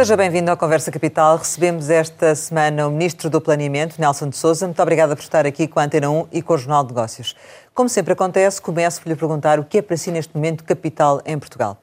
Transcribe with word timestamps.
Seja 0.00 0.16
bem-vindo 0.16 0.50
à 0.50 0.56
Conversa 0.56 0.90
Capital. 0.90 1.36
Recebemos 1.36 1.90
esta 1.90 2.34
semana 2.34 2.88
o 2.88 2.90
Ministro 2.90 3.28
do 3.28 3.38
Planeamento, 3.38 4.00
Nelson 4.00 4.30
de 4.30 4.36
Souza. 4.38 4.64
Muito 4.64 4.80
obrigada 4.80 5.14
por 5.14 5.20
estar 5.20 5.44
aqui 5.44 5.68
com 5.68 5.78
a 5.78 5.84
Antena 5.84 6.08
1 6.08 6.28
e 6.32 6.40
com 6.40 6.54
o 6.54 6.56
Jornal 6.56 6.84
de 6.84 6.94
Negócios. 6.94 7.36
Como 7.74 7.86
sempre 7.86 8.14
acontece, 8.14 8.62
começo 8.62 9.02
por 9.02 9.10
lhe 9.10 9.14
perguntar 9.14 9.60
o 9.60 9.64
que 9.64 9.76
é 9.76 9.82
para 9.82 9.98
si 9.98 10.10
neste 10.10 10.34
momento 10.34 10.64
capital 10.64 11.20
em 11.26 11.38
Portugal. 11.38 11.76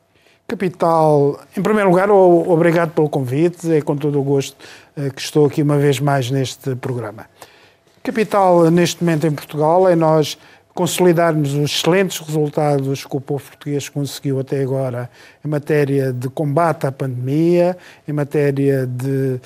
Capital, 0.47 1.39
em 1.55 1.61
primeiro 1.61 1.91
lugar, 1.91 2.09
obrigado 2.09 2.89
pelo 2.89 3.07
convite. 3.07 3.71
É 3.71 3.81
com 3.81 3.95
todo 3.95 4.19
o 4.19 4.23
gosto 4.23 4.57
eh, 4.97 5.11
que 5.11 5.21
estou 5.21 5.45
aqui 5.45 5.61
uma 5.61 5.77
vez 5.77 5.99
mais 5.99 6.31
neste 6.31 6.75
programa. 6.75 7.27
Capital, 8.01 8.71
neste 8.71 9.03
momento 9.03 9.27
em 9.27 9.31
Portugal, 9.31 9.87
é 9.87 9.95
nós 9.95 10.39
consolidarmos 10.77 11.55
os 11.55 11.71
excelentes 11.71 12.19
resultados 12.19 13.03
que 13.03 13.17
o 13.17 13.19
povo 13.19 13.43
português 13.43 13.89
conseguiu 13.89 14.39
até 14.39 14.61
agora 14.61 15.09
em 15.43 15.47
matéria 15.47 16.13
de 16.13 16.29
combate 16.29 16.85
à 16.85 16.91
pandemia, 16.91 17.75
em 18.07 18.13
matéria 18.13 18.85
de 18.85 19.41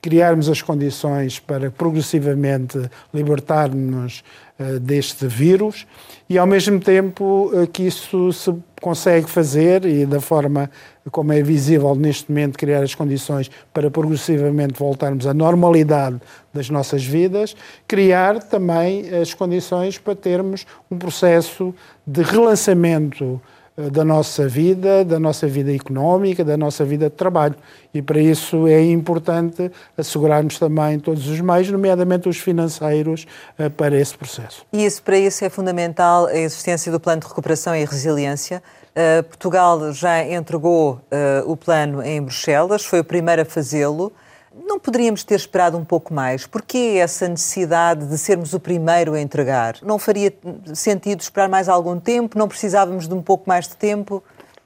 criarmos 0.00 0.48
as 0.48 0.62
condições 0.62 1.38
para 1.38 1.70
progressivamente 1.70 2.78
libertarmos 3.12 4.20
uh, 4.20 4.43
deste 4.80 5.26
vírus 5.26 5.86
e, 6.28 6.38
ao 6.38 6.46
mesmo 6.46 6.78
tempo, 6.78 7.50
uh, 7.52 7.66
que 7.66 7.82
isso 7.82 8.32
se 8.32 8.54
consegue 8.80 9.28
fazer 9.28 9.84
e 9.84 10.06
da 10.06 10.20
forma 10.20 10.70
como 11.10 11.32
é 11.32 11.42
visível 11.42 11.94
neste 11.94 12.30
momento, 12.30 12.58
criar 12.58 12.82
as 12.82 12.94
condições 12.94 13.50
para 13.72 13.90
progressivamente 13.90 14.78
voltarmos 14.78 15.26
à 15.26 15.34
normalidade 15.34 16.20
das 16.52 16.70
nossas 16.70 17.04
vidas, 17.04 17.56
criar 17.86 18.42
também 18.42 19.08
as 19.14 19.34
condições 19.34 19.98
para 19.98 20.14
termos 20.14 20.66
um 20.90 20.96
processo 20.96 21.74
de 22.06 22.22
relançamento 22.22 23.40
eh, 23.40 23.53
da 23.76 24.04
nossa 24.04 24.46
vida, 24.46 25.04
da 25.04 25.18
nossa 25.18 25.46
vida 25.46 25.74
económica, 25.74 26.44
da 26.44 26.56
nossa 26.56 26.84
vida 26.84 27.10
de 27.10 27.16
trabalho. 27.16 27.56
E 27.92 28.00
para 28.00 28.20
isso 28.20 28.68
é 28.68 28.82
importante 28.84 29.70
assegurarmos 29.98 30.58
também 30.58 30.98
todos 30.98 31.28
os 31.28 31.40
meios, 31.40 31.70
nomeadamente 31.70 32.28
os 32.28 32.38
financeiros, 32.38 33.26
eh, 33.58 33.68
para 33.68 33.96
esse 33.96 34.16
processo. 34.16 34.64
E 34.72 34.84
isso, 34.84 35.02
para 35.02 35.18
isso 35.18 35.44
é 35.44 35.48
fundamental 35.48 36.26
a 36.26 36.36
existência 36.36 36.90
do 36.92 37.00
Plano 37.00 37.20
de 37.20 37.26
Recuperação 37.26 37.74
e 37.74 37.84
Resiliência, 37.84 38.62
Uh, 38.94 39.24
Portugal 39.24 39.92
já 39.92 40.24
entregou 40.24 41.00
o 41.46 41.56
plano 41.56 42.00
em 42.00 42.22
Bruxelas, 42.22 42.84
foi 42.84 43.00
o 43.00 43.04
primeiro 43.04 43.42
a 43.42 43.44
fazê-lo. 43.44 44.12
Não 44.66 44.78
poderíamos 44.78 45.24
ter 45.24 45.34
esperado 45.34 45.76
um 45.76 45.84
pouco 45.84 46.14
mais? 46.14 46.46
Porquê 46.46 46.98
essa 47.00 47.28
necessidade 47.28 48.06
de 48.06 48.16
sermos 48.16 48.54
o 48.54 48.60
primeiro 48.60 49.14
a 49.14 49.20
entregar? 49.20 49.76
Não 49.82 49.98
faria 49.98 50.32
sentido 50.72 51.20
esperar 51.20 51.48
mais 51.48 51.68
algum 51.68 51.98
tempo? 51.98 52.38
Não 52.38 52.46
precisávamos 52.46 53.08
de 53.08 53.14
um 53.14 53.22
pouco 53.22 53.48
mais 53.48 53.66
de 53.66 53.76
tempo? 53.76 54.22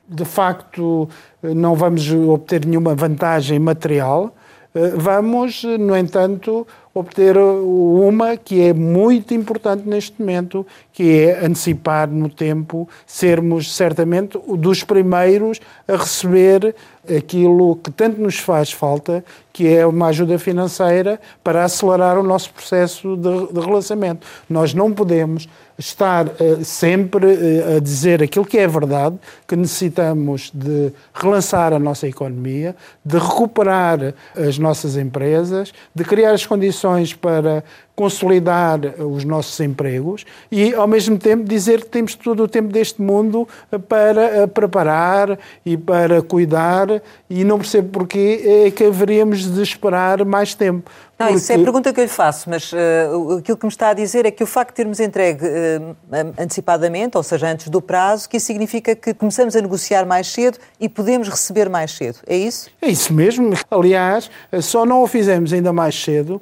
De 0.06 0.24
facto, 0.24 1.08
não 1.42 1.74
vamos 1.74 2.10
obter 2.10 2.66
nenhuma 2.66 2.94
vantagem 2.94 3.58
material. 3.58 4.34
Eh, 4.74 4.92
vamos, 4.94 5.64
no 5.64 5.96
entanto, 5.96 6.66
obter 6.98 7.36
uma 7.36 8.36
que 8.36 8.60
é 8.60 8.72
muito 8.72 9.32
importante 9.32 9.88
neste 9.88 10.20
momento, 10.20 10.66
que 10.92 11.20
é 11.20 11.44
antecipar 11.44 12.08
no 12.08 12.28
tempo, 12.28 12.88
sermos 13.06 13.74
certamente 13.74 14.38
dos 14.56 14.82
primeiros 14.82 15.60
a 15.86 15.96
receber 15.96 16.74
aquilo 17.16 17.76
que 17.76 17.90
tanto 17.90 18.20
nos 18.20 18.38
faz 18.38 18.72
falta, 18.72 19.24
que 19.52 19.66
é 19.68 19.86
uma 19.86 20.08
ajuda 20.08 20.38
financeira 20.38 21.20
para 21.42 21.64
acelerar 21.64 22.18
o 22.18 22.22
nosso 22.22 22.52
processo 22.52 23.16
de, 23.16 23.60
relançamento. 23.60 24.26
Nós 24.48 24.74
não 24.74 24.92
podemos 24.92 25.48
estar 25.78 26.26
uh, 26.26 26.64
sempre 26.64 27.26
uh, 27.26 27.76
a 27.76 27.80
dizer 27.80 28.22
aquilo 28.22 28.44
que 28.44 28.58
é 28.58 28.66
verdade, 28.66 29.16
que 29.46 29.54
necessitamos 29.54 30.50
de 30.52 30.92
relançar 31.14 31.72
a 31.72 31.78
nossa 31.78 32.08
economia, 32.08 32.74
de 33.04 33.16
recuperar 33.16 34.14
as 34.36 34.58
nossas 34.58 34.96
empresas, 34.96 35.72
de 35.94 36.04
criar 36.04 36.32
as 36.32 36.44
condições 36.44 37.14
para 37.14 37.62
consolidar 37.98 38.78
os 39.00 39.24
nossos 39.24 39.58
empregos 39.58 40.24
e, 40.52 40.72
ao 40.72 40.86
mesmo 40.86 41.18
tempo, 41.18 41.42
dizer 41.42 41.80
que 41.80 41.88
temos 41.88 42.14
todo 42.14 42.44
o 42.44 42.48
tempo 42.48 42.72
deste 42.72 43.02
mundo 43.02 43.48
para 43.88 44.22
eh, 44.22 44.46
preparar 44.46 45.36
e 45.66 45.76
para 45.76 46.22
cuidar 46.22 47.02
e 47.28 47.42
não 47.42 47.58
percebo 47.58 47.88
porquê 47.88 48.66
é 48.66 48.70
que 48.70 48.84
haveríamos 48.84 49.52
de 49.52 49.60
esperar 49.60 50.24
mais 50.24 50.54
tempo. 50.54 50.88
Não, 51.18 51.26
porque... 51.26 51.34
isso 51.40 51.52
é 51.52 51.56
a 51.56 51.58
pergunta 51.58 51.92
que 51.92 51.98
eu 51.98 52.04
lhe 52.04 52.10
faço, 52.10 52.48
mas 52.48 52.72
uh, 52.72 53.38
aquilo 53.38 53.56
que 53.56 53.66
me 53.66 53.72
está 53.72 53.88
a 53.88 53.94
dizer 53.94 54.24
é 54.24 54.30
que 54.30 54.42
o 54.42 54.46
facto 54.46 54.70
de 54.70 54.76
termos 54.76 55.00
entregue 55.00 55.44
uh, 55.44 55.96
antecipadamente, 56.38 57.16
ou 57.16 57.22
seja, 57.24 57.48
antes 57.48 57.68
do 57.68 57.82
prazo, 57.82 58.28
que 58.28 58.36
isso 58.36 58.46
significa 58.46 58.94
que 58.94 59.12
começamos 59.12 59.56
a 59.56 59.60
negociar 59.60 60.06
mais 60.06 60.28
cedo 60.28 60.58
e 60.78 60.88
podemos 60.88 61.28
receber 61.28 61.68
mais 61.68 61.90
cedo. 61.90 62.18
É 62.26 62.36
isso? 62.36 62.70
É 62.80 62.88
isso 62.88 63.12
mesmo. 63.12 63.52
Aliás, 63.68 64.30
só 64.62 64.86
não 64.86 65.02
o 65.02 65.06
fizemos 65.08 65.52
ainda 65.52 65.72
mais 65.72 66.00
cedo 66.00 66.40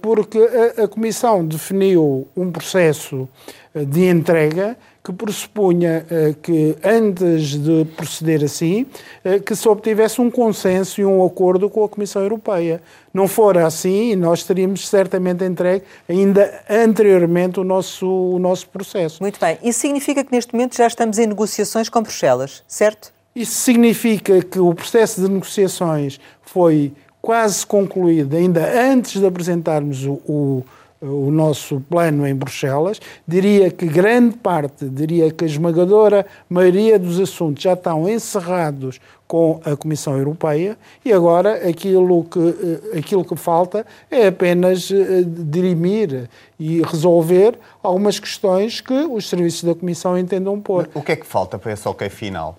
porque 0.00 0.38
a, 0.78 0.84
a 0.84 0.88
Comissão 0.88 1.44
definiu 1.44 2.28
um 2.36 2.52
processo 2.52 3.28
de 3.74 4.06
entrega 4.06 4.76
que 5.04 5.12
pressupunha 5.12 6.06
eh, 6.08 6.34
que, 6.40 6.76
antes 6.84 7.60
de 7.60 7.84
proceder 7.96 8.44
assim, 8.44 8.86
eh, 9.24 9.40
que 9.40 9.56
se 9.56 9.68
obtivesse 9.68 10.20
um 10.20 10.30
consenso 10.30 11.00
e 11.00 11.04
um 11.04 11.24
acordo 11.24 11.68
com 11.68 11.82
a 11.82 11.88
Comissão 11.88 12.22
Europeia. 12.22 12.80
Não 13.12 13.26
fora 13.26 13.66
assim, 13.66 14.14
nós 14.14 14.44
teríamos 14.44 14.88
certamente 14.88 15.44
entregue 15.44 15.84
ainda 16.08 16.62
anteriormente 16.70 17.58
o 17.58 17.64
nosso, 17.64 18.06
o 18.06 18.38
nosso 18.38 18.68
processo. 18.68 19.20
Muito 19.20 19.40
bem. 19.40 19.58
Isso 19.62 19.80
significa 19.80 20.22
que 20.22 20.30
neste 20.30 20.54
momento 20.54 20.76
já 20.76 20.86
estamos 20.86 21.18
em 21.18 21.26
negociações 21.26 21.88
com 21.88 22.00
Bruxelas, 22.00 22.62
certo? 22.68 23.12
Isso 23.34 23.56
significa 23.56 24.40
que 24.40 24.60
o 24.60 24.72
processo 24.72 25.20
de 25.20 25.28
negociações 25.28 26.20
foi 26.42 26.92
quase 27.20 27.66
concluído 27.66 28.36
ainda 28.36 28.60
antes 28.82 29.20
de 29.20 29.26
apresentarmos 29.26 30.04
o, 30.04 30.12
o 30.26 30.64
o 31.02 31.30
nosso 31.30 31.80
plano 31.90 32.26
em 32.26 32.34
Bruxelas, 32.34 33.00
diria 33.26 33.70
que 33.70 33.86
grande 33.86 34.36
parte, 34.36 34.88
diria 34.88 35.30
que 35.30 35.44
a 35.44 35.46
esmagadora 35.46 36.24
maioria 36.48 36.98
dos 36.98 37.18
assuntos 37.18 37.62
já 37.62 37.72
estão 37.72 38.08
encerrados 38.08 39.00
com 39.26 39.60
a 39.64 39.74
Comissão 39.76 40.16
Europeia 40.16 40.76
e 41.04 41.12
agora 41.12 41.68
aquilo 41.68 42.24
que, 42.24 42.38
eh, 42.38 42.98
aquilo 42.98 43.24
que 43.24 43.34
falta 43.34 43.86
é 44.10 44.26
apenas 44.26 44.90
eh, 44.90 45.24
dirimir 45.26 46.28
e 46.58 46.82
resolver 46.82 47.58
algumas 47.82 48.20
questões 48.20 48.80
que 48.80 48.92
os 48.92 49.28
serviços 49.28 49.64
da 49.64 49.74
Comissão 49.74 50.18
entendam 50.18 50.60
pôr. 50.60 50.88
O 50.94 51.00
que 51.00 51.12
é 51.12 51.16
que 51.16 51.26
falta 51.26 51.58
para 51.58 51.72
esse 51.72 51.88
ok 51.88 52.08
final? 52.10 52.58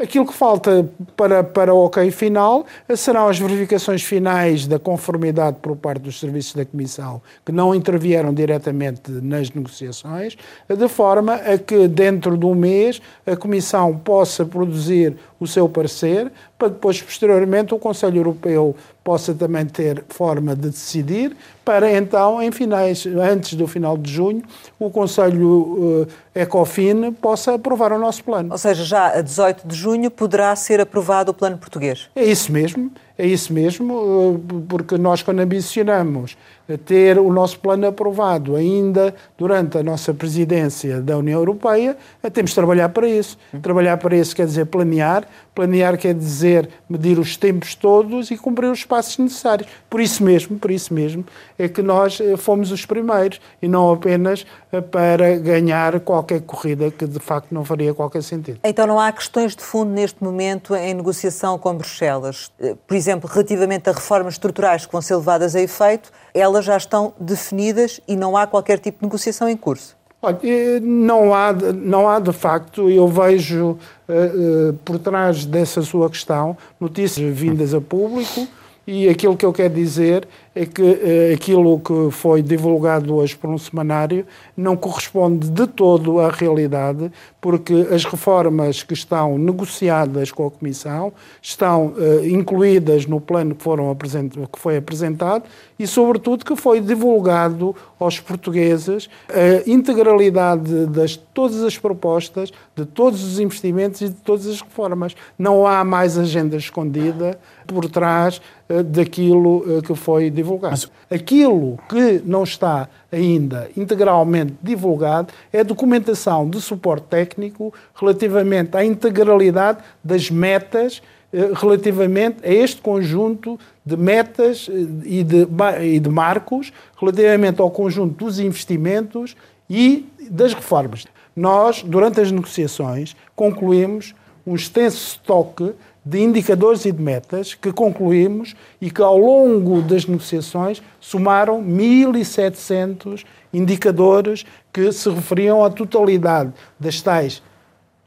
Aquilo 0.00 0.24
que 0.24 0.32
falta 0.32 0.88
para, 1.16 1.42
para 1.42 1.74
o 1.74 1.86
ok 1.86 2.08
final 2.12 2.64
serão 2.94 3.26
as 3.26 3.36
verificações 3.36 4.00
finais 4.00 4.64
da 4.64 4.78
conformidade 4.78 5.56
por 5.60 5.74
parte 5.74 6.02
dos 6.02 6.20
serviços 6.20 6.54
da 6.54 6.64
Comissão, 6.64 7.20
que 7.44 7.50
não 7.50 7.74
intervieram 7.74 8.32
diretamente 8.32 9.10
nas 9.10 9.50
negociações, 9.50 10.36
de 10.68 10.88
forma 10.88 11.34
a 11.34 11.58
que, 11.58 11.88
dentro 11.88 12.36
de 12.36 12.46
um 12.46 12.54
mês, 12.54 13.02
a 13.26 13.34
Comissão 13.34 13.98
possa 13.98 14.46
produzir 14.46 15.16
o 15.40 15.48
seu 15.48 15.68
parecer, 15.68 16.30
para 16.58 16.68
depois, 16.68 17.00
posteriormente, 17.00 17.72
o 17.72 17.78
Conselho 17.78 18.16
Europeu 18.16 18.74
possa 19.04 19.32
também 19.32 19.64
ter 19.64 20.04
forma 20.08 20.56
de 20.56 20.68
decidir, 20.68 21.36
para 21.64 21.90
então, 21.90 22.42
em 22.42 22.50
finais, 22.50 23.06
antes 23.06 23.54
do 23.54 23.66
final 23.66 23.96
de 23.96 24.12
junho, 24.12 24.42
o 24.78 24.90
Conselho 24.90 26.02
uh, 26.02 26.08
ECOFIN 26.34 27.12
possa 27.12 27.54
aprovar 27.54 27.92
o 27.92 27.98
nosso 27.98 28.24
plano. 28.24 28.50
Ou 28.50 28.58
seja, 28.58 28.84
já 28.84 29.06
a 29.18 29.22
18 29.22 29.68
de 29.68 29.76
junho 29.76 30.10
poderá 30.10 30.54
ser 30.56 30.80
aprovado 30.80 31.30
o 31.30 31.34
plano 31.34 31.56
português? 31.56 32.10
É 32.16 32.24
isso 32.24 32.50
mesmo. 32.52 32.90
É 33.18 33.26
isso 33.26 33.52
mesmo, 33.52 34.40
eh, 34.50 34.62
porque 34.68 34.96
nós, 34.96 35.24
quando 35.24 35.40
ambicionamos 35.40 36.36
ter 36.76 37.18
o 37.18 37.32
nosso 37.32 37.58
plano 37.60 37.86
aprovado 37.86 38.54
ainda 38.54 39.14
durante 39.38 39.78
a 39.78 39.82
nossa 39.82 40.12
presidência 40.12 41.00
da 41.00 41.16
União 41.16 41.40
Europeia, 41.40 41.96
eh, 42.22 42.28
temos 42.28 42.50
de 42.50 42.54
trabalhar 42.54 42.90
para 42.90 43.08
isso. 43.08 43.38
Trabalhar 43.62 43.96
para 43.96 44.16
isso 44.16 44.36
quer 44.36 44.44
dizer 44.46 44.66
planear, 44.66 45.26
planear 45.54 45.96
quer 45.96 46.14
dizer 46.14 46.68
medir 46.88 47.18
os 47.18 47.36
tempos 47.36 47.74
todos 47.74 48.30
e 48.30 48.36
cumprir 48.36 48.70
os 48.70 48.84
passos 48.84 49.16
necessários. 49.18 49.68
Por 49.88 50.00
isso 50.00 50.22
mesmo, 50.22 50.58
por 50.58 50.70
isso 50.70 50.92
mesmo, 50.92 51.24
é 51.58 51.68
que 51.68 51.80
nós 51.80 52.20
eh, 52.20 52.36
fomos 52.36 52.70
os 52.70 52.84
primeiros 52.84 53.40
e 53.62 53.66
não 53.66 53.90
apenas 53.90 54.44
para 54.90 55.38
ganhar 55.38 55.98
qualquer 56.00 56.42
corrida 56.42 56.90
que 56.90 57.06
de 57.06 57.18
facto 57.18 57.52
não 57.52 57.64
faria 57.64 57.94
qualquer 57.94 58.22
sentido. 58.22 58.60
Então 58.62 58.86
não 58.86 59.00
há 59.00 59.10
questões 59.10 59.56
de 59.56 59.62
fundo 59.62 59.90
neste 59.90 60.22
momento 60.22 60.76
em 60.76 60.92
negociação 60.92 61.58
com 61.58 61.74
Bruxelas. 61.74 62.52
Por 62.86 62.94
exemplo, 62.94 63.07
relativamente 63.16 63.88
a 63.88 63.92
reformas 63.92 64.34
estruturais 64.34 64.84
que 64.84 64.92
vão 64.92 65.00
ser 65.00 65.16
levadas 65.16 65.54
a 65.54 65.60
efeito, 65.60 66.10
elas 66.34 66.64
já 66.64 66.76
estão 66.76 67.12
definidas 67.18 68.00
e 68.06 68.16
não 68.16 68.36
há 68.36 68.46
qualquer 68.46 68.78
tipo 68.78 68.98
de 68.98 69.06
negociação 69.06 69.48
em 69.48 69.56
curso. 69.56 69.96
Olha, 70.20 70.38
não 70.82 71.32
há, 71.32 71.52
não 71.52 72.08
há 72.08 72.18
de 72.18 72.32
facto, 72.32 72.90
eu 72.90 73.06
vejo 73.06 73.70
uh, 74.08 74.70
uh, 74.70 74.72
por 74.84 74.98
trás 74.98 75.44
dessa 75.44 75.80
sua 75.82 76.10
questão 76.10 76.56
notícias 76.80 77.32
vindas 77.32 77.72
a 77.72 77.80
público 77.80 78.48
e 78.84 79.08
aquilo 79.08 79.36
que 79.36 79.46
eu 79.46 79.52
quero 79.52 79.74
dizer 79.74 80.26
é 80.54 80.66
que 80.66 80.82
uh, 80.82 81.34
aquilo 81.34 81.78
que 81.78 82.10
foi 82.10 82.42
divulgado 82.42 83.14
hoje 83.14 83.36
por 83.36 83.48
um 83.48 83.58
semanário 83.58 84.26
não 84.56 84.76
corresponde 84.76 85.48
de 85.48 85.66
todo 85.66 86.18
à 86.18 86.30
realidade, 86.30 87.12
porque 87.40 87.86
as 87.92 88.04
reformas 88.04 88.82
que 88.82 88.94
estão 88.94 89.38
negociadas 89.38 90.32
com 90.32 90.46
a 90.46 90.50
Comissão 90.50 91.12
estão 91.40 91.88
uh, 91.88 92.26
incluídas 92.26 93.06
no 93.06 93.20
plano 93.20 93.54
que, 93.54 93.62
foram 93.62 93.94
que 93.94 94.58
foi 94.58 94.76
apresentado 94.76 95.44
e, 95.78 95.86
sobretudo, 95.86 96.44
que 96.44 96.56
foi 96.56 96.80
divulgado 96.80 97.74
aos 98.00 98.18
portugueses 98.18 99.08
a 99.28 99.68
integralidade 99.68 100.86
de 100.86 101.18
todas 101.32 101.62
as 101.62 101.78
propostas, 101.78 102.52
de 102.74 102.84
todos 102.84 103.22
os 103.22 103.38
investimentos 103.38 104.00
e 104.00 104.08
de 104.08 104.14
todas 104.14 104.46
as 104.46 104.60
reformas. 104.60 105.14
Não 105.38 105.66
há 105.66 105.84
mais 105.84 106.18
agenda 106.18 106.56
escondida 106.56 107.38
por 107.66 107.88
trás 107.88 108.40
uh, 108.68 108.82
daquilo 108.82 109.82
que 109.82 109.94
foi 109.94 110.30
divulgado. 110.30 110.47
Mas... 110.70 110.90
Aquilo 111.10 111.78
que 111.88 112.22
não 112.24 112.44
está 112.44 112.88
ainda 113.10 113.70
integralmente 113.76 114.54
divulgado 114.62 115.32
é 115.52 115.64
documentação 115.64 116.48
de 116.48 116.60
suporte 116.60 117.06
técnico 117.08 117.72
relativamente 117.94 118.76
à 118.76 118.84
integralidade 118.84 119.78
das 120.02 120.30
metas 120.30 121.02
uh, 121.32 121.54
relativamente 121.54 122.46
a 122.46 122.52
este 122.52 122.80
conjunto 122.80 123.58
de 123.84 123.96
metas 123.96 124.68
e 125.04 125.24
de, 125.24 125.46
e 125.82 125.98
de 125.98 126.08
marcos 126.08 126.72
relativamente 126.98 127.60
ao 127.60 127.70
conjunto 127.70 128.24
dos 128.24 128.38
investimentos 128.38 129.36
e 129.68 130.06
das 130.30 130.54
reformas. 130.54 131.06
Nós, 131.34 131.82
durante 131.82 132.20
as 132.20 132.32
negociações, 132.32 133.14
concluímos 133.36 134.14
um 134.46 134.54
extenso 134.54 134.96
estoque 134.96 135.72
de 136.08 136.22
indicadores 136.22 136.86
e 136.86 136.92
de 136.92 137.02
metas 137.02 137.52
que 137.52 137.70
concluímos 137.70 138.56
e 138.80 138.90
que 138.90 139.02
ao 139.02 139.18
longo 139.18 139.82
das 139.82 140.06
negociações 140.06 140.82
somaram 140.98 141.62
1.700 141.62 143.26
indicadores 143.52 144.46
que 144.72 144.90
se 144.90 145.10
referiam 145.10 145.62
à 145.62 145.68
totalidade 145.68 146.54
das 146.80 147.02
tais 147.02 147.42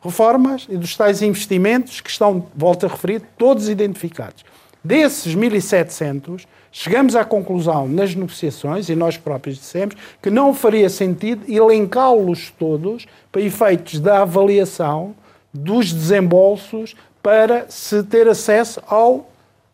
reformas 0.03 0.65
e 0.67 0.77
dos 0.77 0.97
tais 0.97 1.21
investimentos 1.21 2.01
que 2.01 2.09
estão, 2.09 2.47
volto 2.55 2.87
a 2.87 2.89
referir, 2.89 3.21
todos 3.37 3.69
identificados. 3.69 4.43
Desses 4.83 5.35
1.700, 5.35 6.47
chegamos 6.71 7.15
à 7.15 7.23
conclusão 7.23 7.87
nas 7.87 8.15
negociações, 8.15 8.89
e 8.89 8.95
nós 8.95 9.15
próprios 9.15 9.57
dissemos, 9.57 9.95
que 10.19 10.31
não 10.31 10.55
faria 10.55 10.89
sentido 10.89 11.43
elencá-los 11.47 12.51
todos 12.57 13.05
para 13.31 13.43
efeitos 13.43 13.99
da 13.99 14.23
avaliação 14.23 15.13
dos 15.53 15.93
desembolsos 15.93 16.95
para 17.21 17.65
se 17.69 18.03
ter 18.03 18.27
acesso 18.27 18.81
ao, 18.87 19.29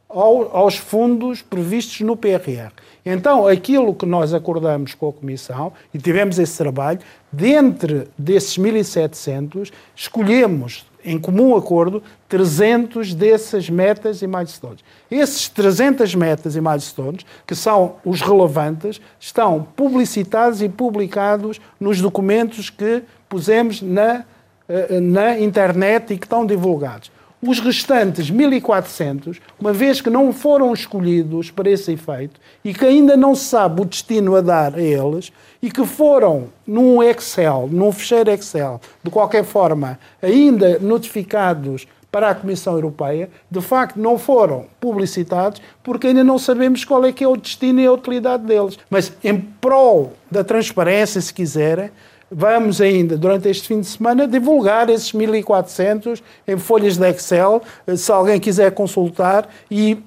ao, 0.09 0.55
aos 0.55 0.77
fundos 0.77 1.41
previstos 1.41 2.01
no 2.01 2.15
PRR. 2.15 2.71
Então, 3.09 3.47
aquilo 3.47 3.95
que 3.95 4.05
nós 4.05 4.33
acordamos 4.33 4.93
com 4.93 5.07
a 5.07 5.13
Comissão, 5.13 5.71
e 5.93 5.97
tivemos 5.97 6.37
esse 6.37 6.57
trabalho, 6.57 6.99
dentre 7.31 8.09
desses 8.17 8.57
1.700, 8.57 9.71
escolhemos, 9.95 10.85
em 11.05 11.17
comum 11.17 11.55
acordo, 11.55 12.03
300 12.27 13.13
dessas 13.13 13.69
metas 13.69 14.21
e 14.21 14.27
milestones. 14.27 14.83
Esses 15.09 15.47
300 15.47 16.13
metas 16.15 16.57
e 16.57 16.59
milestones, 16.59 17.25
que 17.45 17.55
são 17.55 17.95
os 18.03 18.21
relevantes, 18.21 18.99
estão 19.17 19.65
publicitados 19.73 20.61
e 20.61 20.67
publicados 20.67 21.61
nos 21.79 22.01
documentos 22.01 22.69
que 22.69 23.03
pusemos 23.29 23.81
na, 23.81 24.25
eh, 24.67 24.99
na 24.99 25.39
internet 25.39 26.13
e 26.13 26.17
que 26.17 26.25
estão 26.25 26.45
divulgados. 26.45 27.09
Os 27.39 27.59
restantes 27.59 28.31
1.400, 28.31 29.39
uma 29.59 29.71
vez 29.71 30.01
que 30.01 30.09
não 30.09 30.33
foram 30.33 30.73
escolhidos 30.73 31.51
para 31.51 31.69
esse 31.69 31.91
efeito 31.91 32.39
e 32.65 32.73
que 32.73 32.83
ainda 32.83 33.15
não 33.15 33.35
se 33.35 33.45
sabe 33.45 33.81
o 33.81 33.85
destino 33.85 34.35
a 34.35 34.41
dar 34.41 34.73
a 34.73 34.81
eles 34.81 35.31
e 35.61 35.69
que 35.69 35.85
foram 35.85 36.45
num 36.65 37.03
Excel, 37.03 37.69
num 37.71 37.91
fecheiro 37.91 38.31
Excel, 38.31 38.81
de 39.03 39.11
qualquer 39.11 39.43
forma, 39.43 39.99
ainda 40.19 40.79
notificados 40.79 41.87
para 42.11 42.31
a 42.31 42.35
Comissão 42.35 42.73
Europeia, 42.73 43.29
de 43.51 43.61
facto 43.61 43.97
não 43.97 44.17
foram 44.17 44.65
publicitados 44.79 45.61
porque 45.83 46.07
ainda 46.07 46.23
não 46.23 46.39
sabemos 46.39 46.83
qual 46.83 47.05
é 47.05 47.11
que 47.11 47.23
é 47.23 47.27
o 47.27 47.37
destino 47.37 47.79
e 47.79 47.85
a 47.85 47.91
utilidade 47.91 48.43
deles. 48.45 48.79
Mas 48.89 49.13
em 49.23 49.39
prol 49.39 50.13
da 50.31 50.43
transparência, 50.43 51.21
se 51.21 51.31
quiserem, 51.31 51.91
Vamos 52.29 52.81
ainda, 52.81 53.17
durante 53.17 53.47
este 53.47 53.69
fim 53.69 53.79
de 53.79 53.87
semana, 53.87 54.27
divulgar 54.27 54.89
esses 54.89 55.13
1.400 55.13 56.21
em 56.45 56.57
folhas 56.57 56.97
de 56.97 57.09
Excel, 57.09 57.61
eh, 57.85 57.95
se 57.95 58.11
alguém 58.11 58.37
quiser 58.37 58.71
consultar, 58.71 59.47
e, 59.71 59.97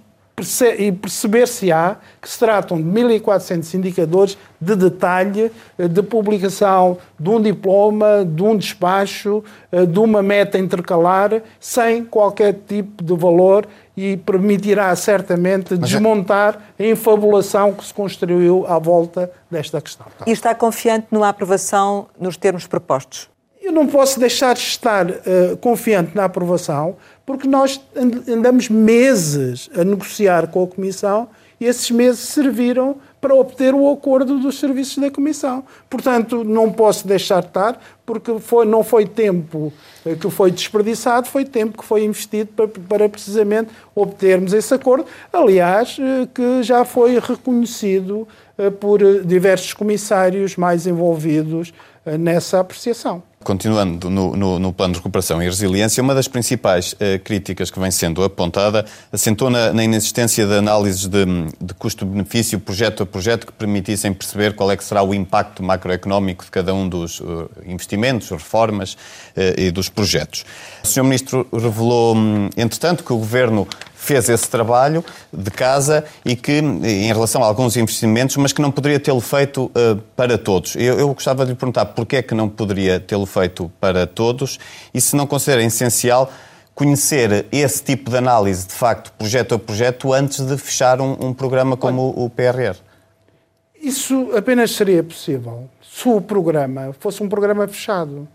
e 0.78 0.92
perceber-se-á 0.92 1.96
que 2.20 2.28
se 2.28 2.38
tratam 2.38 2.76
de 2.76 2.86
1.400 2.86 3.72
indicadores 3.72 4.38
de 4.60 4.76
detalhe, 4.76 5.50
eh, 5.78 5.88
de 5.88 6.02
publicação 6.02 6.98
de 7.18 7.30
um 7.30 7.40
diploma, 7.40 8.22
de 8.22 8.42
um 8.42 8.54
despacho, 8.54 9.42
eh, 9.72 9.86
de 9.86 9.98
uma 9.98 10.22
meta 10.22 10.58
intercalar, 10.58 11.40
sem 11.58 12.04
qualquer 12.04 12.52
tipo 12.68 13.02
de 13.02 13.14
valor 13.16 13.66
e 14.00 14.16
permitirá 14.16 14.96
certamente 14.96 15.74
Mas 15.74 15.90
é- 15.90 15.92
desmontar 15.92 16.72
é... 16.78 16.84
a 16.84 16.88
infabulação 16.88 17.74
que 17.74 17.84
se 17.84 17.92
construiu 17.92 18.64
à 18.66 18.78
volta 18.78 19.30
desta 19.50 19.78
questão. 19.80 20.06
E 20.26 20.30
está 20.30 20.54
confiante 20.54 21.08
numa 21.10 21.28
aprovação 21.28 22.06
nos 22.18 22.36
termos 22.38 22.66
propostos? 22.66 23.28
Eu 23.60 23.72
não 23.72 23.86
posso 23.86 24.18
deixar 24.18 24.54
de 24.54 24.60
estar 24.60 25.06
uh, 25.10 25.56
confiante 25.60 26.16
na 26.16 26.24
aprovação, 26.24 26.96
porque 27.26 27.46
nós 27.46 27.78
andamos 28.26 28.70
meses 28.70 29.68
a 29.76 29.84
negociar 29.84 30.46
com 30.46 30.64
a 30.64 30.66
Comissão 30.66 31.28
e 31.60 31.66
esses 31.66 31.90
meses 31.90 32.20
serviram 32.20 32.96
para 33.20 33.34
obter 33.34 33.74
o 33.74 33.90
acordo 33.90 34.38
dos 34.38 34.58
serviços 34.58 34.98
da 34.98 35.10
Comissão. 35.10 35.62
Portanto, 35.88 36.42
não 36.42 36.72
posso 36.72 37.06
deixar 37.06 37.40
de 37.40 37.48
estar, 37.48 37.80
porque 38.06 38.38
foi, 38.38 38.64
não 38.64 38.82
foi 38.82 39.06
tempo 39.06 39.72
eh, 40.04 40.14
que 40.14 40.30
foi 40.30 40.50
desperdiçado, 40.50 41.28
foi 41.28 41.44
tempo 41.44 41.78
que 41.78 41.84
foi 41.84 42.02
investido 42.04 42.50
para, 42.56 42.66
para 42.66 43.08
precisamente 43.08 43.70
obtermos 43.94 44.52
esse 44.52 44.72
acordo. 44.72 45.04
Aliás, 45.32 45.98
eh, 46.00 46.28
que 46.34 46.62
já 46.62 46.84
foi 46.84 47.18
reconhecido 47.18 48.26
eh, 48.56 48.70
por 48.70 49.00
diversos 49.24 49.74
comissários 49.74 50.56
mais 50.56 50.86
envolvidos 50.86 51.72
nessa 52.18 52.60
apreciação. 52.60 53.22
Continuando 53.42 54.10
no, 54.10 54.36
no, 54.36 54.58
no, 54.58 54.70
plano 54.70 54.92
de 54.92 54.98
recuperação 54.98 55.42
e 55.42 55.46
resiliência, 55.46 56.02
uma 56.02 56.14
das 56.14 56.28
principais 56.28 56.92
uh, 56.92 57.18
críticas 57.24 57.70
que 57.70 57.80
vem 57.80 57.90
sendo 57.90 58.22
apontada 58.22 58.84
assentou 59.10 59.48
na, 59.48 59.72
na 59.72 59.82
inexistência 59.82 60.46
de 60.46 60.52
análises 60.52 61.06
de, 61.06 61.24
de 61.58 61.72
custo-benefício 61.72 62.60
projeto 62.60 63.02
a 63.02 63.06
projeto 63.06 63.46
que 63.46 63.52
permitissem 63.54 64.12
perceber 64.12 64.54
qual 64.54 64.70
é 64.70 64.76
que 64.76 64.84
será 64.84 65.02
o 65.02 65.14
impacto 65.14 65.62
macroeconómico 65.62 66.44
de 66.44 66.50
cada 66.50 66.74
um 66.74 66.86
dos 66.86 67.20
uh, 67.20 67.50
investimentos, 67.64 68.28
reformas 68.28 68.92
uh, 68.92 69.58
e 69.58 69.70
dos 69.70 69.88
projetos. 69.88 70.44
O 70.84 70.86
Sr. 70.86 71.04
Ministro 71.04 71.48
revelou, 71.50 72.14
um, 72.14 72.50
entretanto, 72.58 73.02
que 73.02 73.12
o 73.14 73.16
Governo 73.16 73.66
fez 74.00 74.28
esse 74.30 74.48
trabalho 74.48 75.04
de 75.30 75.50
casa 75.50 76.04
e 76.24 76.34
que, 76.34 76.52
em 76.52 77.12
relação 77.12 77.44
a 77.44 77.46
alguns 77.46 77.76
investimentos, 77.76 78.36
mas 78.36 78.52
que 78.52 78.62
não 78.62 78.70
poderia 78.70 78.98
tê-lo 78.98 79.20
feito 79.20 79.64
uh, 79.66 79.96
para 80.16 80.38
todos. 80.38 80.74
Eu, 80.74 80.98
eu, 80.98 81.12
gostava 81.12 81.44
de 81.44 81.52
lhe 81.52 81.56
perguntar 81.56 81.84
porquê 81.86 82.16
é 82.16 82.22
que 82.22 82.34
não 82.34 82.48
poderia 82.48 82.98
tê-lo 82.98 83.26
feito 83.26 83.70
para 83.78 84.06
todos 84.06 84.58
e 84.94 85.00
se 85.00 85.14
não 85.14 85.26
considera 85.26 85.62
essencial 85.62 86.32
conhecer 86.74 87.44
esse 87.52 87.82
tipo 87.82 88.10
de 88.10 88.16
análise, 88.16 88.66
de 88.66 88.72
facto, 88.72 89.12
projeto 89.12 89.54
a 89.54 89.58
projeto, 89.58 90.14
antes 90.14 90.46
de 90.46 90.56
fechar 90.56 90.98
um, 90.98 91.16
um 91.20 91.34
programa 91.34 91.76
como 91.76 92.14
o, 92.16 92.24
o 92.24 92.30
PRR. 92.30 92.76
Isso 93.78 94.30
apenas 94.34 94.70
seria 94.70 95.02
possível 95.02 95.68
se 95.82 96.08
o 96.08 96.22
programa 96.22 96.94
fosse 96.98 97.22
um 97.22 97.28
programa 97.28 97.68
fechado. 97.68 98.26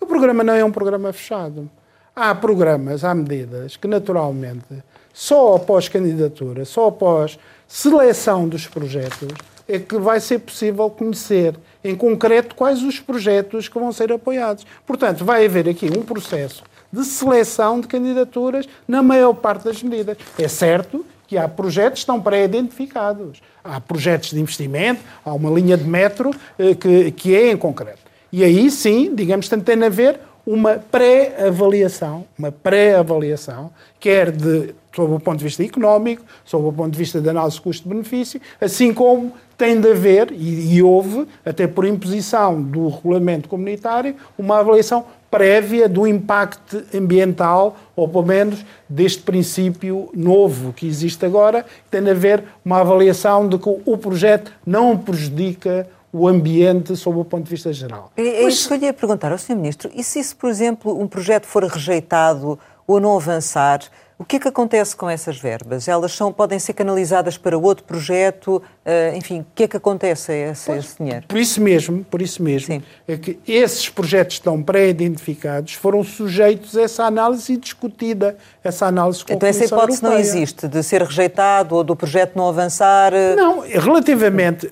O 0.00 0.06
programa 0.06 0.42
não 0.42 0.54
é 0.54 0.64
um 0.64 0.72
programa 0.72 1.12
fechado. 1.12 1.70
Há 2.14 2.34
programas, 2.34 3.04
há 3.04 3.14
medidas 3.14 3.76
que, 3.78 3.88
naturalmente, 3.88 4.66
só 5.14 5.56
após 5.56 5.88
candidatura, 5.88 6.66
só 6.66 6.88
após 6.88 7.38
seleção 7.66 8.46
dos 8.46 8.66
projetos, 8.66 9.28
é 9.66 9.78
que 9.78 9.96
vai 9.96 10.20
ser 10.20 10.40
possível 10.40 10.90
conhecer 10.90 11.54
em 11.82 11.94
concreto 11.94 12.54
quais 12.54 12.82
os 12.82 13.00
projetos 13.00 13.66
que 13.66 13.78
vão 13.78 13.90
ser 13.92 14.12
apoiados. 14.12 14.66
Portanto, 14.86 15.24
vai 15.24 15.46
haver 15.46 15.66
aqui 15.66 15.86
um 15.86 16.02
processo 16.02 16.62
de 16.92 17.02
seleção 17.02 17.80
de 17.80 17.88
candidaturas 17.88 18.68
na 18.86 19.02
maior 19.02 19.32
parte 19.32 19.64
das 19.64 19.82
medidas. 19.82 20.18
É 20.38 20.48
certo 20.48 21.06
que 21.26 21.38
há 21.38 21.48
projetos 21.48 22.00
que 22.00 22.00
estão 22.00 22.20
pré-identificados. 22.20 23.40
Há 23.64 23.80
projetos 23.80 24.32
de 24.32 24.38
investimento, 24.38 25.00
há 25.24 25.32
uma 25.32 25.48
linha 25.48 25.78
de 25.78 25.84
metro 25.84 26.30
eh, 26.58 26.74
que, 26.74 27.10
que 27.12 27.34
é 27.34 27.50
em 27.50 27.56
concreto. 27.56 28.02
E 28.30 28.44
aí 28.44 28.70
sim, 28.70 29.14
digamos, 29.14 29.48
tem 29.48 29.84
a 29.84 29.88
ver 29.88 30.20
uma 30.46 30.74
pré-avaliação, 30.74 32.24
uma 32.38 32.50
pré-avaliação, 32.50 33.70
quer 34.00 34.30
de, 34.30 34.74
sob 34.94 35.14
o 35.14 35.20
ponto 35.20 35.38
de 35.38 35.44
vista 35.44 35.62
económico, 35.64 36.24
sob 36.44 36.66
o 36.66 36.72
ponto 36.72 36.92
de 36.92 36.98
vista 36.98 37.20
de 37.20 37.28
análise 37.28 37.60
custo-benefício, 37.60 38.40
assim 38.60 38.92
como 38.92 39.32
tem 39.56 39.80
de 39.80 39.90
haver, 39.90 40.32
e, 40.32 40.74
e 40.74 40.82
houve, 40.82 41.26
até 41.44 41.66
por 41.66 41.84
imposição 41.84 42.60
do 42.60 42.88
regulamento 42.88 43.48
comunitário, 43.48 44.16
uma 44.36 44.58
avaliação 44.58 45.04
prévia 45.30 45.88
do 45.88 46.06
impacto 46.06 46.82
ambiental, 46.94 47.76
ou 47.96 48.06
pelo 48.06 48.26
menos 48.26 48.64
deste 48.86 49.22
princípio 49.22 50.10
novo 50.12 50.72
que 50.72 50.86
existe 50.86 51.24
agora, 51.24 51.64
tem 51.90 52.02
de 52.02 52.10
haver 52.10 52.44
uma 52.64 52.80
avaliação 52.80 53.48
de 53.48 53.56
que 53.56 53.68
o 53.86 53.96
projeto 53.96 54.52
não 54.66 54.98
prejudica 54.98 55.88
o 56.12 56.28
ambiente 56.28 56.94
sob 56.94 57.18
o 57.18 57.24
ponto 57.24 57.44
de 57.44 57.50
vista 57.50 57.72
geral. 57.72 58.12
É, 58.16 58.22
é 58.22 58.48
isso 58.48 58.68
que 58.68 58.74
eu 58.74 58.78
lhe 58.78 58.86
ia 58.86 58.92
perguntar 58.92 59.32
ao 59.32 59.38
Sr. 59.38 59.56
Ministro. 59.56 59.90
E 59.94 60.04
se, 60.04 60.22
se, 60.22 60.34
por 60.34 60.50
exemplo, 60.50 61.00
um 61.00 61.08
projeto 61.08 61.46
for 61.46 61.64
rejeitado 61.64 62.58
ou 62.86 63.00
não 63.00 63.16
avançar, 63.16 63.80
o 64.18 64.24
que 64.24 64.36
é 64.36 64.38
que 64.38 64.46
acontece 64.46 64.94
com 64.94 65.10
essas 65.10 65.36
verbas? 65.36 65.88
Elas 65.88 66.12
são, 66.12 66.32
podem 66.32 66.56
ser 66.58 66.74
canalizadas 66.74 67.36
para 67.36 67.58
outro 67.58 67.82
projeto? 67.82 68.62
Uh, 68.86 69.16
enfim, 69.16 69.40
o 69.40 69.46
que 69.52 69.64
é 69.64 69.68
que 69.68 69.76
acontece 69.76 70.30
a 70.30 70.50
esse, 70.50 70.66
pois, 70.66 70.84
esse 70.84 70.96
dinheiro? 70.98 71.26
Por 71.26 71.38
isso 71.38 71.60
mesmo, 71.60 72.04
por 72.04 72.22
isso 72.22 72.40
mesmo, 72.40 72.74
Sim. 72.74 72.82
é 73.08 73.16
que 73.16 73.40
esses 73.48 73.88
projetos 73.88 74.36
estão 74.36 74.62
pré-identificados, 74.62 75.74
foram 75.74 76.04
sujeitos 76.04 76.76
a 76.76 76.82
essa 76.82 77.04
análise 77.04 77.54
e 77.54 77.56
discutida, 77.56 78.36
essa 78.62 78.86
análise 78.86 79.24
com 79.24 79.32
Então 79.32 79.48
essa 79.48 79.64
hipótese 79.64 80.04
Europeia. 80.04 80.12
não 80.12 80.18
existe, 80.18 80.68
de 80.68 80.82
ser 80.84 81.02
rejeitado 81.02 81.74
ou 81.74 81.82
do 81.82 81.96
projeto 81.96 82.36
não 82.36 82.48
avançar? 82.48 83.12
Não, 83.36 83.60
relativamente... 83.60 84.70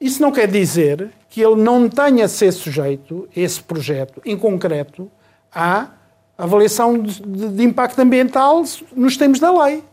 Isso 0.00 0.22
não 0.22 0.32
quer 0.32 0.48
dizer 0.48 1.10
que 1.28 1.40
ele 1.40 1.56
não 1.56 1.88
tenha 1.88 2.24
a 2.24 2.28
ser 2.28 2.52
sujeito, 2.52 3.28
esse 3.36 3.62
projeto, 3.62 4.22
em 4.24 4.36
concreto, 4.36 5.10
à 5.54 5.88
avaliação 6.36 6.98
de, 6.98 7.20
de, 7.20 7.62
impacto 7.62 7.98
ambiental 8.00 8.64
nos 8.96 9.16
termos 9.16 9.38
da 9.38 9.64
lei. 9.64 9.84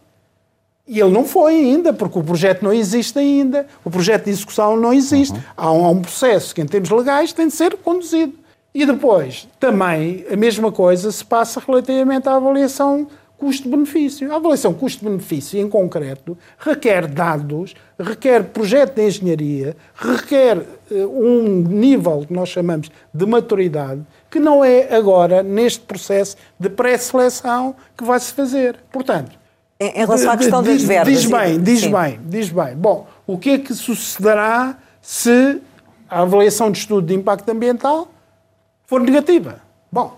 E 0.88 1.00
ele 1.00 1.12
não 1.12 1.26
foi 1.26 1.56
ainda, 1.56 1.92
porque 1.92 2.18
o 2.18 2.24
projeto 2.24 2.64
não 2.64 2.72
existe 2.72 3.20
ainda, 3.20 3.68
o 3.84 3.92
projeto 3.92 4.24
de 4.24 4.30
execução 4.30 4.78
não 4.78 4.94
existe. 4.94 5.34
Uhum. 5.34 5.44
Há, 5.58 5.72
um, 5.74 5.86
há 5.86 5.90
um 5.90 6.02
processo 6.02 6.56
que, 6.56 6.62
em 6.62 6.66
termos 6.66 6.90
legais, 6.90 7.34
tem 7.34 7.48
de 7.48 7.54
ser 7.54 7.76
conduzido. 7.78 8.34
E 8.74 8.86
depois, 8.86 9.48
também, 9.60 10.26
a 10.32 10.38
mesma 10.38 10.72
coisa 10.72 11.12
se 11.12 11.26
passa 11.26 11.62
relativamente 11.66 12.30
à 12.30 12.36
avaliação 12.36 13.08
custo-benefício. 13.38 14.32
A 14.32 14.38
avaliação 14.38 14.74
custo-benefício, 14.74 15.60
em 15.60 15.70
concreto, 15.70 16.38
requer 16.58 17.08
dados, 17.08 17.76
requer 18.00 18.46
projeto 18.46 18.96
de 18.96 19.06
engenharia, 19.06 19.78
requer 19.96 20.58
uh, 20.58 20.66
um 20.92 21.62
nível 21.62 22.26
que 22.28 22.34
nós 22.34 22.50
chamamos 22.50 22.90
de 23.14 23.26
maturidade 23.26 24.02
que 24.30 24.40
não 24.40 24.64
é 24.64 24.94
agora, 24.96 25.42
neste 25.42 25.80
processo 25.82 26.36
de 26.60 26.70
pré-seleção, 26.70 27.76
que 27.96 28.04
vai-se 28.04 28.34
fazer. 28.34 28.78
Portanto, 28.92 29.38
em, 29.80 29.90
em 29.90 30.06
relação 30.06 30.32
à 30.32 30.38
questão 30.38 30.62
diz, 30.62 30.74
das 30.74 30.84
verbas... 30.84 31.14
Diz 31.14 31.26
bem, 31.26 31.62
diz 31.62 31.80
sim. 31.82 31.92
bem, 31.92 32.20
diz 32.26 32.50
bem. 32.50 32.76
Bom, 32.76 33.08
o 33.26 33.38
que 33.38 33.52
é 33.52 33.58
que 33.58 33.74
sucederá 33.74 34.78
se 35.02 35.62
a 36.10 36.22
avaliação 36.22 36.72
de 36.72 36.80
estudo 36.80 37.08
de 37.08 37.14
impacto 37.14 37.50
ambiental 37.50 38.10
for 38.86 39.02
negativa? 39.02 39.62
Bom, 39.92 40.18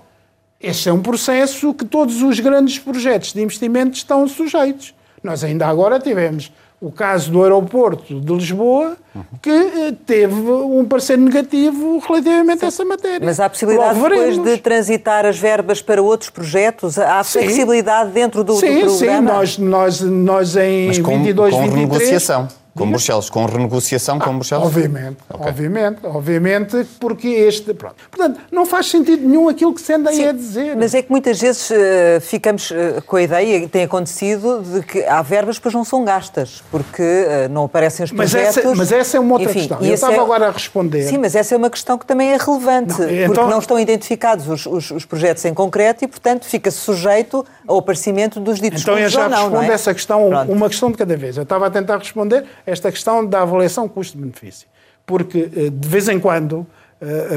este 0.61 0.89
é 0.89 0.93
um 0.93 1.01
processo 1.01 1.73
que 1.73 1.85
todos 1.85 2.21
os 2.21 2.39
grandes 2.39 2.77
projetos 2.79 3.33
de 3.33 3.41
investimento 3.41 3.95
estão 3.97 4.27
sujeitos. 4.27 4.93
Nós 5.23 5.43
ainda 5.43 5.67
agora 5.67 5.99
tivemos 5.99 6.51
o 6.81 6.91
caso 6.91 7.29
do 7.31 7.43
aeroporto 7.43 8.21
de 8.21 8.33
Lisboa, 8.33 8.95
que 9.41 9.49
eh, 9.49 9.93
teve 10.05 10.33
um 10.33 10.85
parecer 10.85 11.17
negativo 11.17 11.99
relativamente 11.99 12.59
Sim. 12.59 12.65
a 12.65 12.67
essa 12.69 12.85
matéria. 12.85 13.25
Mas 13.25 13.39
há 13.39 13.45
a 13.45 13.49
possibilidade 13.49 13.99
depois 13.99 14.37
de 14.37 14.57
transitar 14.57 15.25
as 15.25 15.37
verbas 15.37 15.81
para 15.81 16.01
outros 16.01 16.29
projetos? 16.29 16.97
Há 16.97 17.21
sim. 17.21 17.39
flexibilidade 17.39 18.11
dentro 18.11 18.45
do, 18.45 18.55
sim, 18.55 18.79
do 18.79 18.95
programa? 18.95 19.45
Sim, 19.45 19.65
nós, 19.65 19.99
nós, 19.99 20.01
nós 20.01 20.55
em 20.55 20.87
Mas 20.87 20.99
com, 20.99 21.17
22, 21.17 21.53
com 21.53 21.61
23... 21.61 21.73
renegociação. 21.75 22.47
Com 22.75 22.89
Bruxelas, 22.89 23.29
com 23.29 23.45
renegociação 23.45 24.19
com 24.19 24.29
ah, 24.29 24.33
Bruxelas? 24.33 24.67
Obviamente, 24.67 25.17
okay. 25.29 25.47
obviamente, 25.47 25.97
obviamente, 26.03 26.87
porque 26.99 27.27
este. 27.27 27.73
Pronto. 27.73 27.95
Portanto, 28.09 28.39
não 28.51 28.65
faz 28.65 28.87
sentido 28.87 29.27
nenhum 29.27 29.49
aquilo 29.49 29.73
que 29.73 29.81
se 29.81 29.93
anda 29.93 30.09
aí 30.09 30.27
a 30.27 30.31
dizer. 30.31 30.75
Mas 30.77 30.93
é 30.93 31.01
que 31.01 31.09
muitas 31.09 31.39
vezes 31.39 31.69
uh, 31.69 31.73
ficamos 32.21 32.71
uh, 32.71 33.01
com 33.05 33.15
a 33.17 33.21
ideia, 33.21 33.57
e 33.57 33.67
tem 33.67 33.83
acontecido, 33.83 34.61
de 34.61 34.81
que 34.83 35.03
há 35.03 35.21
verbas 35.21 35.57
que 35.57 35.61
depois 35.61 35.73
não 35.73 35.83
são 35.83 36.05
gastas, 36.05 36.63
porque 36.71 37.01
uh, 37.01 37.49
não 37.49 37.65
aparecem 37.65 38.03
os 38.03 38.11
projetos. 38.11 38.55
Mas 38.55 38.65
essa, 38.65 38.75
mas 38.75 38.91
essa 38.91 39.17
é 39.17 39.19
uma 39.19 39.33
outra 39.33 39.49
Enfim, 39.49 39.59
questão. 39.59 39.81
Eu 39.81 39.93
estava 39.93 40.13
é... 40.13 40.19
agora 40.19 40.47
a 40.47 40.51
responder. 40.51 41.03
Sim, 41.03 41.17
mas 41.17 41.35
essa 41.35 41.55
é 41.55 41.57
uma 41.57 41.69
questão 41.69 41.97
que 41.97 42.05
também 42.05 42.31
é 42.31 42.37
relevante, 42.37 42.99
não, 42.99 43.09
então... 43.09 43.33
porque 43.33 43.51
não 43.51 43.59
estão 43.59 43.79
identificados 43.79 44.47
os, 44.47 44.65
os, 44.65 44.91
os, 44.91 45.05
projetos 45.05 45.43
em 45.43 45.53
concreto 45.53 46.03
e, 46.03 46.07
portanto, 46.07 46.45
fica 46.45 46.71
sujeito 46.71 47.45
ao 47.67 47.79
aparecimento 47.79 48.39
dos 48.39 48.59
ditos 48.59 48.81
Então 48.81 48.97
eu 48.97 49.09
já 49.09 49.27
não, 49.27 49.37
respondo 49.37 49.55
não 49.55 49.63
é? 49.63 49.73
essa 49.73 49.93
questão, 49.93 50.29
Pronto. 50.29 50.51
uma 50.51 50.69
questão 50.69 50.91
de 50.91 50.97
cada 50.97 51.17
vez. 51.17 51.35
Eu 51.35 51.43
estava 51.43 51.67
a 51.67 51.69
tentar 51.69 51.97
responder 51.97 52.45
esta 52.69 52.91
questão 52.91 53.25
da 53.25 53.41
avaliação 53.41 53.87
custo-benefício. 53.87 54.67
Porque, 55.05 55.49
eh, 55.55 55.69
de 55.69 55.87
vez 55.87 56.07
em 56.07 56.19
quando, 56.19 56.65
eh, 57.01 57.27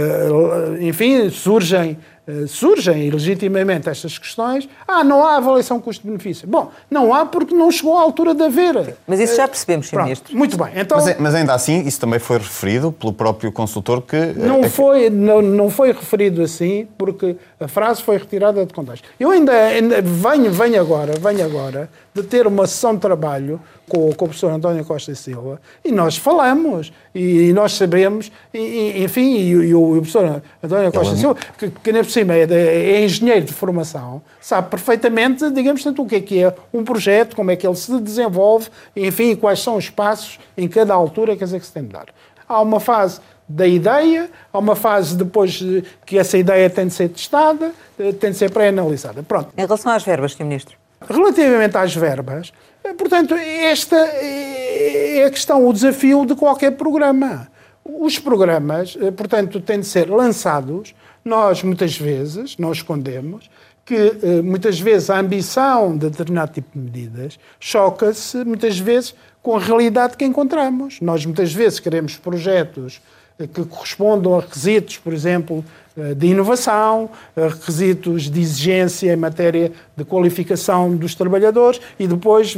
eh, 0.79 0.85
enfim, 0.85 1.31
surgem 1.31 1.99
surgem 2.47 3.11
legitimamente 3.11 3.89
estas 3.89 4.17
questões, 4.17 4.69
ah, 4.87 5.03
não 5.03 5.27
há 5.27 5.37
avaliação 5.37 5.81
custo-benefício. 5.81 6.47
Bom, 6.47 6.71
não 6.89 7.13
há 7.13 7.27
porque 7.27 7.53
não 7.55 7.71
chegou 7.71 7.97
à 7.97 8.01
altura 8.01 8.35
de 8.35 8.45
haver. 8.45 8.97
Mas 9.07 9.19
isso 9.19 9.37
já 9.37 9.49
percebemos, 9.49 9.89
Sr. 9.89 10.03
Ministro. 10.03 10.37
Muito 10.37 10.57
bem. 10.57 10.73
Então, 10.77 10.99
mas, 10.99 11.19
mas, 11.19 11.35
ainda 11.35 11.53
assim, 11.53 11.83
isso 11.83 11.99
também 11.99 12.21
foi 12.21 12.39
referido 12.39 12.93
pelo 12.93 13.13
próprio 13.13 13.51
consultor 13.51 14.03
que... 14.03 14.17
Não, 14.37 14.61
é 14.61 14.69
foi, 14.69 15.11
não, 15.11 15.43
não 15.43 15.69
foi 15.69 15.93
referido 15.93 16.43
assim, 16.43 16.87
porque 16.97 17.37
a 17.59 17.67
frase 17.67 18.03
foi 18.03 18.17
retirada 18.19 18.65
de 18.65 18.73
contexto. 18.73 19.09
Eu 19.19 19.31
ainda, 19.31 19.53
ainda 19.53 20.01
venho, 20.01 20.53
venho 20.53 20.81
agora, 20.81 21.15
venho 21.19 21.45
agora 21.45 21.91
de 22.15 22.23
ter 22.23 22.47
uma 22.47 22.67
sessão 22.67 22.95
de 22.95 23.01
trabalho 23.01 23.61
com, 23.89 24.13
com 24.13 24.25
o 24.25 24.29
professor 24.29 24.51
António 24.51 24.85
Costa 24.85 25.13
e 25.13 25.17
Silva 25.17 25.61
e 25.85 25.91
nós 25.91 26.17
falamos 26.17 26.93
e, 27.15 27.49
e 27.49 27.53
nós 27.53 27.73
sabemos, 27.73 28.31
e, 28.53 29.03
enfim, 29.03 29.35
e, 29.37 29.51
e, 29.51 29.75
o, 29.75 29.93
professor 29.93 30.43
António 30.63 30.93
Costa 30.93 31.15
e 31.15 31.19
Silva, 31.19 31.37
que, 31.59 31.71
que 31.71 31.91
cima 32.13 32.35
é, 32.35 32.43
é, 32.45 33.05
engenheiro 33.05 33.47
de 33.47 33.53
formação, 33.53 34.23
sabe 34.41 34.71
perfeitamente, 34.71 35.51
digamos, 35.51 35.83
tanto 35.83 36.03
o 36.03 36.07
que 36.07 36.17
é 36.17 36.21
que 36.21 36.43
é 36.43 36.55
um 36.73 36.85
projeto, 36.85 37.35
como 37.35 37.51
é 37.51 37.57
que 37.57 37.67
ele 37.67 37.77
se 37.77 37.99
desenvolve, 38.01 38.69
enfim, 38.95 39.35
quais 39.35 39.61
são 39.61 39.77
os 39.77 39.91
passos 39.91 40.39
em 40.57 40.69
cada 40.69 40.95
altura 40.95 41.37
quer 41.37 41.45
dizer, 41.45 41.61
que 41.61 41.67
se 41.67 41.73
tem 41.73 41.85
de 41.85 41.91
dar. 41.91 42.07
Há 42.49 42.61
uma 42.61 42.81
fase 42.81 43.21
da 43.49 43.67
ideia, 43.67 44.31
há 44.53 44.59
uma 44.59 44.77
fase 44.77 45.17
depois 45.17 45.63
que 46.07 46.19
essa 46.19 46.39
ideia 46.39 46.71
tem 46.71 46.87
de 46.87 46.95
ser 46.95 47.09
testada, 47.09 47.73
eh, 47.99 48.13
tem 48.13 48.31
de 48.31 48.37
ser 48.37 48.51
pré-analisada. 48.51 49.23
Pronto. 49.23 49.51
Em 49.57 49.61
relação 49.61 49.93
às 49.93 50.03
verbas, 50.03 50.33
Sr. 50.33 50.45
Ministro? 50.45 50.77
Relativamente 51.09 51.77
às 51.77 51.95
verbas, 51.95 52.53
eh, 52.85 52.95
portanto, 52.95 53.35
esta 53.35 53.97
é 53.97 55.25
a 55.27 55.31
questão, 55.31 55.67
o 55.67 55.73
desafio 55.73 56.25
de 56.25 56.35
qualquer 56.35 56.73
programa. 56.73 57.49
Os 57.85 58.19
programas, 58.19 58.97
eh, 59.01 59.11
portanto, 59.11 59.61
têm 59.61 59.81
de 59.81 59.87
ser 59.87 60.09
lançados 60.09 60.95
nós, 61.25 61.63
muitas 61.63 61.97
vezes, 61.97 62.57
nós 62.57 62.79
escondemos 62.79 63.49
que 63.85 63.95
eh, 63.95 64.43
muitas 64.43 64.79
vezes 64.79 65.11
a 65.11 65.19
ambição 65.19 65.97
de 65.97 66.09
determinado 66.09 66.53
tipo 66.53 66.69
de 66.73 66.79
medidas 66.79 67.39
choca-se 67.59 68.45
muitas 68.45 68.79
vezes 68.79 69.15
com 69.43 69.57
a 69.57 69.61
realidade 69.61 70.17
que 70.17 70.25
encontramos. 70.25 71.01
Nós 71.01 71.27
muitas 71.27 71.53
vezes 71.53 71.81
queremos 71.81 72.17
projetos 72.17 73.01
eh, 73.39 73.47
que 73.47 73.65
correspondam 73.65 74.37
a 74.37 74.41
requisitos, 74.41 74.99
por 74.99 75.13
exemplo, 75.13 75.65
eh, 75.97 76.15
de 76.15 76.29
inovação, 76.29 77.11
requisitos 77.37 78.31
de 78.31 78.41
exigência 78.41 79.13
em 79.13 79.17
matéria 79.17 79.73
de 79.97 80.05
qualificação 80.05 80.95
dos 80.95 81.17
trabalhadores 81.17 81.81
e 81.99 82.07
depois 82.07 82.57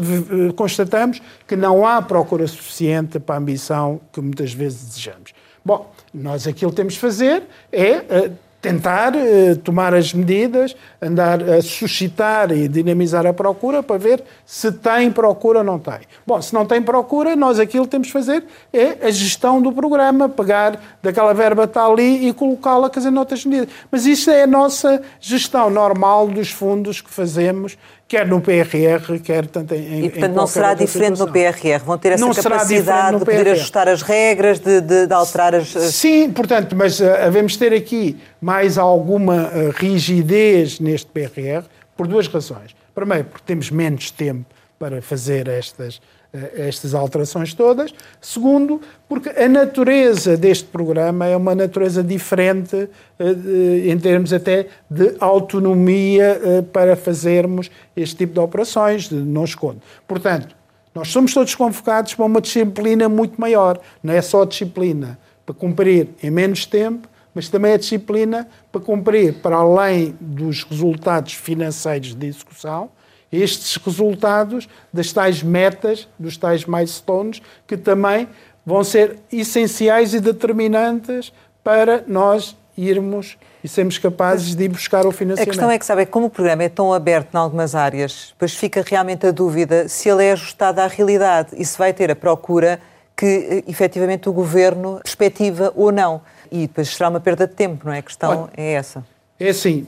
constatamos 0.57 1.23
que 1.49 1.57
não 1.57 1.87
há 1.87 2.03
procura 2.03 2.47
suficiente 2.47 3.19
para 3.19 3.37
a 3.37 3.39
ambição 3.39 3.99
que 4.13 4.21
muitas 4.21 4.53
vezes 4.53 4.85
desejamos. 4.85 5.33
Bom, 5.65 5.91
nós 6.13 6.47
aquilo 6.47 6.71
que 6.71 6.77
temos 6.77 6.93
de 6.93 7.01
fazer 7.01 7.45
é 7.73 8.31
tentar 8.65 9.13
uh, 9.15 9.57
tomar 9.57 9.93
as 9.93 10.15
medidas, 10.15 10.75
andar 11.01 11.43
a 11.43 11.61
suscitar 11.61 12.51
e 12.51 12.67
dinamizar 12.67 13.27
a 13.27 13.33
procura 13.35 13.83
para 13.83 13.99
ver 13.99 14.25
se 14.47 14.73
tem 14.73 15.13
procura 15.13 15.59
ou 15.59 15.65
não 15.65 15.79
tem. 15.79 15.99
Bom, 16.27 16.41
se 16.41 16.55
não 16.55 16.65
tem 16.65 16.81
procura, 16.81 17.37
nós 17.37 17.59
aquilo 17.61 17.85
que 17.85 17.91
temos 17.91 18.07
de 18.07 18.13
fazer 18.15 18.43
é 18.73 19.07
a 19.07 19.11
gestão 19.11 19.61
do 19.61 19.71
programa, 19.71 20.31
pegar 20.31 20.81
daquela 21.03 21.35
verba 21.35 21.65
está 21.65 21.85
ali 21.85 22.27
e 22.27 22.33
colocá-la, 22.33 22.89
quer 22.89 23.01
dizer, 23.01 23.11
noutras 23.11 23.45
medidas. 23.45 23.69
Mas 23.91 24.07
isso 24.07 24.31
é 24.31 24.45
a 24.45 24.47
nossa 24.47 25.03
gestão 25.21 25.69
normal 25.69 26.27
dos 26.29 26.51
fundos 26.51 27.03
que 27.03 27.11
fazemos 27.11 27.77
quer 28.15 28.29
no 28.29 28.41
PRR, 28.41 29.19
quer 29.23 29.47
tanto 29.47 29.75
em 29.75 30.05
E, 30.05 30.11
portanto, 30.11 30.35
não 30.35 30.47
será 30.47 30.73
diferente 30.73 31.19
situação. 31.19 31.27
no 31.27 31.33
PRR? 31.33 31.85
Vão 31.85 31.99
ter 31.99 32.13
essa 32.13 32.25
não 32.25 32.33
capacidade 32.33 33.19
de 33.19 33.25
poder 33.25 33.49
ajustar 33.49 33.89
as 33.89 34.03
regras, 34.03 34.61
de, 34.61 34.81
de, 34.81 35.07
de, 35.07 35.13
alterar 35.13 35.55
as... 35.55 35.69
Sim, 35.69 36.31
portanto, 36.31 36.77
mas 36.77 37.01
uh, 37.01 37.05
devemos 37.25 37.57
ter 37.57 37.73
aqui 37.73 38.17
mais 38.41 38.79
alguma 38.79 39.49
uh, 39.49 39.71
rigidez 39.75 40.79
neste 40.79 41.07
PRR 41.11 41.65
por 41.97 42.07
duas 42.07 42.29
razões. 42.29 42.75
Primeiro, 42.95 43.25
porque 43.25 43.45
temos 43.45 43.71
menos 43.71 44.13
tempo 44.13 44.54
para 44.85 45.01
fazer 45.01 45.49
estas, 45.49 45.99
eh, 46.31 46.67
estas 46.69 46.95
alterações 46.95 47.55
todas. 47.55 47.91
Segundo, 48.21 48.83
porque 49.09 49.31
a 49.31 49.49
natureza 49.49 50.37
deste 50.37 50.67
programa 50.67 51.25
é 51.25 51.35
uma 51.35 51.55
natureza 51.55 52.03
diferente 52.03 52.87
eh, 53.19 53.91
em 53.91 53.99
termos 53.99 54.31
até 54.31 54.67
de 54.91 55.17
autonomia 55.21 56.39
eh, 56.45 56.63
para 56.71 56.97
fazermos 56.97 57.71
este 57.97 58.17
tipo 58.17 58.35
de 58.35 58.41
operações, 58.41 59.11
não 59.11 59.45
escondo. 59.45 59.81
Portanto, 60.07 60.55
nós 60.95 61.09
somos 61.09 61.33
todos 61.33 61.55
convocados 61.55 62.13
para 62.13 62.27
uma 62.27 62.43
disciplina 62.43 63.09
muito 63.09 63.41
maior. 63.41 63.81
Não 64.03 64.13
é 64.13 64.21
só 64.21 64.45
disciplina 64.45 65.19
para 65.47 65.55
cumprir 65.55 66.09
em 66.23 66.31
menos 66.31 66.67
tempo, 66.67 67.09
mas 67.35 67.49
também 67.49 67.73
a 67.73 67.79
disciplina 67.79 68.47
para 68.71 68.83
cumprir, 68.83 69.33
para 69.41 69.57
além 69.57 70.15
dos 70.21 70.63
resultados 70.63 71.33
financeiros 71.33 72.15
de 72.15 72.27
execução, 72.27 72.91
estes 73.35 73.77
resultados 73.77 74.69
das 74.93 75.13
tais 75.13 75.43
metas, 75.43 76.09
dos 76.19 76.37
tais 76.37 76.65
milestones, 76.65 77.43
que 77.67 77.77
também 77.77 78.29
vão 78.65 78.83
ser 78.83 79.19
essenciais 79.31 80.15
e 80.15 80.21
determinantes 80.21 81.33
para 81.63 82.05
nós 82.07 82.57
irmos 82.77 83.37
e 83.63 83.69
sermos 83.69 83.97
capazes 83.97 84.55
de 84.55 84.65
ir 84.65 84.69
buscar 84.69 85.07
o 85.07 85.13
financiamento. 85.13 85.49
A 85.49 85.53
questão 85.53 85.71
é 85.71 85.79
que, 85.79 85.87
sabe, 85.87 86.05
como 86.07 86.27
o 86.27 86.31
programa 86.31 86.65
é 86.65 86.69
tão 86.69 86.93
aberto 86.93 87.35
em 87.35 87.39
algumas 87.39 87.75
áreas, 87.75 88.29
depois 88.33 88.55
fica 88.55 88.85
realmente 88.87 89.27
a 89.27 89.31
dúvida 89.31 89.89
se 89.89 90.09
ele 90.09 90.25
é 90.25 90.33
ajustado 90.33 90.81
à 90.81 90.87
realidade 90.87 91.51
e 91.57 91.65
se 91.65 91.79
vai 91.79 91.93
ter 91.93 92.11
a 92.11 92.17
procura 92.17 92.79
que, 93.17 93.27
eh, 93.27 93.65
efetivamente, 93.67 94.29
o 94.29 94.33
Governo 94.33 95.01
perspectiva 95.03 95.73
ou 95.75 95.91
não. 95.91 96.21
E 96.51 96.67
depois 96.67 96.89
será 96.95 97.09
uma 97.09 97.21
perda 97.21 97.47
de 97.47 97.55
tempo, 97.55 97.87
não 97.87 97.93
é? 97.93 97.99
A 97.99 98.03
questão 98.03 98.43
Olha, 98.43 98.51
é 98.57 98.73
essa. 98.73 99.05
É 99.39 99.49
assim, 99.49 99.87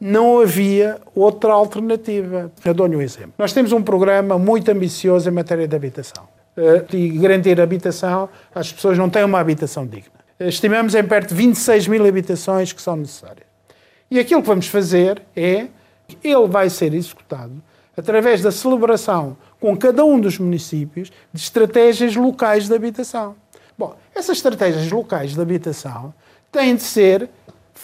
não 0.00 0.40
havia 0.40 1.00
outra 1.14 1.52
alternativa. 1.52 2.50
Eu 2.64 2.74
dou-lhe 2.74 2.96
um 2.96 3.02
exemplo. 3.02 3.32
Nós 3.38 3.52
temos 3.52 3.72
um 3.72 3.82
programa 3.82 4.38
muito 4.38 4.70
ambicioso 4.70 5.28
em 5.28 5.32
matéria 5.32 5.66
de 5.66 5.74
habitação. 5.74 6.28
Eh, 6.56 6.84
e 6.92 7.08
garantir 7.18 7.60
habitação, 7.60 8.28
as 8.54 8.72
pessoas 8.72 8.98
não 8.98 9.10
têm 9.10 9.24
uma 9.24 9.40
habitação 9.40 9.86
digna. 9.86 10.12
Estimamos 10.38 10.94
em 10.94 11.04
perto 11.04 11.30
de 11.30 11.34
26 11.34 11.88
mil 11.88 12.06
habitações 12.06 12.72
que 12.72 12.82
são 12.82 12.96
necessárias. 12.96 13.46
E 14.10 14.18
aquilo 14.18 14.42
que 14.42 14.48
vamos 14.48 14.66
fazer 14.66 15.22
é, 15.34 15.66
ele 16.22 16.46
vai 16.48 16.68
ser 16.68 16.92
executado 16.92 17.62
através 17.96 18.42
da 18.42 18.50
celebração 18.50 19.36
com 19.60 19.76
cada 19.76 20.04
um 20.04 20.20
dos 20.20 20.38
municípios 20.38 21.10
de 21.32 21.40
estratégias 21.40 22.14
locais 22.14 22.68
de 22.68 22.74
habitação. 22.74 23.36
Bom, 23.78 23.96
essas 24.14 24.36
estratégias 24.36 24.90
locais 24.90 25.34
de 25.34 25.40
habitação 25.40 26.12
têm 26.52 26.76
de 26.76 26.82
ser 26.82 27.28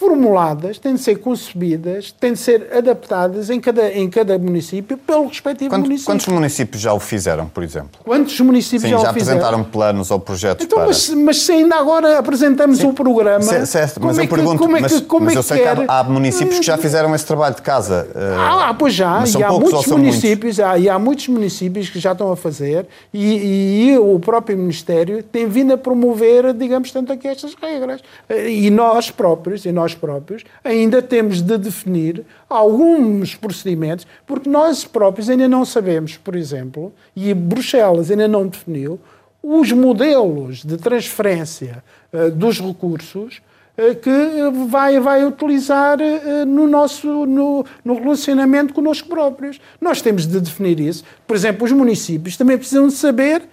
formuladas, 0.01 0.79
têm 0.79 0.95
de 0.95 1.01
ser 1.01 1.17
concebidas, 1.19 2.11
têm 2.11 2.33
de 2.33 2.39
ser 2.39 2.69
adaptadas 2.75 3.51
em 3.51 3.59
cada, 3.59 3.93
em 3.93 4.09
cada 4.09 4.35
município 4.39 4.97
pelo 4.97 5.27
respectivo 5.27 5.69
Quanto, 5.69 5.83
município. 5.83 6.11
Quantos 6.11 6.27
municípios 6.27 6.81
já 6.81 6.91
o 6.91 6.99
fizeram, 6.99 7.47
por 7.47 7.63
exemplo? 7.63 8.01
Quantos 8.03 8.39
municípios 8.39 8.81
Sim, 8.81 8.89
já, 8.89 8.97
já 8.97 9.11
o 9.11 9.13
fizeram? 9.13 9.37
apresentaram 9.37 9.63
planos 9.63 10.09
ou 10.09 10.19
projetos 10.19 10.65
então, 10.65 10.79
para... 10.79 10.87
Mas, 10.87 11.09
mas 11.09 11.37
se 11.43 11.51
ainda 11.51 11.75
agora 11.75 12.17
apresentamos 12.17 12.79
Sim. 12.79 12.87
o 12.87 12.93
programa... 12.93 13.43
Certo, 13.43 13.99
mas 14.01 14.17
é 14.17 14.23
eu 14.23 14.27
que, 14.27 14.33
pergunto, 14.33 14.57
como 14.57 14.75
é 14.75 14.81
que, 14.81 15.01
como 15.01 15.25
mas, 15.25 15.35
é 15.35 15.37
eu 15.37 15.43
sei 15.43 15.59
que 15.59 15.67
há, 15.67 15.99
há, 15.99 16.03
municípios 16.03 16.57
que 16.57 16.65
já 16.65 16.77
fizeram 16.79 17.13
esse 17.13 17.25
trabalho 17.27 17.53
de 17.53 17.61
casa. 17.61 18.07
Ah, 18.15 18.69
ah 18.69 18.73
pois 18.73 18.95
já, 18.95 19.23
e 19.23 19.43
há 19.43 19.51
muitos 19.51 19.85
municípios? 19.85 20.59
Há, 20.59 20.79
e 20.79 20.89
há 20.89 20.97
muitos 20.97 21.27
municípios 21.27 21.91
que 21.91 21.99
já 21.99 22.13
estão 22.13 22.31
a 22.31 22.35
fazer 22.35 22.87
e, 23.13 23.91
e 23.91 23.97
o 23.99 24.19
próprio 24.19 24.57
Ministério 24.57 25.21
tem 25.21 25.47
vindo 25.47 25.73
a 25.73 25.77
promover, 25.77 26.53
digamos, 26.53 26.91
tanto 26.91 27.13
aqui 27.13 27.27
estas 27.27 27.53
regras. 27.53 28.01
E 28.47 28.71
nós 28.71 29.11
próprios, 29.11 29.63
e 29.65 29.71
nós 29.71 29.90
próprios, 29.93 30.43
ainda 30.63 31.01
temos 31.01 31.41
de 31.41 31.57
definir 31.57 32.25
alguns 32.49 33.35
procedimentos, 33.35 34.05
porque 34.25 34.49
nós 34.49 34.85
próprios 34.85 35.29
ainda 35.29 35.47
não 35.47 35.65
sabemos, 35.65 36.17
por 36.17 36.35
exemplo, 36.35 36.93
e 37.15 37.33
Bruxelas 37.33 38.11
ainda 38.11 38.27
não 38.27 38.47
definiu, 38.47 38.99
os 39.43 39.71
modelos 39.71 40.63
de 40.63 40.77
transferência 40.77 41.83
uh, 42.13 42.29
dos 42.29 42.59
recursos 42.59 43.41
uh, 43.77 43.95
que 43.95 44.67
vai, 44.67 44.99
vai 44.99 45.25
utilizar 45.25 45.97
uh, 45.99 46.45
no 46.45 46.67
nosso 46.67 47.25
no, 47.25 47.65
no 47.83 47.95
relacionamento 47.95 48.73
connosco 48.73 49.09
próprios. 49.09 49.59
Nós 49.79 50.01
temos 50.01 50.27
de 50.27 50.39
definir 50.39 50.79
isso. 50.79 51.03
Por 51.25 51.35
exemplo, 51.35 51.65
os 51.65 51.71
municípios 51.71 52.37
também 52.37 52.57
precisam 52.57 52.87
de 52.87 52.93
saber 52.93 53.43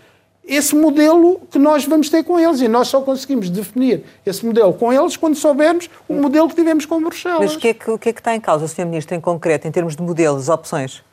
esse 0.48 0.74
modelo 0.74 1.40
que 1.50 1.58
nós 1.58 1.84
vamos 1.84 2.08
ter 2.08 2.24
com 2.24 2.40
eles. 2.40 2.60
E 2.60 2.68
nós 2.68 2.88
só 2.88 3.02
conseguimos 3.02 3.50
definir 3.50 4.02
esse 4.24 4.44
modelo 4.44 4.72
com 4.72 4.92
eles 4.92 5.16
quando 5.16 5.36
soubermos 5.36 5.90
o 6.08 6.14
modelo 6.14 6.48
que 6.48 6.54
tivemos 6.54 6.86
com 6.86 7.00
Bruxelas. 7.00 7.40
Mas 7.40 7.54
o 7.54 7.58
que, 7.58 7.68
é 7.68 7.74
que, 7.74 7.90
o 7.90 7.98
que 7.98 8.08
é 8.08 8.12
que 8.12 8.20
está 8.20 8.34
em 8.34 8.40
causa, 8.40 8.66
Sr. 8.66 8.86
Ministro, 8.86 9.14
em 9.14 9.20
concreto, 9.20 9.68
em 9.68 9.70
termos 9.70 9.94
de 9.94 10.02
modelos, 10.02 10.48
opções? 10.48 11.04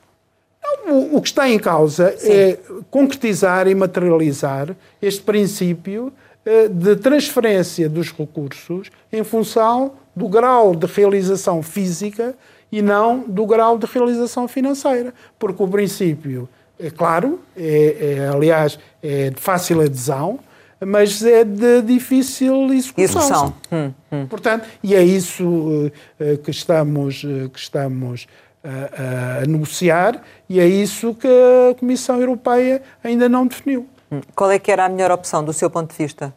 O, 0.88 1.18
o 1.18 1.22
que 1.22 1.28
está 1.28 1.48
em 1.48 1.58
causa 1.58 2.16
Sim. 2.16 2.32
é 2.32 2.58
concretizar 2.90 3.68
e 3.68 3.74
materializar 3.74 4.74
este 5.02 5.22
princípio 5.22 6.12
eh, 6.44 6.68
de 6.68 6.96
transferência 6.96 7.88
dos 7.88 8.10
recursos 8.10 8.90
em 9.12 9.22
função 9.22 9.92
do 10.14 10.28
grau 10.28 10.74
de 10.74 10.86
realização 10.86 11.62
física 11.62 12.34
e 12.72 12.80
não 12.80 13.20
do 13.20 13.44
grau 13.44 13.76
de 13.76 13.86
realização 13.86 14.48
financeira. 14.48 15.12
Porque 15.38 15.62
o 15.62 15.68
princípio 15.68 16.48
é 16.78 16.90
claro, 16.90 17.40
é, 17.56 18.18
é, 18.18 18.28
aliás, 18.28 18.78
é 19.02 19.30
de 19.30 19.40
fácil 19.40 19.80
adesão, 19.80 20.38
mas 20.84 21.24
é 21.24 21.42
de 21.42 21.82
difícil 21.82 22.72
execução. 22.72 23.54
Hum, 23.72 23.92
hum. 24.12 24.26
Portanto, 24.26 24.66
e 24.82 24.94
é 24.94 25.02
isso 25.02 25.44
uh, 25.44 26.38
que 26.42 26.50
estamos, 26.50 27.24
uh, 27.24 27.48
que 27.48 27.58
estamos 27.58 28.26
uh, 28.62 29.42
a 29.42 29.46
negociar 29.46 30.22
e 30.48 30.60
é 30.60 30.66
isso 30.66 31.14
que 31.14 31.26
a 31.26 31.74
Comissão 31.74 32.20
Europeia 32.20 32.82
ainda 33.02 33.28
não 33.28 33.46
definiu. 33.46 33.86
Hum. 34.12 34.20
Qual 34.34 34.50
é 34.50 34.58
que 34.58 34.70
era 34.70 34.84
a 34.84 34.88
melhor 34.88 35.10
opção 35.10 35.42
do 35.42 35.52
seu 35.52 35.70
ponto 35.70 35.92
de 35.92 35.96
vista? 35.96 36.32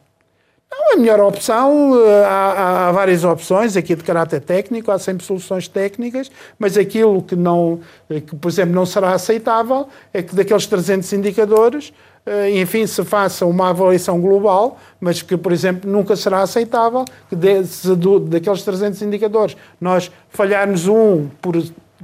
Não, 0.71 0.93
a 0.93 0.97
melhor 0.97 1.19
opção, 1.19 1.99
eh, 1.99 2.25
há, 2.25 2.89
há, 2.89 2.91
várias 2.91 3.23
opções 3.23 3.75
aqui 3.75 3.95
de 3.95 4.03
caráter 4.03 4.39
técnico, 4.39 4.91
há 4.91 4.99
sempre 4.99 5.25
soluções 5.25 5.67
técnicas, 5.67 6.29
mas 6.59 6.77
aquilo 6.77 7.23
que, 7.23 7.35
não, 7.35 7.79
eh, 8.09 8.21
que, 8.21 8.35
por 8.35 8.47
exemplo, 8.49 8.75
não 8.75 8.85
será 8.85 9.13
aceitável 9.13 9.87
é 10.13 10.21
que 10.21 10.35
daqueles 10.35 10.67
300 10.67 11.11
indicadores, 11.13 11.91
eh, 12.23 12.59
enfim, 12.59 12.85
se 12.85 13.03
faça 13.03 13.47
uma 13.47 13.69
avaliação 13.69 14.21
global, 14.21 14.77
mas 15.01 15.23
que, 15.23 15.35
por 15.35 15.51
exemplo, 15.51 15.89
nunca 15.89 16.15
será 16.15 16.41
aceitável 16.41 17.03
que 17.27 17.35
de, 17.35 17.65
se 17.65 17.95
do, 17.95 18.19
daqueles 18.19 18.61
300 18.61 19.01
indicadores 19.01 19.57
nós 19.81 20.11
falharmos 20.29 20.87
um 20.87 21.29
por 21.41 21.55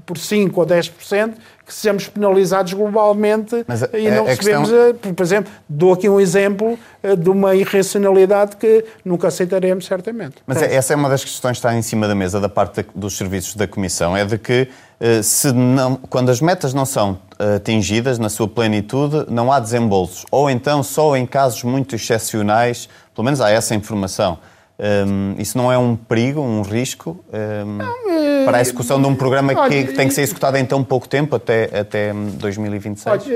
por 0.05 0.17
5 0.17 0.59
ou 0.59 0.65
10%, 0.65 1.35
que 1.65 1.73
sejamos 1.73 2.07
penalizados 2.07 2.73
globalmente 2.73 3.65
Mas 3.67 3.81
e 3.93 4.09
não 4.11 4.25
recebemos, 4.25 4.69
questão... 4.69 5.13
por 5.13 5.23
exemplo, 5.23 5.51
dou 5.67 5.93
aqui 5.93 6.07
um 6.07 6.19
exemplo 6.19 6.77
eh, 7.01 7.15
de 7.15 7.29
uma 7.29 7.55
irracionalidade 7.55 8.55
que 8.55 8.85
nunca 9.03 9.29
aceitaremos 9.29 9.85
certamente. 9.85 10.35
Mas 10.45 10.61
essa 10.61 10.93
é 10.93 10.95
uma 10.95 11.09
das 11.09 11.23
questões 11.23 11.53
que 11.53 11.57
está 11.65 11.75
em 11.75 11.81
cima 11.81 12.07
da 12.07 12.13
mesa 12.13 12.39
da 12.39 12.49
parte 12.49 12.85
dos 12.93 13.17
serviços 13.17 13.55
da 13.55 13.67
Comissão, 13.67 14.15
é 14.15 14.23
de 14.23 14.37
que 14.37 14.67
eh, 14.99 15.21
se 15.21 15.51
não, 15.51 15.95
quando 15.95 16.29
as 16.29 16.39
metas 16.39 16.73
não 16.73 16.85
são 16.85 17.17
eh, 17.39 17.55
atingidas 17.55 18.19
na 18.19 18.29
sua 18.29 18.47
plenitude, 18.47 19.25
não 19.29 19.51
há 19.51 19.59
desembolsos. 19.59 20.25
Ou 20.31 20.49
então 20.49 20.83
só 20.83 21.17
em 21.17 21.25
casos 21.25 21.63
muito 21.63 21.95
excepcionais, 21.95 22.87
pelo 23.13 23.25
menos 23.25 23.41
há 23.41 23.49
essa 23.49 23.73
informação. 23.73 24.37
Um, 24.77 25.35
isso 25.39 25.57
não 25.57 25.71
é 25.71 25.77
um 25.77 25.95
perigo, 25.95 26.41
um 26.41 26.61
risco 26.61 27.23
um, 27.31 28.11
é... 28.11 28.43
para 28.43 28.57
a 28.57 28.61
execução 28.61 29.01
de 29.01 29.07
um 29.07 29.15
programa 29.15 29.69
que, 29.69 29.85
que, 29.85 29.93
tem 29.93 30.07
que 30.07 30.13
ser 30.13 30.23
executado 30.23 30.57
em 30.57 30.65
tão 30.65 30.83
pouco 30.83 31.07
tempo, 31.07 31.35
até, 31.35 31.79
até 31.79 32.13
2026? 32.13 33.07
Olha, 33.07 33.33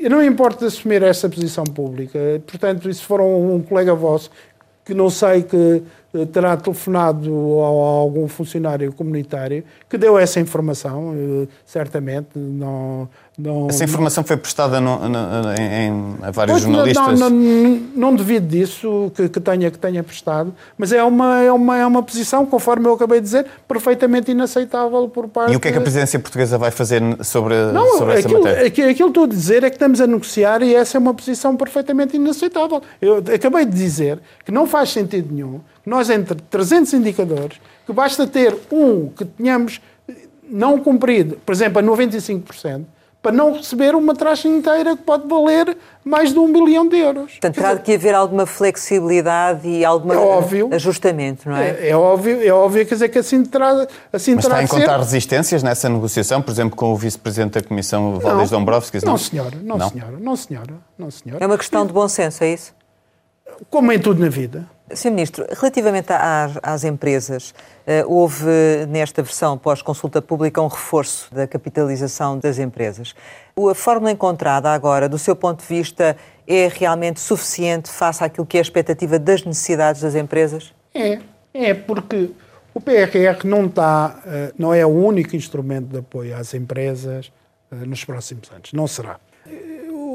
eu 0.00 0.10
não 0.10 0.24
importo 0.24 0.64
assumir 0.64 1.02
essa 1.02 1.28
posição 1.28 1.64
pública. 1.64 2.18
Portanto, 2.46 2.92
se 2.92 3.02
for 3.02 3.20
um, 3.20 3.56
um 3.56 3.62
colega 3.62 3.94
vosso 3.94 4.30
que 4.84 4.94
não 4.94 5.10
sei 5.10 5.42
que 5.42 5.56
eh, 5.56 5.82
terá 6.32 6.56
telefonado 6.56 7.30
a 7.60 7.66
algum 7.66 8.28
funcionário 8.28 8.92
comunitário 8.92 9.64
que 9.88 9.96
deu 9.96 10.18
essa 10.18 10.38
informação, 10.40 11.14
eh, 11.16 11.48
certamente. 11.64 12.28
Não, 12.34 13.08
não, 13.38 13.66
essa 13.68 13.82
informação 13.82 14.22
foi 14.22 14.36
prestada 14.36 14.78
no, 14.78 15.08
no, 15.08 15.18
em, 15.58 15.86
em, 15.86 16.16
a 16.20 16.30
vários 16.30 16.52
pois, 16.52 16.62
jornalistas? 16.64 17.18
Não, 17.18 17.30
não, 17.30 17.80
não 17.96 18.14
devido 18.14 18.46
disso 18.46 19.10
que, 19.14 19.26
que, 19.26 19.40
tenha, 19.40 19.70
que 19.70 19.78
tenha 19.78 20.02
prestado, 20.02 20.54
mas 20.76 20.92
é 20.92 21.02
uma, 21.02 21.40
é, 21.40 21.50
uma, 21.50 21.78
é 21.78 21.86
uma 21.86 22.02
posição, 22.02 22.44
conforme 22.44 22.86
eu 22.86 22.92
acabei 22.92 23.20
de 23.20 23.24
dizer, 23.24 23.46
perfeitamente 23.66 24.30
inaceitável 24.30 25.08
por 25.08 25.28
parte... 25.28 25.52
E 25.54 25.56
o 25.56 25.60
que 25.60 25.68
é 25.68 25.72
que 25.72 25.78
a 25.78 25.80
presidência 25.80 26.18
portuguesa 26.18 26.58
vai 26.58 26.70
fazer 26.70 27.02
sobre, 27.24 27.54
não, 27.72 27.96
sobre 27.96 28.18
essa 28.18 28.28
aquilo, 28.28 28.42
matéria? 28.42 28.66
Aquilo, 28.66 28.90
aquilo 28.90 29.08
que 29.08 29.18
estou 29.18 29.24
a 29.24 29.28
dizer 29.28 29.64
é 29.64 29.70
que 29.70 29.76
estamos 29.76 30.00
a 30.02 30.06
negociar 30.06 30.62
e 30.62 30.74
essa 30.74 30.98
é 30.98 31.00
uma 31.00 31.14
posição 31.14 31.56
perfeitamente 31.56 32.16
inaceitável. 32.16 32.82
Eu 33.00 33.24
acabei 33.34 33.64
de 33.64 33.72
dizer 33.72 34.20
que 34.44 34.52
não 34.52 34.66
faz 34.66 34.90
sentido 34.90 35.34
nenhum 35.34 35.60
nós 35.84 36.10
entre 36.10 36.36
300 36.50 36.92
indicadores, 36.94 37.60
que 37.86 37.92
basta 37.92 38.26
ter 38.26 38.56
um 38.70 39.08
que 39.08 39.24
tenhamos 39.24 39.80
não 40.48 40.78
cumprido, 40.78 41.38
por 41.44 41.52
exemplo, 41.52 41.78
a 41.78 41.82
95%, 41.82 42.84
para 43.22 43.30
não 43.30 43.52
receber 43.52 43.94
uma 43.94 44.14
taxa 44.16 44.48
inteira 44.48 44.96
que 44.96 45.04
pode 45.04 45.28
valer 45.28 45.76
mais 46.04 46.32
de 46.32 46.38
um 46.40 46.52
bilhão 46.52 46.88
de 46.88 46.96
euros. 46.96 47.30
Portanto, 47.32 47.54
terá 47.54 47.78
que 47.78 47.94
haver 47.94 48.14
alguma 48.16 48.44
flexibilidade 48.46 49.68
e 49.68 49.84
algum 49.84 50.12
é 50.72 50.74
ajustamento, 50.74 51.48
não 51.48 51.56
é? 51.56 51.70
é? 51.70 51.90
É, 51.90 51.96
óbvio, 51.96 52.42
é 52.42 52.52
óbvio 52.52 52.84
quer 52.84 52.94
dizer, 52.96 53.08
que 53.08 53.20
assim 53.20 53.44
terá, 53.44 53.86
assim 54.12 54.34
Mas 54.34 54.44
terá 54.44 54.56
está 54.56 54.56
a 54.56 54.62
encontrar 54.64 54.98
ser. 54.98 55.04
resistências 55.04 55.62
nessa 55.62 55.88
negociação, 55.88 56.42
por 56.42 56.50
exemplo, 56.50 56.76
com 56.76 56.92
o 56.92 56.96
vice-presidente 56.96 57.52
da 57.52 57.62
Comissão, 57.62 58.18
Valdez 58.18 58.50
Dombrovskis? 58.50 59.04
Não, 59.04 59.12
não, 59.12 59.18
senhora, 59.18 59.56
não, 59.62 59.78
não, 59.78 59.88
senhora, 59.88 60.16
não, 60.18 60.36
senhora, 60.36 60.74
não, 60.98 61.10
senhora. 61.10 61.44
É 61.44 61.46
uma 61.46 61.56
questão 61.56 61.86
de 61.86 61.92
bom 61.92 62.08
senso, 62.08 62.42
é 62.42 62.52
isso? 62.52 62.74
Como 63.70 63.92
em 63.92 64.00
tudo 64.00 64.20
na 64.20 64.28
vida. 64.28 64.66
Sr. 64.90 65.10
Ministro, 65.10 65.46
relativamente 65.50 66.12
às, 66.12 66.58
às 66.62 66.84
empresas, 66.84 67.54
eh, 67.86 68.04
houve 68.06 68.44
nesta 68.88 69.22
versão 69.22 69.56
pós-consulta 69.56 70.20
pública 70.20 70.60
um 70.60 70.66
reforço 70.66 71.32
da 71.34 71.46
capitalização 71.46 72.38
das 72.38 72.58
empresas. 72.58 73.14
A 73.70 73.74
fórmula 73.74 74.10
encontrada 74.10 74.70
agora, 74.70 75.08
do 75.08 75.18
seu 75.18 75.34
ponto 75.34 75.60
de 75.60 75.66
vista, 75.66 76.16
é 76.46 76.68
realmente 76.68 77.20
suficiente 77.20 77.90
face 77.90 78.22
àquilo 78.22 78.46
que 78.46 78.56
é 78.56 78.60
a 78.60 78.62
expectativa 78.62 79.18
das 79.18 79.44
necessidades 79.44 80.02
das 80.02 80.14
empresas? 80.14 80.74
É, 80.94 81.18
é 81.54 81.74
porque 81.74 82.30
o 82.74 82.80
PRR 82.80 83.44
não, 83.44 83.66
está, 83.66 84.20
eh, 84.26 84.52
não 84.58 84.72
é 84.72 84.84
o 84.84 84.88
único 84.88 85.36
instrumento 85.36 85.86
de 85.86 85.98
apoio 85.98 86.36
às 86.36 86.54
empresas 86.54 87.32
eh, 87.70 87.74
nos 87.86 88.04
próximos 88.04 88.50
anos. 88.50 88.72
Não 88.72 88.86
será. 88.86 89.18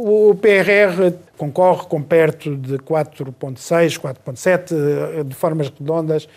O 0.10 0.34
PRR 0.36 1.14
concorre 1.36 1.86
com 1.88 2.02
perto 2.02 2.56
de 2.56 2.78
4,6, 2.78 4.00
4,7, 4.00 5.24
de 5.26 5.36
formas 5.36 5.68
redondas, 5.68 6.30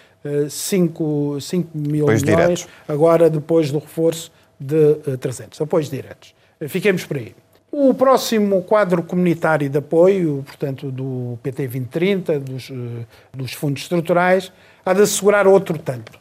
5, 0.48 1.40
5 1.40 1.78
mil 1.78 2.04
apoios 2.04 2.22
milhões, 2.22 2.22
diretos. 2.22 2.68
agora 2.88 3.30
depois 3.30 3.70
do 3.70 3.78
reforço 3.78 4.32
de 4.58 4.94
300, 5.18 5.60
apoios 5.60 5.88
diretos. 5.88 6.34
Fiquemos 6.66 7.04
por 7.04 7.18
aí. 7.18 7.32
O 7.70 7.94
próximo 7.94 8.60
quadro 8.62 9.04
comunitário 9.04 9.70
de 9.70 9.78
apoio, 9.78 10.42
portanto, 10.44 10.90
do 10.90 11.38
PT 11.40 11.68
2030, 11.68 12.40
dos, 12.40 12.72
dos 13.32 13.52
fundos 13.52 13.82
estruturais, 13.82 14.52
há 14.84 14.92
de 14.92 15.02
assegurar 15.02 15.46
outro 15.46 15.78
tanto 15.78 16.18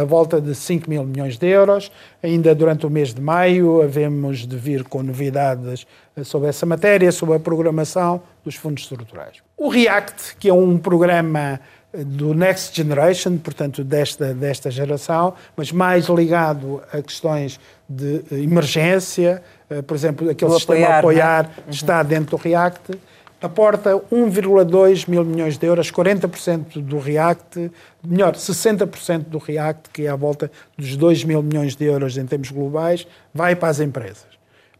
a 0.00 0.04
volta 0.04 0.40
de 0.40 0.54
5 0.54 0.88
mil 0.88 1.04
milhões 1.04 1.38
de 1.38 1.46
euros. 1.46 1.90
Ainda 2.22 2.54
durante 2.54 2.86
o 2.86 2.90
mês 2.90 3.14
de 3.14 3.20
maio, 3.20 3.82
havemos 3.82 4.46
de 4.46 4.56
vir 4.56 4.84
com 4.84 5.02
novidades 5.02 5.86
sobre 6.22 6.48
essa 6.48 6.66
matéria, 6.66 7.10
sobre 7.10 7.36
a 7.36 7.40
programação 7.40 8.22
dos 8.44 8.54
fundos 8.54 8.82
estruturais. 8.82 9.38
O 9.56 9.68
REACT, 9.68 10.36
que 10.38 10.48
é 10.48 10.54
um 10.54 10.78
programa 10.78 11.60
do 11.96 12.34
Next 12.34 12.76
Generation, 12.76 13.38
portanto, 13.38 13.84
desta, 13.84 14.34
desta 14.34 14.70
geração, 14.70 15.34
mas 15.56 15.70
mais 15.70 16.06
ligado 16.06 16.82
a 16.92 17.00
questões 17.00 17.60
de 17.88 18.22
emergência, 18.32 19.42
por 19.86 19.94
exemplo, 19.94 20.28
aquele 20.28 20.50
do 20.50 20.56
sistema 20.58 20.98
apoiar, 20.98 20.98
apoiar 20.98 21.42
né? 21.44 21.64
está 21.70 22.02
dentro 22.02 22.36
do 22.36 22.42
REACT 22.42 22.98
aporta 23.44 23.90
1,2 24.10 25.06
mil 25.06 25.22
milhões 25.22 25.58
de 25.58 25.66
euros, 25.66 25.92
40% 25.92 26.80
do 26.80 26.98
REACT, 26.98 27.70
melhor, 28.02 28.34
60% 28.34 29.24
do 29.24 29.36
REACT, 29.36 29.90
que 29.92 30.06
é 30.06 30.08
à 30.08 30.16
volta 30.16 30.50
dos 30.78 30.96
2 30.96 31.24
mil 31.24 31.42
milhões 31.42 31.76
de 31.76 31.84
euros 31.84 32.16
em 32.16 32.24
termos 32.24 32.50
globais, 32.50 33.06
vai 33.34 33.54
para 33.54 33.68
as 33.68 33.80
empresas. 33.80 34.24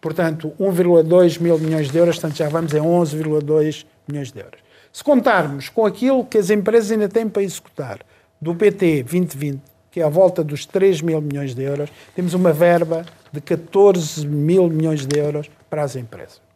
Portanto, 0.01 0.51
1,2 0.59 1.41
mil 1.43 1.59
milhões 1.59 1.91
de 1.91 1.99
euros, 1.99 2.17
portanto 2.17 2.39
já 2.39 2.49
vamos 2.49 2.73
em 2.73 2.81
11,2 2.81 3.85
milhões 4.09 4.33
de 4.33 4.41
euros. 4.41 4.61
Se 4.91 5.05
contarmos 5.05 5.69
com 5.69 5.85
aquilo 5.85 6.25
que 6.25 6.39
as 6.39 6.49
empresas 6.49 6.91
ainda 6.91 7.09
têm 7.09 7.29
para 7.29 7.43
executar 7.43 7.99
do 8.41 8.55
PT 8.55 9.03
2020, 9.03 9.61
que 9.91 10.01
é 10.01 10.05
à 10.05 10.09
volta 10.09 10.43
dos 10.43 10.65
3 10.65 11.03
mil 11.03 11.21
milhões 11.21 11.55
de 11.55 11.63
euros, 11.63 11.91
temos 12.17 12.33
uma 12.33 12.53
verba 12.53 13.05
de 13.31 13.43
14 13.43 14.27
mil 14.27 14.71
milhões 14.71 15.05
de 15.05 15.19
euros 15.19 15.51
para 15.69 15.83
as 15.83 15.97
empresas. 15.97 16.54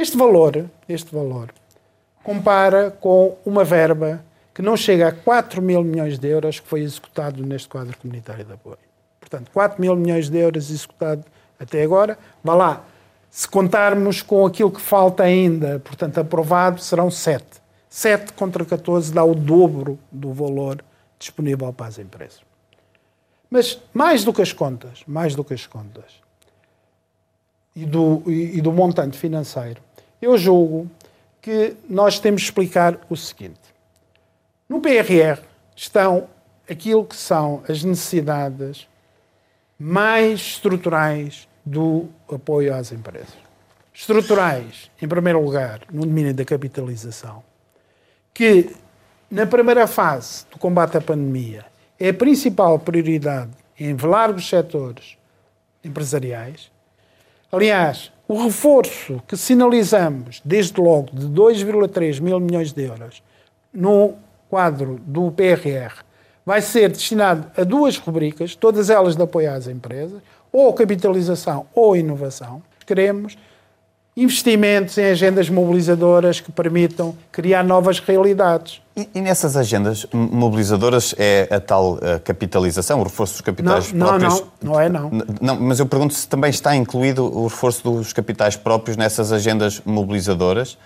Este 0.00 0.16
valor, 0.16 0.70
este 0.88 1.14
valor, 1.14 1.52
compara 2.24 2.90
com 2.90 3.36
uma 3.44 3.62
verba 3.62 4.24
que 4.54 4.62
não 4.62 4.74
chega 4.74 5.08
a 5.08 5.12
4 5.12 5.60
mil 5.60 5.84
milhões 5.84 6.18
de 6.18 6.26
euros 6.26 6.58
que 6.58 6.66
foi 6.66 6.80
executado 6.80 7.44
neste 7.44 7.68
quadro 7.68 7.94
comunitário 7.98 8.42
de 8.42 8.54
apoio. 8.54 8.78
Portanto, 9.20 9.50
4 9.52 9.78
mil 9.78 9.94
milhões 9.94 10.30
de 10.30 10.38
euros 10.38 10.70
executado 10.70 11.22
até 11.58 11.82
agora. 11.82 12.18
Vá 12.42 12.54
lá, 12.54 12.84
se 13.28 13.46
contarmos 13.46 14.22
com 14.22 14.46
aquilo 14.46 14.70
que 14.70 14.80
falta 14.80 15.22
ainda, 15.22 15.78
portanto, 15.80 16.16
aprovado, 16.16 16.80
serão 16.80 17.10
7. 17.10 17.44
7 17.90 18.32
contra 18.32 18.64
14 18.64 19.12
dá 19.12 19.22
o 19.22 19.34
dobro 19.34 19.98
do 20.10 20.32
valor 20.32 20.82
disponível 21.18 21.74
para 21.74 21.88
as 21.88 21.98
empresas. 21.98 22.40
Mas 23.50 23.78
mais 23.92 24.24
do 24.24 24.32
que 24.32 24.40
as 24.40 24.54
contas, 24.54 25.02
mais 25.06 25.34
do 25.34 25.44
que 25.44 25.52
as 25.52 25.66
contas 25.66 26.20
e 27.74 27.84
do, 27.84 28.22
e 28.26 28.60
do 28.60 28.72
montante 28.72 29.16
financeiro, 29.16 29.80
eu 30.20 30.36
julgo 30.36 30.90
que 31.40 31.76
nós 31.88 32.18
temos 32.18 32.42
de 32.42 32.48
explicar 32.48 32.98
o 33.08 33.16
seguinte. 33.16 33.58
No 34.68 34.80
PRR 34.80 35.40
estão 35.74 36.28
aquilo 36.68 37.04
que 37.04 37.16
são 37.16 37.62
as 37.68 37.82
necessidades 37.82 38.86
mais 39.78 40.40
estruturais 40.40 41.48
do 41.64 42.08
apoio 42.30 42.74
às 42.74 42.92
empresas. 42.92 43.34
Estruturais, 43.92 44.90
em 45.00 45.08
primeiro 45.08 45.42
lugar, 45.42 45.80
no 45.90 46.06
domínio 46.06 46.32
da 46.32 46.44
capitalização, 46.44 47.42
que 48.32 48.74
na 49.30 49.46
primeira 49.46 49.86
fase 49.86 50.46
do 50.50 50.58
combate 50.58 50.96
à 50.96 51.00
pandemia 51.00 51.64
é 51.98 52.10
a 52.10 52.14
principal 52.14 52.78
prioridade 52.78 53.50
em 53.78 53.96
largos 53.96 54.48
setores 54.48 55.16
empresariais. 55.84 56.70
Aliás, 57.50 58.12
o 58.30 58.44
reforço 58.44 59.20
que 59.26 59.36
sinalizamos, 59.36 60.40
desde 60.44 60.80
logo, 60.80 61.08
de 61.12 61.26
2,3 61.26 62.20
mil 62.20 62.38
milhões 62.38 62.72
de 62.72 62.84
euros 62.84 63.24
no 63.72 64.14
quadro 64.48 65.00
do 65.04 65.32
PRR, 65.32 66.04
vai 66.46 66.62
ser 66.62 66.90
destinado 66.90 67.50
a 67.60 67.64
duas 67.64 67.98
rubricas, 67.98 68.54
todas 68.54 68.88
elas 68.88 69.16
de 69.16 69.22
apoio 69.22 69.52
às 69.52 69.66
empresas, 69.66 70.22
ou 70.52 70.72
capitalização 70.72 71.66
ou 71.74 71.96
inovação. 71.96 72.62
Queremos 72.86 73.36
investimentos 74.16 74.98
em 74.98 75.06
agendas 75.06 75.48
mobilizadoras 75.48 76.40
que 76.40 76.50
permitam 76.50 77.16
criar 77.30 77.62
novas 77.62 78.00
realidades. 78.00 78.82
E, 78.96 79.08
e 79.14 79.20
nessas 79.20 79.56
agendas 79.56 80.06
mobilizadoras 80.12 81.14
é 81.16 81.48
a 81.50 81.60
tal 81.60 81.98
a 82.02 82.18
capitalização, 82.18 83.00
o 83.00 83.04
reforço 83.04 83.34
dos 83.34 83.40
capitais 83.40 83.92
não, 83.92 84.06
próprios? 84.06 84.44
Não, 84.60 84.72
não, 84.72 84.80
é 84.80 84.88
não. 84.88 85.10
não. 85.40 85.60
Mas 85.60 85.78
eu 85.78 85.86
pergunto 85.86 86.14
se 86.14 86.28
também 86.28 86.50
está 86.50 86.74
incluído 86.74 87.24
o 87.24 87.44
reforço 87.44 87.82
dos 87.84 88.12
capitais 88.12 88.56
próprios 88.56 88.96
nessas 88.96 89.32
agendas 89.32 89.80
mobilizadoras, 89.84 90.76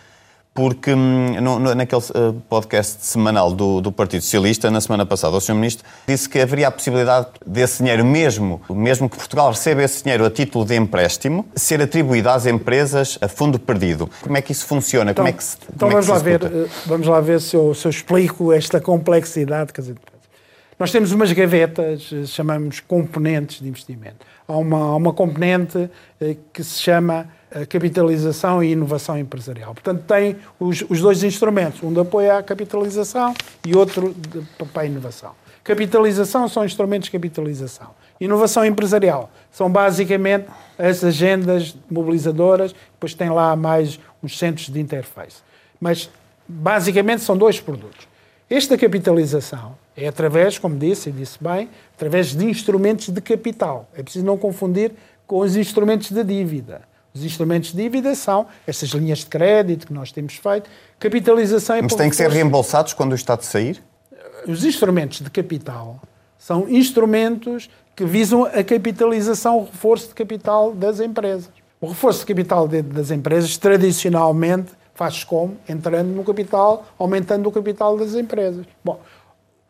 porque 0.55 0.95
hum, 0.95 1.41
no, 1.41 1.59
no, 1.59 1.75
naquele 1.75 2.01
uh, 2.01 2.33
podcast 2.49 3.05
semanal 3.05 3.53
do, 3.53 3.81
do, 3.81 3.91
Partido 3.91 4.23
Socialista, 4.23 4.71
na 4.71 4.81
semana 4.81 5.05
passada, 5.05 5.37
o 5.37 5.41
Sr. 5.41 5.55
Ministro 5.55 5.85
disse 6.07 6.29
que 6.29 6.39
haveria 6.39 6.69
a 6.69 6.71
possibilidade 6.71 7.27
desse 7.45 7.79
dinheiro 7.79 8.05
mesmo, 8.05 8.63
mesmo 8.71 9.11
que 9.11 9.17
Portugal 9.17 9.51
receba 9.51 9.83
esse 9.83 10.05
dinheiro 10.05 10.25
a 10.25 10.31
título 10.31 10.65
de 10.65 10.77
empréstimo, 10.77 11.45
ser 11.57 11.83
atribuído 11.83 12.31
às 12.31 12.47
empresas 12.47 13.19
a 13.21 13.27
fundo 13.27 13.59
perdido. 13.59 14.09
Como 14.23 14.37
é 14.37 14.41
que 14.41 14.53
isso 14.53 14.65
funciona? 14.65 15.11
Então, 15.11 15.25
Como 15.25 15.35
é 15.35 15.37
que 15.37 15.43
se, 15.43 15.57
então 15.75 15.89
é 15.89 15.91
vamos, 15.91 16.07
lá 16.07 16.19
ver, 16.19 16.45
eh, 16.45 16.69
vamos 16.87 17.09
lá 17.09 17.21
ver 17.21 17.41
se 17.41 17.57
eu, 17.57 17.75
se 17.75 17.87
eu 17.89 17.91
explico 17.91 18.53
esta 18.53 18.81
complexidade. 18.81 19.73
Quer 19.73 19.81
dizer, 19.81 19.97
nós 20.79 20.93
temos 20.93 21.11
umas 21.11 21.33
gavetas, 21.33 22.11
eh, 22.13 22.27
chamamos 22.27 22.79
componentes 22.79 23.61
de 23.61 23.69
investimento. 23.69 24.25
Há 24.47 24.57
uma, 24.57 24.79
há 24.79 24.97
uma 24.97 25.13
componente 25.13 25.91
que 26.53 26.63
se 26.63 26.81
chama 26.81 27.29
capitalização 27.69 28.63
e 28.63 28.73
inovação 28.73 29.19
empresarial. 29.19 29.75
Portanto, 29.75 30.03
tem 30.07 30.37
os, 30.59 30.85
os 30.89 31.01
dois 31.01 31.23
instrumentos, 31.23 31.83
um 31.83 31.93
de 31.93 32.01
apoio 32.01 32.37
à 32.37 32.43
capitalização 32.43 33.35
e 33.65 33.77
outro 33.77 34.15
de, 34.15 34.41
para 34.67 34.83
a 34.83 34.87
inovação. 34.87 35.33
Capitalização 35.63 36.49
são 36.49 36.65
instrumentos 36.65 37.07
de 37.07 37.13
capitalização. 37.13 37.91
Inovação 38.21 38.65
empresarial 38.65 39.31
são 39.51 39.71
basicamente 39.71 40.47
as 40.79 41.03
agendas 41.03 41.77
mobilizadoras, 41.91 42.75
depois 42.93 43.15
tem 43.15 43.31
lá 43.31 43.55
mais 43.57 43.99
uns 44.23 44.39
centros 44.39 44.69
de 44.69 44.81
interface. 44.81 45.37
Mas, 45.81 46.11
basicamente, 46.47 47.23
são 47.23 47.37
dois 47.37 47.61
produtos. 47.61 48.07
Esta 48.51 48.77
capitalização 48.77 49.75
é 49.97 50.07
através, 50.07 50.59
como 50.59 50.77
disse, 50.77 51.09
e 51.09 51.13
disse 51.13 51.43
bem, 51.43 51.69
através 51.97 52.35
de 52.35 52.45
instrumentos 52.45 53.09
de 53.09 53.21
capital. 53.21 53.89
É 53.95 54.03
preciso 54.03 54.25
não 54.25 54.37
confundir 54.37 54.93
com 55.27 55.39
os 55.39 55.57
instrumentos 55.57 56.11
de 56.11 56.23
dívida. 56.23 56.83
Os 57.15 57.25
instrumentos 57.25 57.71
de 57.71 57.81
dívida 57.81 58.13
são 58.17 58.45
essas 58.67 58.89
linhas 58.89 59.21
de 59.21 59.27
crédito 59.27 59.87
que 59.87 59.93
nós 59.93 60.11
temos 60.11 60.35
feito, 60.35 60.69
capitalização... 60.99 61.81
Mas 61.81 61.95
têm 61.95 62.11
que 62.11 62.17
ser 62.17 62.29
reembolsados 62.29 62.93
quando 62.93 63.13
o 63.13 63.15
Estado 63.15 63.43
sair? 63.43 63.81
Os 64.49 64.65
instrumentos 64.65 65.21
de 65.21 65.31
capital 65.31 66.01
são 66.37 66.69
instrumentos 66.69 67.71
que 67.95 68.05
visam 68.05 68.45
a 68.45 68.65
capitalização, 68.65 69.59
o 69.59 69.65
reforço 69.65 70.09
de 70.09 70.15
capital 70.15 70.75
das 70.75 70.99
empresas. 70.99 71.51
O 71.81 71.87
reforço 71.87 72.19
de 72.19 72.27
capital 72.27 72.67
das 72.67 73.13
empresas, 73.13 73.57
tradicionalmente, 73.57 74.73
faz 74.93 75.23
como? 75.23 75.57
Entrando 75.69 76.09
no 76.09 76.25
capital, 76.25 76.85
aumentando 76.99 77.49
o 77.49 77.53
capital 77.53 77.97
das 77.97 78.15
empresas. 78.15 78.67
Bom, 78.85 79.01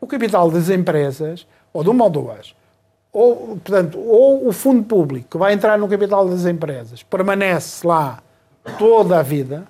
o 0.01 0.07
capital 0.07 0.49
das 0.49 0.69
empresas, 0.69 1.45
ou 1.71 1.83
de 1.83 1.89
uma 1.91 2.05
ou 2.05 2.09
duas, 2.09 2.55
ou, 3.15 3.57
portanto, 3.63 3.97
ou 3.97 4.45
o 4.45 4.51
fundo 4.51 4.83
público 4.83 5.29
que 5.31 5.37
vai 5.37 5.53
entrar 5.53 5.77
no 5.77 5.87
capital 5.87 6.27
das 6.27 6.45
empresas 6.45 7.01
permanece 7.01 7.87
lá 7.87 8.19
toda 8.77 9.17
a 9.17 9.21
vida, 9.21 9.65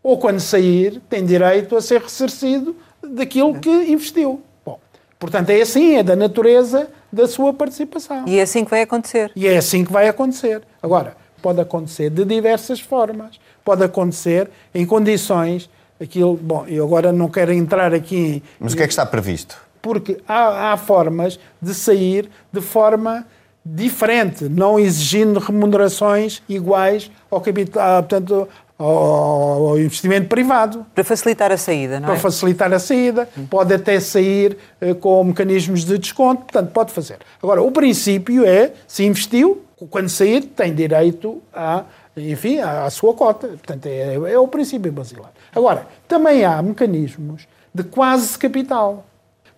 ou 0.00 0.16
quando 0.16 0.38
sair 0.38 1.02
tem 1.08 1.26
direito 1.26 1.76
a 1.76 1.80
ser 1.80 2.00
ressarcido 2.00 2.76
daquilo 3.02 3.58
que 3.58 3.68
investiu. 3.68 4.40
Bom, 4.64 4.78
portanto, 5.18 5.50
é 5.50 5.60
assim, 5.60 5.96
é 5.96 6.04
da 6.04 6.14
natureza 6.14 6.88
da 7.12 7.26
sua 7.26 7.52
participação. 7.52 8.24
E 8.28 8.38
é 8.38 8.42
assim 8.42 8.64
que 8.64 8.70
vai 8.70 8.82
acontecer. 8.82 9.32
E 9.34 9.48
é 9.48 9.56
assim 9.56 9.84
que 9.84 9.92
vai 9.92 10.06
acontecer. 10.06 10.62
Agora, 10.80 11.16
pode 11.42 11.60
acontecer 11.60 12.10
de 12.10 12.24
diversas 12.24 12.78
formas. 12.78 13.40
Pode 13.64 13.82
acontecer 13.82 14.48
em 14.72 14.86
condições. 14.86 15.68
Aquilo, 16.00 16.36
bom, 16.36 16.64
eu 16.68 16.84
agora 16.84 17.12
não 17.12 17.28
quero 17.28 17.52
entrar 17.52 17.92
aqui. 17.92 18.40
Mas 18.60 18.72
o 18.72 18.76
que 18.76 18.84
é 18.84 18.86
que 18.86 18.92
está 18.92 19.04
previsto? 19.04 19.63
Porque 19.84 20.16
há, 20.26 20.72
há 20.72 20.76
formas 20.78 21.38
de 21.60 21.74
sair 21.74 22.30
de 22.50 22.62
forma 22.62 23.26
diferente, 23.64 24.48
não 24.48 24.80
exigindo 24.80 25.38
remunerações 25.38 26.42
iguais 26.48 27.10
ao 27.30 27.40
capital, 27.40 28.02
portanto, 28.02 28.48
ao, 28.78 29.78
investimento 29.78 30.28
privado. 30.28 30.86
Para 30.94 31.04
facilitar 31.04 31.52
a 31.52 31.58
saída, 31.58 32.00
não 32.00 32.06
Para 32.08 32.16
é? 32.16 32.20
facilitar 32.20 32.72
a 32.72 32.78
saída, 32.78 33.28
pode 33.50 33.74
até 33.74 34.00
sair 34.00 34.56
eh, 34.80 34.94
com 34.94 35.22
mecanismos 35.22 35.84
de 35.84 35.98
desconto, 35.98 36.42
portanto, 36.44 36.70
pode 36.72 36.92
fazer. 36.92 37.18
Agora, 37.42 37.62
o 37.62 37.70
princípio 37.70 38.44
é, 38.44 38.72
se 38.88 39.04
investiu, 39.04 39.62
quando 39.90 40.08
sair, 40.08 40.42
tem 40.42 40.74
direito 40.74 41.42
a, 41.52 41.84
enfim, 42.16 42.60
à, 42.60 42.84
à 42.84 42.90
sua 42.90 43.12
cota. 43.12 43.48
Portanto, 43.48 43.86
é, 43.86 44.14
é 44.14 44.38
o 44.38 44.48
princípio 44.48 44.90
basilar. 44.90 45.30
Agora, 45.54 45.86
também 46.08 46.42
há 46.44 46.62
mecanismos 46.62 47.46
de 47.74 47.82
quase 47.82 48.38
capital. 48.38 49.04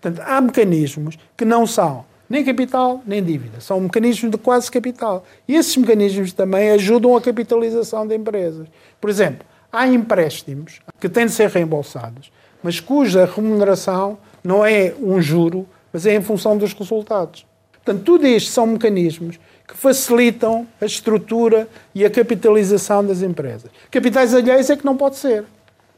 Portanto, 0.07 0.25
há 0.25 0.41
mecanismos 0.41 1.19
que 1.37 1.45
não 1.45 1.67
são 1.67 2.05
nem 2.31 2.45
capital, 2.45 3.03
nem 3.05 3.25
dívida. 3.25 3.61
São 3.61 3.81
mecanismos 3.81 4.31
de 4.31 4.39
quase 4.39 4.71
capital. 4.71 5.25
E 5.49 5.57
esses 5.57 5.77
mecanismos 5.77 6.33
também 6.33 6.71
ajudam 6.71 7.17
a 7.17 7.21
capitalização 7.21 8.07
de 8.07 8.15
empresas. 8.15 8.69
Por 9.01 9.11
exemplo, 9.11 9.45
há 9.73 9.89
empréstimos 9.89 10.81
que 11.01 11.09
têm 11.09 11.27
de 11.27 11.33
ser 11.33 11.51
reembolsados, 11.51 12.31
mas 12.63 12.79
cuja 12.79 13.25
remuneração 13.25 14.17
não 14.45 14.65
é 14.65 14.95
um 15.03 15.21
juro, 15.21 15.67
mas 15.93 16.07
é 16.07 16.15
em 16.15 16.23
função 16.23 16.57
dos 16.57 16.73
resultados. 16.73 17.45
Portanto, 17.73 18.05
tudo 18.05 18.29
isto 18.29 18.53
são 18.53 18.65
mecanismos 18.65 19.41
que 19.67 19.77
facilitam 19.77 20.69
a 20.81 20.87
estrutura 20.87 21.69
e 21.93 22.05
a 22.05 22.11
capitalização 22.11 23.05
das 23.05 23.23
empresas. 23.23 23.73
Capitais 23.91 24.33
alheios 24.33 24.71
é 24.71 24.77
que 24.77 24.85
não 24.85 24.97
pode 24.97 25.17
ser. 25.17 25.45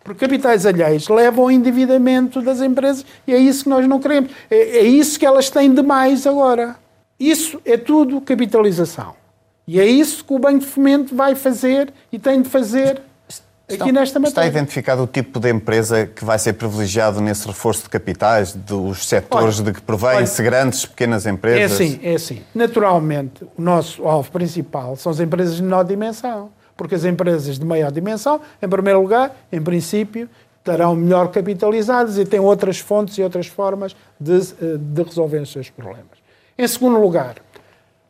Porque 0.02 0.26
capitais 0.26 0.64
alheios 0.64 1.08
levam 1.08 1.44
ao 1.44 1.50
endividamento 1.50 2.40
das 2.40 2.60
empresas 2.60 3.04
e 3.26 3.34
é 3.34 3.38
isso 3.38 3.64
que 3.64 3.70
nós 3.70 3.86
não 3.86 4.00
queremos. 4.00 4.30
É, 4.50 4.78
é 4.78 4.82
isso 4.82 5.18
que 5.18 5.26
elas 5.26 5.50
têm 5.50 5.72
de 5.72 5.82
mais 5.82 6.26
agora. 6.26 6.76
Isso 7.18 7.60
é 7.64 7.76
tudo 7.76 8.20
capitalização. 8.20 9.14
E 9.66 9.78
é 9.78 9.84
isso 9.84 10.24
que 10.24 10.32
o 10.32 10.38
Banco 10.38 10.60
de 10.60 10.66
Fomento 10.66 11.14
vai 11.14 11.34
fazer 11.34 11.92
e 12.10 12.18
tem 12.18 12.40
de 12.40 12.48
fazer 12.48 13.02
aqui 13.70 13.92
nesta 13.92 14.18
matéria. 14.18 14.46
Está 14.48 14.58
identificado 14.58 15.02
o 15.02 15.06
tipo 15.06 15.38
de 15.38 15.50
empresa 15.50 16.06
que 16.06 16.24
vai 16.24 16.38
ser 16.38 16.54
privilegiado 16.54 17.20
nesse 17.20 17.46
reforço 17.46 17.82
de 17.82 17.90
capitais, 17.90 18.54
dos 18.54 19.06
setores 19.06 19.60
Olha, 19.60 19.66
de 19.66 19.78
que 19.78 19.82
provém-se 19.82 20.42
grandes, 20.42 20.86
pequenas 20.86 21.26
É 21.26 21.30
empresas? 21.30 21.72
assim, 21.72 22.00
é 22.02 22.14
assim. 22.14 22.40
Naturalmente, 22.54 23.44
o 23.56 23.60
nosso 23.60 24.06
alvo 24.06 24.30
principal 24.30 24.96
são 24.96 25.12
as 25.12 25.20
empresas 25.20 25.56
de 25.56 25.62
menor 25.62 25.84
dimensão. 25.84 26.50
Porque 26.78 26.94
as 26.94 27.04
empresas 27.04 27.58
de 27.58 27.66
maior 27.66 27.92
dimensão, 27.92 28.40
em 28.62 28.68
primeiro 28.68 29.02
lugar, 29.02 29.36
em 29.52 29.60
princípio, 29.60 30.30
estarão 30.58 30.94
melhor 30.94 31.28
capitalizadas 31.28 32.16
e 32.18 32.24
têm 32.24 32.38
outras 32.38 32.78
fontes 32.78 33.18
e 33.18 33.22
outras 33.22 33.48
formas 33.48 33.96
de, 34.18 34.36
eh, 34.36 34.76
de 34.78 35.02
resolver 35.02 35.40
os 35.40 35.50
seus 35.50 35.68
problemas. 35.68 36.18
Em 36.56 36.68
segundo 36.68 37.00
lugar, 37.00 37.36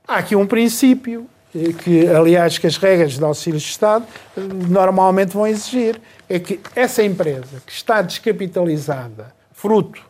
há 0.06 0.16
aqui 0.16 0.36
um 0.36 0.46
princípio 0.46 1.26
eh, 1.54 1.72
que, 1.72 2.06
aliás, 2.08 2.58
que 2.58 2.66
as 2.66 2.76
regras 2.76 3.16
de 3.16 3.24
auxílios 3.24 3.62
de 3.62 3.70
Estado 3.70 4.04
eh, 4.36 4.40
normalmente 4.68 5.32
vão 5.32 5.46
exigir, 5.46 5.98
é 6.28 6.38
que 6.38 6.60
essa 6.76 7.02
empresa 7.02 7.62
que 7.64 7.72
está 7.72 8.02
descapitalizada, 8.02 9.32
fruto 9.52 10.02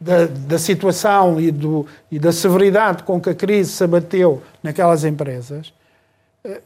da, 0.00 0.26
da 0.26 0.58
situação 0.58 1.40
e, 1.40 1.52
do, 1.52 1.86
e 2.10 2.18
da 2.18 2.32
severidade 2.32 3.04
com 3.04 3.20
que 3.20 3.30
a 3.30 3.34
crise 3.34 3.70
se 3.70 3.84
abateu 3.84 4.42
naquelas 4.62 5.04
empresas, 5.04 5.72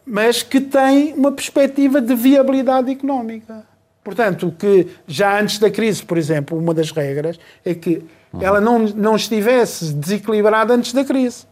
mas 0.05 0.43
que 0.43 0.61
tem 0.61 1.13
uma 1.15 1.31
perspectiva 1.33 2.01
de 2.01 2.15
viabilidade 2.15 2.91
económica. 2.91 3.65
Portanto, 4.03 4.55
que 4.59 4.89
já 5.07 5.41
antes 5.41 5.59
da 5.59 5.71
crise, 5.71 6.03
por 6.03 6.17
exemplo, 6.17 6.59
uma 6.59 6.73
das 6.73 6.91
regras 6.91 7.39
é 7.65 7.75
que 7.75 8.03
ela 8.41 8.61
não, 8.61 8.81
não 8.81 9.17
estivesse 9.17 9.93
desequilibrada 9.93 10.75
antes 10.75 10.93
da 10.93 11.05
crise. 11.05 11.47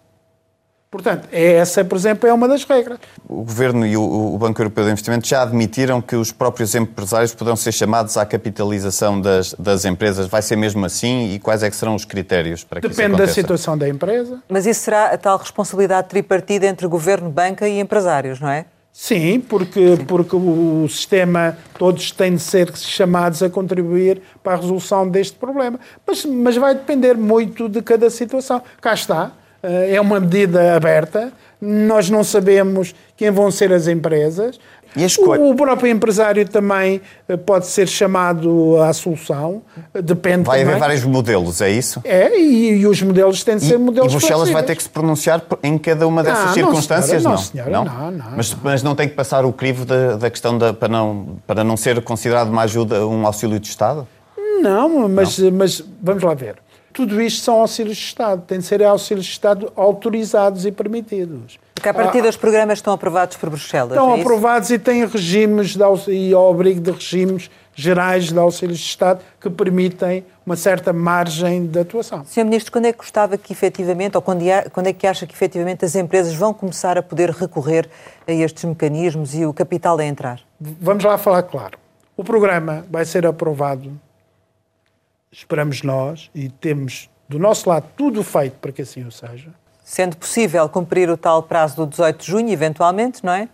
Portanto, 0.90 1.28
é 1.32 1.54
essa, 1.54 1.84
por 1.84 1.96
exemplo, 1.96 2.28
é 2.28 2.32
uma 2.32 2.46
das 2.46 2.64
regras. 2.64 2.98
O 3.28 3.42
Governo 3.42 3.84
e 3.84 3.96
o, 3.96 4.36
Banco 4.38 4.60
Europeu 4.60 4.84
de 4.84 4.92
Investimento 4.92 5.26
já 5.26 5.42
admitiram 5.42 6.00
que 6.00 6.14
os 6.14 6.30
próprios 6.30 6.74
empresários 6.74 7.34
poderão 7.34 7.56
ser 7.56 7.72
chamados 7.72 8.16
à 8.16 8.24
capitalização 8.24 9.20
das, 9.20 9.52
das 9.54 9.84
empresas. 9.84 10.28
Vai 10.28 10.42
ser 10.42 10.56
mesmo 10.56 10.86
assim? 10.86 11.34
E 11.34 11.38
quais 11.40 11.62
é 11.62 11.70
que 11.70 11.76
serão 11.76 11.94
os 11.94 12.04
critérios 12.04 12.62
para 12.62 12.80
que 12.80 12.88
Depende 12.88 13.16
da 13.16 13.26
situação 13.26 13.76
da 13.76 13.88
empresa. 13.88 14.40
Mas 14.48 14.64
isso 14.64 14.80
será 14.80 15.06
a 15.06 15.18
tal 15.18 15.38
responsabilidade 15.38 16.08
tripartida 16.08 16.66
entre 16.66 16.86
governo, 16.86 17.30
banca 17.30 17.68
e 17.68 17.80
empresários, 17.80 18.40
não 18.40 18.48
é? 18.48 18.66
Sim, 18.92 19.40
porque, 19.40 19.98
porque 20.08 20.34
o 20.34 20.88
sistema, 20.88 21.58
todos 21.78 22.10
têm 22.10 22.36
de 22.36 22.40
ser 22.40 22.74
chamados 22.74 23.42
a 23.42 23.50
contribuir 23.50 24.22
para 24.42 24.54
a 24.54 24.56
resolução 24.56 25.06
deste 25.06 25.36
problema. 25.36 25.78
Mas, 26.06 26.24
mas 26.24 26.56
vai 26.56 26.74
depender 26.74 27.14
muito 27.14 27.68
de 27.68 27.82
cada 27.82 28.08
situação. 28.08 28.62
Cá 28.80 28.94
está, 28.94 29.32
é 29.66 30.00
uma 30.00 30.20
medida 30.20 30.74
aberta, 30.74 31.32
nós 31.60 32.10
não 32.10 32.22
sabemos 32.22 32.94
quem 33.16 33.30
vão 33.30 33.50
ser 33.50 33.72
as 33.72 33.88
empresas. 33.88 34.58
E 34.96 35.04
O, 35.20 35.50
o 35.50 35.54
próprio 35.54 35.90
empresário 35.90 36.48
também 36.48 37.02
eh, 37.28 37.36
pode 37.36 37.66
ser 37.66 37.86
chamado 37.86 38.80
à 38.80 38.90
solução, 38.94 39.60
eh, 39.92 40.00
depende 40.00 40.44
Vai 40.44 40.60
também. 40.60 40.72
haver 40.72 40.80
vários 40.80 41.04
modelos, 41.04 41.60
é 41.60 41.68
isso? 41.68 42.00
É, 42.02 42.34
e, 42.38 42.78
e 42.78 42.86
os 42.86 43.02
modelos 43.02 43.44
têm 43.44 43.58
de 43.58 43.66
E, 43.66 43.68
ser 43.68 43.78
modelos 43.78 44.10
e 44.10 44.16
Bruxelas 44.16 44.48
vai 44.48 44.62
ter 44.62 44.74
que 44.74 44.82
se 44.82 44.88
pronunciar 44.88 45.42
em 45.62 45.76
cada 45.76 46.06
uma 46.06 46.22
dessas 46.22 46.46
não, 46.46 46.54
circunstâncias? 46.54 47.22
senhora, 47.22 47.36
não, 47.36 47.36
senhora, 47.36 47.70
não, 47.70 47.84
não, 47.84 48.24
mas, 48.36 48.52
não. 48.52 48.58
mas 48.64 48.82
não 48.82 48.94
tem 48.94 49.06
que 49.06 49.14
passar 49.14 49.44
o 49.44 49.52
crivo 49.52 49.84
da, 49.84 50.16
da 50.16 50.30
questão 50.30 50.56
da, 50.56 50.72
para, 50.72 50.88
não, 50.88 51.36
para 51.46 51.62
não 51.62 51.76
ser 51.76 52.00
considerado 52.00 52.48
uma 52.48 52.62
ajuda, 52.62 53.06
um 53.06 53.26
auxílio 53.26 53.60
de 53.60 53.68
Estado? 53.68 54.08
Não, 54.62 55.06
mas, 55.10 55.38
mas 55.38 55.84
vamos 56.02 56.22
lá 56.22 56.32
ver. 56.32 56.56
Tudo 56.96 57.20
isto 57.20 57.44
são 57.44 57.60
auxílios 57.60 57.98
de 57.98 58.04
Estado. 58.04 58.42
Tem 58.46 58.58
de 58.58 58.64
ser 58.64 58.82
auxílios 58.82 59.26
de 59.26 59.32
Estado 59.32 59.70
autorizados 59.76 60.64
e 60.64 60.72
permitidos. 60.72 61.58
Porque 61.74 61.90
a 61.90 61.92
partir 61.92 62.22
dos 62.22 62.38
programas 62.38 62.78
estão 62.78 62.94
aprovados 62.94 63.36
por 63.36 63.50
Bruxelas. 63.50 63.90
Estão 63.90 64.16
é 64.16 64.20
aprovados 64.22 64.70
e 64.70 64.78
têm 64.78 65.04
regimes 65.04 65.76
de, 65.76 66.10
e 66.10 66.32
ao 66.32 66.50
abrigo 66.50 66.80
de 66.80 66.90
regimes 66.90 67.50
gerais 67.74 68.32
de 68.32 68.38
auxílios 68.38 68.78
de 68.78 68.86
Estado 68.86 69.20
que 69.38 69.50
permitem 69.50 70.24
uma 70.46 70.56
certa 70.56 70.90
margem 70.90 71.66
de 71.66 71.78
atuação. 71.78 72.24
Sr. 72.24 72.44
Ministro, 72.44 72.72
quando 72.72 72.86
é 72.86 72.92
que 72.92 72.98
gostava 72.98 73.36
que 73.36 73.52
efetivamente, 73.52 74.16
ou 74.16 74.22
quando 74.22 74.40
é, 74.40 74.62
quando 74.70 74.86
é 74.86 74.94
que 74.94 75.06
acha 75.06 75.26
que 75.26 75.34
efetivamente 75.34 75.84
as 75.84 75.94
empresas 75.94 76.32
vão 76.32 76.54
começar 76.54 76.96
a 76.96 77.02
poder 77.02 77.28
recorrer 77.28 77.90
a 78.26 78.32
estes 78.32 78.64
mecanismos 78.64 79.34
e 79.34 79.44
o 79.44 79.52
capital 79.52 79.98
a 79.98 80.04
entrar? 80.06 80.40
Vamos 80.58 81.04
lá 81.04 81.18
falar 81.18 81.42
claro. 81.42 81.78
O 82.16 82.24
programa 82.24 82.86
vai 82.90 83.04
ser 83.04 83.26
aprovado, 83.26 83.92
esperamos 85.30 85.82
nós, 85.82 86.30
e 86.34 86.48
temos 86.48 87.08
do 87.28 87.38
nosso 87.38 87.68
lado 87.68 87.86
tudo 87.96 88.22
feito 88.22 88.54
para 88.60 88.72
que 88.72 88.82
assim 88.82 89.04
o 89.04 89.10
seja. 89.12 89.50
Sendo 89.84 90.16
possível 90.16 90.68
cumprir 90.68 91.08
o 91.10 91.16
tal 91.16 91.42
prazo 91.42 91.76
do 91.76 91.86
18 91.86 92.18
de 92.24 92.26
junho, 92.30 92.50
eventualmente, 92.50 93.24
não 93.24 93.32
é? 93.32 93.48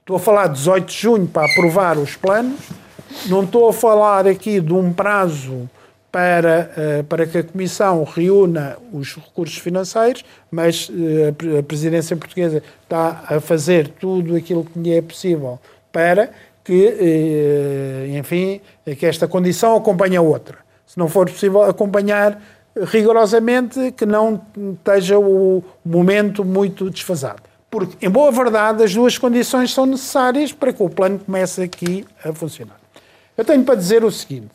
Estou 0.00 0.16
a 0.16 0.20
falar 0.20 0.48
de 0.48 0.54
18 0.54 0.86
de 0.86 0.94
junho 1.00 1.26
para 1.26 1.50
aprovar 1.50 1.98
os 1.98 2.14
planos, 2.16 2.60
não 3.26 3.42
estou 3.44 3.68
a 3.68 3.72
falar 3.72 4.26
aqui 4.26 4.60
de 4.60 4.72
um 4.72 4.92
prazo 4.92 5.68
para, 6.12 6.70
eh, 6.76 7.02
para 7.08 7.26
que 7.26 7.38
a 7.38 7.42
Comissão 7.42 8.04
reúna 8.04 8.76
os 8.92 9.14
recursos 9.16 9.58
financeiros, 9.58 10.24
mas 10.50 10.88
eh, 10.90 11.28
a 11.28 11.32
pre- 11.32 11.58
a 11.58 11.62
presidência 11.62 12.16
portuguesa 12.16 12.62
está 12.82 13.24
a 13.28 13.40
fazer 13.40 13.88
tudo 13.88 14.36
aquilo 14.36 14.64
que 14.64 14.78
lhe 14.78 14.94
é 14.94 15.02
possível 15.02 15.58
para 15.90 16.30
que, 16.62 16.86
eh, 16.98 18.16
enfim, 18.18 18.60
que 18.98 19.04
esta 19.06 19.26
condição 19.26 19.76
acompanhe 19.76 20.16
a 20.16 20.22
outra. 20.22 20.58
Se 20.94 20.98
não 21.00 21.08
for 21.08 21.28
possível 21.28 21.64
acompanhar 21.64 22.40
rigorosamente, 22.76 23.90
que 23.96 24.06
não 24.06 24.40
esteja 24.74 25.18
o 25.18 25.60
momento 25.84 26.44
muito 26.44 26.88
desfasado. 26.88 27.42
Porque, 27.68 28.06
em 28.06 28.08
boa 28.08 28.30
verdade, 28.30 28.84
as 28.84 28.94
duas 28.94 29.18
condições 29.18 29.74
são 29.74 29.86
necessárias 29.86 30.52
para 30.52 30.72
que 30.72 30.80
o 30.80 30.88
plano 30.88 31.18
comece 31.18 31.62
aqui 31.62 32.04
a 32.24 32.32
funcionar. 32.32 32.76
Eu 33.36 33.44
tenho 33.44 33.64
para 33.64 33.74
dizer 33.74 34.04
o 34.04 34.10
seguinte: 34.12 34.54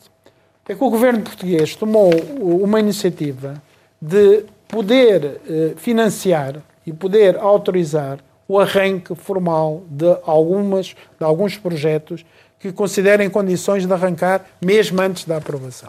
é 0.66 0.74
que 0.74 0.82
o 0.82 0.88
governo 0.88 1.20
português 1.20 1.76
tomou 1.76 2.10
uma 2.40 2.80
iniciativa 2.80 3.62
de 4.00 4.46
poder 4.66 5.42
eh, 5.46 5.74
financiar 5.76 6.62
e 6.86 6.92
poder 6.94 7.36
autorizar 7.36 8.18
o 8.48 8.58
arranque 8.58 9.14
formal 9.14 9.82
de, 9.90 10.16
algumas, 10.24 10.86
de 11.18 11.22
alguns 11.24 11.58
projetos 11.58 12.24
que 12.60 12.70
considerem 12.70 13.30
condições 13.30 13.86
de 13.86 13.92
arrancar 13.92 14.44
mesmo 14.64 15.00
antes 15.00 15.24
da 15.24 15.38
aprovação. 15.38 15.88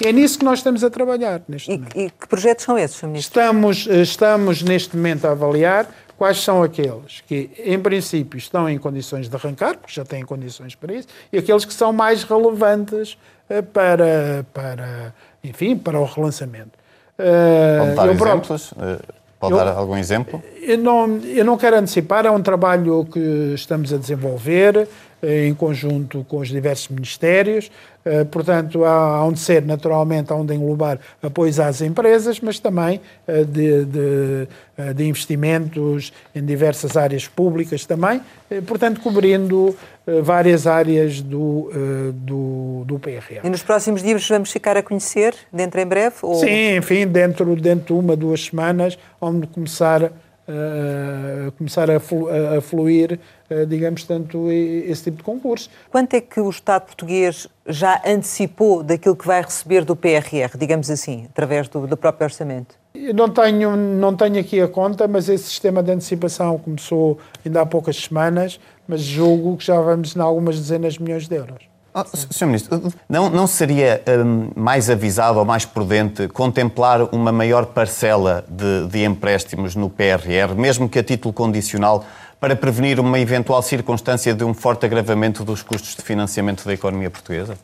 E 0.00 0.06
é 0.06 0.12
nisso 0.12 0.38
que 0.38 0.44
nós 0.44 0.60
estamos 0.60 0.84
a 0.84 0.88
trabalhar 0.88 1.42
neste 1.48 1.70
e, 1.70 1.76
momento. 1.76 1.98
E 1.98 2.10
que 2.10 2.28
projetos 2.28 2.64
são 2.64 2.78
esses. 2.78 3.02
Ministro? 3.02 3.40
Estamos, 3.40 3.88
eh, 3.90 4.02
estamos 4.02 4.62
neste 4.62 4.96
momento 4.96 5.26
a 5.26 5.32
avaliar 5.32 5.88
quais 6.16 6.40
são 6.40 6.62
aqueles 6.62 7.22
que, 7.26 7.50
em 7.58 7.78
princípio, 7.80 8.38
estão 8.38 8.68
em 8.68 8.78
condições 8.78 9.28
de 9.28 9.34
arrancar, 9.34 9.76
porque 9.76 9.92
já 9.92 10.04
têm 10.04 10.24
condições 10.24 10.76
para 10.76 10.94
isso, 10.94 11.08
e 11.32 11.38
aqueles 11.38 11.64
que 11.64 11.74
são 11.74 11.92
mais 11.92 12.22
relevantes 12.22 13.18
uh, 13.50 13.62
para, 13.64 14.46
para, 14.54 15.12
enfim, 15.42 15.76
para 15.76 15.98
o 15.98 16.04
relançamento. 16.04 16.78
Uh, 17.18 17.96
Pode 17.96 17.96
dar 17.96 18.08
exemplos? 18.08 18.72
Uh, 18.72 19.02
pode 19.40 19.52
eu, 19.52 19.58
dar 19.58 19.68
algum 19.72 19.96
exemplo? 19.96 20.40
Eu 20.60 20.78
não, 20.78 21.18
eu 21.18 21.44
não 21.44 21.58
quero 21.58 21.76
antecipar, 21.76 22.24
é 22.24 22.30
um 22.30 22.42
trabalho 22.42 23.04
que 23.04 23.52
estamos 23.54 23.92
a 23.92 23.96
desenvolver 23.96 24.88
em 25.22 25.54
conjunto 25.54 26.24
com 26.28 26.38
os 26.38 26.48
diversos 26.48 26.88
ministérios. 26.88 27.70
Eh, 28.04 28.24
portanto, 28.24 28.84
há 28.84 29.24
onde 29.24 29.38
ser, 29.38 29.62
naturalmente, 29.64 30.32
há 30.32 30.36
onde 30.36 30.52
englobar 30.52 30.98
apoios 31.22 31.60
às 31.60 31.80
empresas, 31.80 32.40
mas 32.40 32.58
também 32.58 33.00
eh, 33.28 33.44
de, 33.44 33.84
de, 33.84 34.48
eh, 34.76 34.92
de 34.92 35.04
investimentos 35.04 36.12
em 36.34 36.44
diversas 36.44 36.96
áreas 36.96 37.28
públicas 37.28 37.86
também, 37.86 38.20
portanto, 38.66 39.00
cobrindo 39.00 39.76
várias 40.22 40.66
áreas 40.66 41.20
do, 41.20 41.70
do, 42.12 42.82
do 42.84 42.98
PRR. 42.98 43.40
E 43.44 43.48
nos 43.48 43.62
próximos 43.62 44.02
dias 44.02 44.28
vamos 44.28 44.50
ficar 44.50 44.76
a 44.76 44.82
conhecer, 44.82 45.32
dentro 45.52 45.80
em 45.80 45.86
breve? 45.86 46.16
Ou... 46.22 46.34
Sim, 46.34 46.76
enfim, 46.76 47.06
dentro, 47.06 47.54
dentro 47.54 47.94
de 47.94 48.00
uma, 48.00 48.16
duas 48.16 48.46
semanas, 48.46 48.98
onde 49.20 49.46
começar 49.46 50.10
uh, 50.48 51.52
começar 51.52 51.90
a, 51.90 52.00
flu, 52.00 52.28
a 52.28 52.60
fluir, 52.60 53.18
uh, 53.50 53.66
digamos, 53.66 54.04
tanto 54.04 54.50
esse 54.50 55.04
tipo 55.04 55.18
de 55.18 55.22
concurso. 55.22 55.70
Quanto 55.90 56.14
é 56.14 56.20
que 56.20 56.40
o 56.40 56.50
Estado 56.50 56.86
português 56.86 57.48
já 57.66 58.00
antecipou 58.06 58.82
daquilo 58.82 59.16
que 59.16 59.26
vai 59.26 59.42
receber 59.42 59.84
do 59.84 59.94
PRR, 59.94 60.56
digamos 60.58 60.90
assim, 60.90 61.26
através 61.30 61.68
do, 61.68 61.86
do 61.86 61.96
próprio 61.96 62.24
orçamento? 62.24 62.74
Eu 62.94 63.14
não 63.14 63.28
tenho, 63.28 63.74
não 63.76 64.14
tenho 64.14 64.38
aqui 64.38 64.60
a 64.60 64.68
conta, 64.68 65.08
mas 65.08 65.28
esse 65.28 65.44
sistema 65.44 65.82
de 65.82 65.92
antecipação 65.92 66.58
começou 66.58 67.18
ainda 67.44 67.62
há 67.62 67.66
poucas 67.66 67.96
semanas, 67.96 68.60
mas 68.86 69.00
julgo 69.00 69.56
que 69.56 69.64
já 69.64 69.80
vamos 69.80 70.14
em 70.14 70.20
algumas 70.20 70.58
dezenas 70.58 70.94
de 70.94 71.02
milhões 71.02 71.26
de 71.26 71.34
euros. 71.34 71.71
Oh. 71.94 72.46
Ministro, 72.46 72.92
não, 73.06 73.28
não 73.28 73.46
seria 73.46 74.02
um, 74.24 74.50
mais 74.56 74.88
avisado 74.88 75.38
ou 75.38 75.44
mais 75.44 75.66
prudente 75.66 76.26
contemplar 76.26 77.02
uma 77.14 77.30
maior 77.30 77.66
parcela 77.66 78.44
de, 78.48 78.88
de, 78.88 79.04
empréstimos 79.04 79.76
no 79.76 79.90
PRR, 79.90 80.54
mesmo 80.56 80.88
que 80.88 80.98
a 80.98 81.04
título 81.04 81.34
condicional, 81.34 82.04
para 82.40 82.56
prevenir 82.56 82.98
uma 82.98 83.18
eventual 83.20 83.62
circunstância 83.62 84.32
de 84.32 84.42
um 84.42 84.54
forte 84.54 84.86
agravamento 84.86 85.44
dos 85.44 85.62
custos 85.62 85.94
de 85.94 86.02
financiamento 86.02 86.64
da 86.64 86.72
economia 86.72 87.10
portuguesa? 87.10 87.58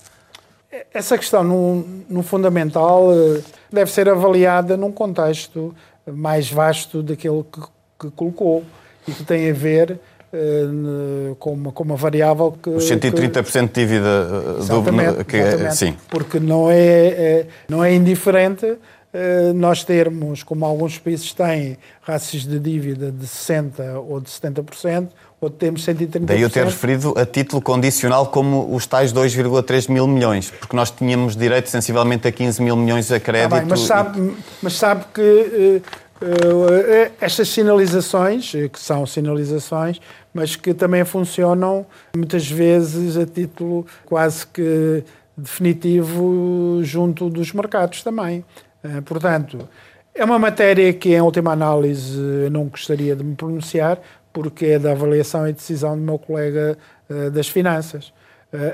Essa 0.92 1.16
questão, 1.16 1.42
no, 1.42 1.84
no 2.08 2.22
fundamental, 2.22 3.10
eh, 3.10 3.40
deve 3.72 3.90
ser 3.90 4.10
avaliada 4.10 4.76
num 4.76 4.92
contexto 4.92 5.74
mais 6.06 6.50
vasto 6.50 7.02
daquele 7.02 7.42
que, 7.44 7.60
que 7.98 8.10
colocou 8.10 8.62
e 9.06 9.12
que 9.12 9.24
tem 9.24 9.50
a 9.50 9.54
ver 9.54 9.98
com 11.38 11.52
uma, 11.52 11.72
com 11.72 11.84
uma 11.84 11.96
variável 11.96 12.54
que. 12.62 12.70
Os 12.70 12.84
130% 12.84 13.66
de 13.66 13.72
dívida 13.72 14.08
eh, 14.60 15.14
do, 15.18 15.24
que, 15.24 15.36
é- 15.36 15.70
sim. 15.70 15.96
Porque 16.08 16.38
não 16.38 16.70
é, 16.70 16.76
é, 16.78 17.46
não 17.68 17.82
é 17.82 17.94
indiferente 17.94 18.76
eh, 19.12 19.52
nós 19.54 19.84
termos, 19.84 20.42
como 20.42 20.66
alguns 20.66 20.98
países 20.98 21.32
têm, 21.32 21.78
rácios 22.02 22.46
de 22.46 22.58
dívida 22.58 23.10
de 23.10 23.26
60% 23.26 24.04
ou 24.06 24.20
de 24.20 24.28
70%, 24.28 25.08
ou 25.40 25.48
temos 25.48 25.86
130%. 25.86 26.26
Daí 26.26 26.42
eu 26.42 26.50
ter 26.50 26.64
referido 26.64 27.14
a 27.16 27.24
título 27.24 27.62
condicional 27.62 28.26
como 28.26 28.74
os 28.74 28.86
tais 28.86 29.12
2,3 29.12 29.90
mil 29.90 30.06
milhões, 30.06 30.50
porque 30.50 30.76
nós 30.76 30.90
tínhamos 30.90 31.36
direito 31.36 31.70
sensivelmente 31.70 32.28
a 32.28 32.32
15 32.32 32.60
mil 32.60 32.76
milhões 32.76 33.10
a 33.10 33.18
crédito. 33.18 33.54
Ah, 33.54 33.58
bem, 33.60 33.66
mas, 33.68 33.80
sabe, 33.80 34.36
mas 34.62 34.74
sabe 34.74 35.04
que 35.14 35.80
estas 37.20 37.48
sinalizações, 37.48 38.50
que 38.50 38.78
são 38.78 39.06
sinalizações, 39.06 40.00
mas 40.34 40.56
que 40.56 40.74
também 40.74 41.04
funcionam 41.04 41.86
muitas 42.16 42.50
vezes 42.50 43.16
a 43.16 43.24
título 43.24 43.86
quase 44.04 44.46
que 44.46 45.04
definitivo 45.36 46.80
junto 46.82 47.30
dos 47.30 47.52
mercados 47.52 48.02
também. 48.02 48.44
Portanto, 49.04 49.68
é 50.14 50.24
uma 50.24 50.38
matéria 50.38 50.92
que, 50.92 51.14
em 51.14 51.20
última 51.20 51.52
análise, 51.52 52.18
eu 52.18 52.50
não 52.50 52.64
gostaria 52.64 53.14
de 53.14 53.22
me 53.22 53.36
pronunciar, 53.36 54.00
porque 54.32 54.66
é 54.66 54.78
da 54.78 54.90
avaliação 54.92 55.48
e 55.48 55.52
decisão 55.52 55.96
do 55.96 56.02
meu 56.02 56.18
colega 56.18 56.76
das 57.32 57.48
finanças. 57.48 58.12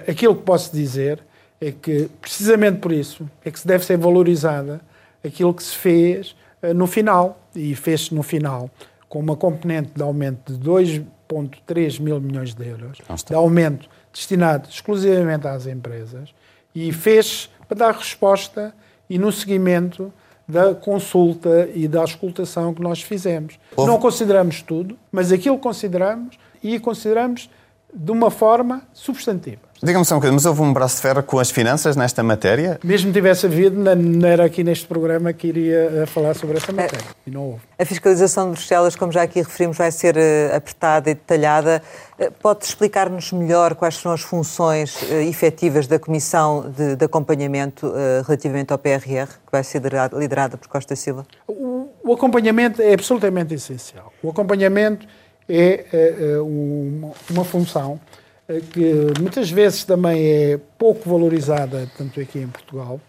aquilo 0.08 0.34
que 0.34 0.42
posso 0.42 0.72
dizer 0.72 1.20
é 1.60 1.72
que, 1.72 2.08
precisamente 2.20 2.78
por 2.78 2.92
isso, 2.92 3.28
é 3.44 3.50
que 3.50 3.58
se 3.58 3.66
deve 3.66 3.84
ser 3.84 3.96
valorizada 3.96 4.80
aquilo 5.24 5.54
que 5.54 5.62
se 5.62 5.74
fez 5.74 6.36
no 6.72 6.86
final, 6.86 7.38
e 7.54 7.74
fez-se 7.74 8.14
no 8.14 8.22
final, 8.22 8.70
com 9.08 9.18
uma 9.18 9.36
componente 9.36 9.90
de 9.94 10.02
aumento 10.02 10.52
de 10.52 10.58
2,3 10.58 12.00
mil 12.00 12.20
milhões 12.20 12.54
de 12.54 12.66
euros, 12.66 12.98
de 13.26 13.34
aumento 13.34 13.88
destinado 14.12 14.68
exclusivamente 14.68 15.46
às 15.46 15.66
empresas, 15.66 16.34
e 16.74 16.92
fez 16.92 17.50
para 17.68 17.78
dar 17.78 17.94
resposta 17.94 18.74
e 19.08 19.18
no 19.18 19.30
seguimento 19.30 20.12
da 20.46 20.74
consulta 20.74 21.68
e 21.74 21.88
da 21.88 22.00
auscultação 22.00 22.74
que 22.74 22.82
nós 22.82 23.02
fizemos. 23.02 23.58
Houve... 23.76 23.90
Não 23.90 23.98
consideramos 23.98 24.62
tudo, 24.62 24.98
mas 25.10 25.32
aquilo 25.32 25.58
consideramos 25.58 26.38
e 26.62 26.78
consideramos 26.78 27.50
de 27.94 28.10
uma 28.10 28.30
forma 28.30 28.82
substantiva. 28.92 29.64
Diga-me 29.84 30.04
só 30.04 30.14
um 30.14 30.18
bocadinho, 30.18 30.36
mas 30.36 30.46
houve 30.46 30.62
um 30.62 30.72
braço 30.72 30.96
de 30.96 31.02
ferro 31.02 31.22
com 31.22 31.38
as 31.38 31.50
finanças 31.50 31.94
nesta 31.94 32.22
matéria? 32.22 32.80
Mesmo 32.82 33.12
tivesse 33.12 33.44
havido, 33.44 33.78
não 33.78 34.26
era 34.26 34.46
aqui 34.46 34.64
neste 34.64 34.86
programa 34.86 35.30
que 35.34 35.48
iria 35.48 35.90
eh, 36.02 36.06
falar 36.06 36.34
sobre 36.34 36.56
esta 36.56 36.72
matéria. 36.72 37.04
E 37.26 37.30
não 37.30 37.50
houve. 37.50 37.60
A 37.78 37.84
fiscalização 37.84 38.46
de 38.46 38.52
Bruxelas, 38.52 38.96
como 38.96 39.12
já 39.12 39.22
aqui 39.22 39.42
referimos, 39.42 39.76
vai 39.76 39.90
ser 39.92 40.16
uh, 40.16 40.56
apertada 40.56 41.10
e 41.10 41.14
detalhada. 41.14 41.82
Uh, 42.18 42.32
pode 42.40 42.64
explicar-nos 42.64 43.30
melhor 43.32 43.74
quais 43.74 43.96
são 43.96 44.10
as 44.10 44.22
funções 44.22 45.02
efetivas 45.28 45.86
da 45.86 45.98
Comissão 45.98 46.72
de, 46.74 46.96
de 46.96 47.04
Acompanhamento 47.04 47.92
relativamente 48.24 48.72
ao 48.72 48.78
PRR, 48.78 49.26
que 49.26 49.52
vai 49.52 49.62
ser 49.62 49.82
liderada 50.14 50.56
por 50.56 50.66
Costa 50.66 50.96
Silva? 50.96 51.26
O, 51.46 51.90
o 52.02 52.14
acompanhamento 52.14 52.80
é 52.80 52.94
absolutamente 52.94 53.52
essencial. 53.52 54.12
O 54.22 54.30
acompanhamento 54.30 55.06
é, 55.48 55.86
é 55.92 56.40
uma, 56.40 57.12
uma 57.30 57.44
função 57.44 58.00
eh, 58.48 58.60
que 58.60 59.20
muitas 59.20 59.50
vezes 59.50 59.84
também 59.84 60.26
é 60.26 60.60
pouco 60.78 61.08
valorizada, 61.08 61.88
tanto 61.96 62.20
aqui 62.20 62.38
em 62.38 62.48
Portugal, 62.48 63.00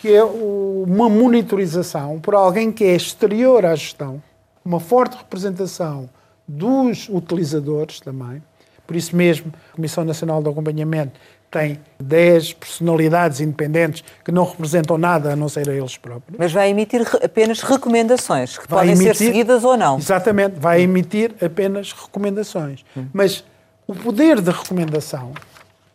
que 0.00 0.12
é 0.12 0.24
uma 0.24 1.08
monitorização 1.08 2.18
por 2.18 2.34
alguém 2.34 2.72
que 2.72 2.84
é 2.84 2.96
exterior 2.96 3.64
à 3.64 3.74
gestão, 3.74 4.22
uma 4.64 4.80
forte 4.80 5.16
representação 5.16 6.08
dos 6.46 7.08
utilizadores 7.08 8.00
também. 8.00 8.42
Por 8.86 8.96
isso 8.96 9.14
mesmo, 9.14 9.52
a 9.70 9.76
Comissão 9.76 10.04
Nacional 10.04 10.42
de 10.42 10.48
Acompanhamento 10.48 11.20
tem 11.50 11.80
10 11.98 12.52
personalidades 12.54 13.40
independentes 13.40 14.04
que 14.24 14.30
não 14.30 14.44
representam 14.44 14.96
nada 14.96 15.32
a 15.32 15.36
não 15.36 15.48
ser 15.48 15.68
a 15.68 15.74
eles 15.74 15.96
próprios. 15.96 16.38
Mas 16.38 16.52
vai 16.52 16.70
emitir 16.70 17.06
apenas 17.22 17.60
recomendações, 17.60 18.56
que 18.56 18.68
vai 18.68 18.86
podem 18.86 18.94
emitir, 18.94 19.14
ser 19.16 19.24
seguidas 19.26 19.64
ou 19.64 19.76
não. 19.76 19.98
Exatamente, 19.98 20.58
vai 20.58 20.82
emitir 20.82 21.34
apenas 21.44 21.92
recomendações. 21.92 22.84
Hum. 22.96 23.06
Mas 23.12 23.44
o 23.86 23.94
poder 23.94 24.40
de 24.40 24.50
recomendação, 24.50 25.32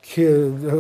que 0.02 0.28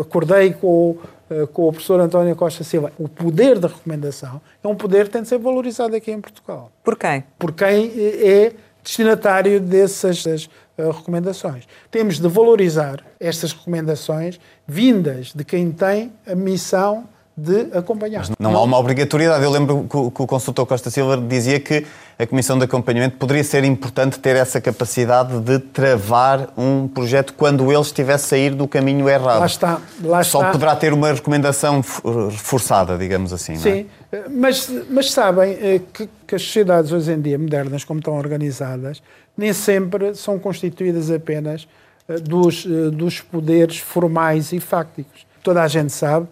acordei 0.01 0.53
com, 0.53 0.97
eh, 1.29 1.47
com 1.53 1.69
o 1.69 1.71
professor 1.71 1.99
António 2.01 2.35
Costa 2.35 2.63
Silva, 2.63 2.91
o 2.99 3.07
poder 3.07 3.57
de 3.57 3.67
recomendação 3.67 4.41
é 4.61 4.67
um 4.67 4.75
poder 4.75 5.05
que 5.05 5.11
tem 5.11 5.21
de 5.21 5.29
ser 5.29 5.39
valorizado 5.39 5.95
aqui 5.95 6.11
em 6.11 6.19
Portugal. 6.19 6.69
Por 6.83 6.97
quem? 6.97 7.23
Por 7.39 7.53
quem 7.53 7.91
é 7.97 8.51
destinatário 8.85 9.59
dessas 9.59 10.23
eh, 10.27 10.37
recomendações. 10.77 11.67
Temos 11.89 12.19
de 12.19 12.27
valorizar 12.27 13.03
estas 13.19 13.51
recomendações 13.51 14.39
vindas 14.67 15.33
de 15.33 15.43
quem 15.43 15.71
tem 15.71 16.13
a 16.25 16.35
missão 16.35 17.05
de 17.35 17.67
acompanhar. 17.77 18.19
Mas 18.19 18.29
não, 18.39 18.51
não 18.51 18.59
há 18.59 18.63
uma 18.63 18.77
obrigatoriedade. 18.77 19.43
Eu 19.43 19.49
lembro 19.49 19.85
que 19.89 19.97
o, 19.97 20.09
que 20.09 20.21
o 20.21 20.27
consultor 20.27 20.65
Costa 20.65 20.89
Silva 20.89 21.17
dizia 21.17 21.59
que 21.59 21.85
a 22.17 22.25
Comissão 22.25 22.57
de 22.57 22.63
Acompanhamento 22.63 23.17
poderia 23.17 23.43
ser 23.43 23.65
importante 23.65 24.17
ter 24.19 24.37
essa 24.37 24.61
capacidade 24.61 25.39
de 25.41 25.59
travar 25.59 26.47
um 26.57 26.87
projeto 26.87 27.33
quando 27.33 27.69
ele 27.69 27.81
estivesse 27.81 28.25
a 28.25 28.27
sair 28.29 28.51
do 28.51 28.67
caminho 28.67 29.09
errado. 29.09 29.39
Lá 29.39 29.45
está. 29.45 29.81
Lá 30.01 30.23
Só 30.23 30.39
está. 30.39 30.51
poderá 30.51 30.75
ter 30.77 30.93
uma 30.93 31.11
recomendação 31.11 31.83
reforçada, 32.31 32.97
digamos 32.97 33.33
assim. 33.33 33.57
Sim, 33.57 33.85
é? 34.13 34.23
mas, 34.29 34.71
mas 34.89 35.11
sabem 35.11 35.57
eh, 35.59 35.81
que, 35.93 36.07
que 36.25 36.35
as 36.35 36.41
sociedades 36.41 36.91
hoje 36.91 37.11
em 37.11 37.21
dia 37.21 37.37
modernas, 37.37 37.83
como 37.83 37.99
estão 37.99 38.15
organizadas, 38.17 39.01
nem 39.37 39.53
sempre 39.53 40.15
são 40.15 40.39
constituídas 40.39 41.11
apenas 41.11 41.67
eh, 42.07 42.19
dos, 42.19 42.65
eh, 42.65 42.89
dos 42.89 43.21
poderes 43.21 43.77
formais 43.77 44.51
e 44.51 44.59
fácticos. 44.59 45.25
Toda 45.43 45.61
a 45.61 45.67
gente 45.67 45.93
sabe 45.93 46.27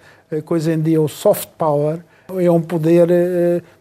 que 0.47 0.51
hoje 0.51 0.71
em 0.71 0.81
dia 0.81 0.99
o 0.99 1.07
soft 1.07 1.49
power 1.57 1.99
é 2.39 2.49
um 2.49 2.59
poder 2.59 3.07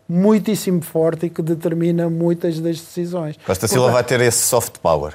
muitíssimo 0.06 0.82
forte 0.82 1.24
e 1.24 1.30
que 1.30 1.40
determina 1.40 2.10
muitas 2.10 2.60
das 2.60 2.78
decisões. 2.78 3.38
Costa 3.46 3.66
Silva 3.66 3.90
vai 3.90 4.04
ter 4.04 4.20
esse 4.20 4.42
soft 4.42 4.76
power? 4.82 5.14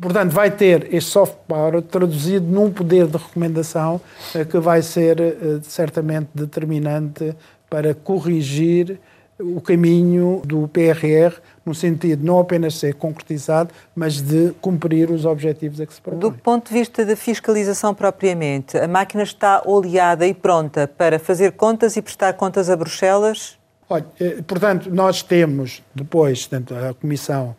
Portanto, 0.00 0.30
vai 0.30 0.52
ter 0.52 0.94
este 0.94 1.10
soft 1.10 1.34
power 1.48 1.82
traduzido 1.82 2.46
num 2.46 2.70
poder 2.70 3.08
de 3.08 3.16
recomendação 3.16 4.00
que 4.48 4.58
vai 4.58 4.80
ser 4.82 5.18
certamente 5.62 6.28
determinante 6.32 7.34
para 7.68 7.94
corrigir 7.94 9.00
o 9.38 9.60
caminho 9.60 10.40
do 10.44 10.66
PRR 10.68 11.36
no 11.64 11.74
sentido 11.74 12.24
não 12.24 12.38
apenas 12.38 12.74
ser 12.74 12.94
concretizado, 12.94 13.70
mas 13.94 14.20
de 14.20 14.52
cumprir 14.60 15.10
os 15.10 15.24
objetivos 15.24 15.80
a 15.80 15.86
que 15.86 15.92
se 15.92 16.00
propõe. 16.00 16.20
Do 16.20 16.32
ponto 16.32 16.68
de 16.68 16.74
vista 16.74 17.04
da 17.04 17.16
fiscalização 17.16 17.94
propriamente, 17.94 18.78
a 18.78 18.86
máquina 18.86 19.22
está 19.22 19.62
oleada 19.66 20.26
e 20.26 20.32
pronta 20.32 20.86
para 20.86 21.18
fazer 21.18 21.52
contas 21.52 21.96
e 21.96 22.02
prestar 22.02 22.32
contas 22.34 22.70
a 22.70 22.76
Bruxelas? 22.76 23.58
Olha, 23.88 24.06
eh, 24.20 24.42
portanto, 24.46 24.90
nós 24.90 25.22
temos 25.22 25.82
depois 25.94 26.46
portanto, 26.46 26.74
a 26.74 26.94
Comissão 26.94 27.54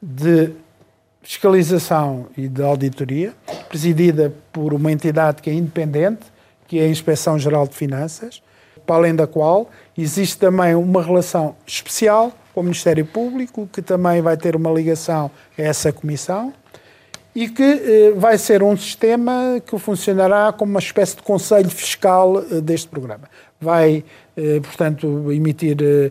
de 0.00 0.50
Fiscalização 1.22 2.26
e 2.36 2.48
de 2.48 2.62
Auditoria, 2.62 3.32
presidida 3.68 4.34
por 4.52 4.74
uma 4.74 4.90
entidade 4.90 5.40
que 5.40 5.48
é 5.48 5.52
independente, 5.52 6.24
que 6.66 6.80
é 6.80 6.84
a 6.84 6.88
Inspeção 6.88 7.38
Geral 7.38 7.66
de 7.68 7.76
Finanças, 7.76 8.42
para 8.86 8.96
além 8.96 9.14
da 9.14 9.26
qual 9.26 9.70
existe 9.96 10.38
também 10.38 10.74
uma 10.74 11.02
relação 11.02 11.54
especial 11.66 12.32
com 12.54 12.60
o 12.60 12.64
Ministério 12.64 13.04
Público, 13.06 13.68
que 13.72 13.80
também 13.80 14.20
vai 14.20 14.36
ter 14.36 14.54
uma 14.54 14.70
ligação 14.70 15.30
a 15.58 15.62
essa 15.62 15.92
comissão 15.92 16.52
e 17.34 17.48
que 17.48 17.62
eh, 17.62 18.12
vai 18.14 18.36
ser 18.36 18.62
um 18.62 18.76
sistema 18.76 19.60
que 19.64 19.78
funcionará 19.78 20.52
como 20.52 20.72
uma 20.72 20.80
espécie 20.80 21.16
de 21.16 21.22
conselho 21.22 21.70
fiscal 21.70 22.38
eh, 22.38 22.60
deste 22.60 22.88
programa. 22.88 23.24
Vai, 23.58 24.04
eh, 24.36 24.60
portanto, 24.60 25.32
emitir 25.32 25.78
eh, 25.80 26.10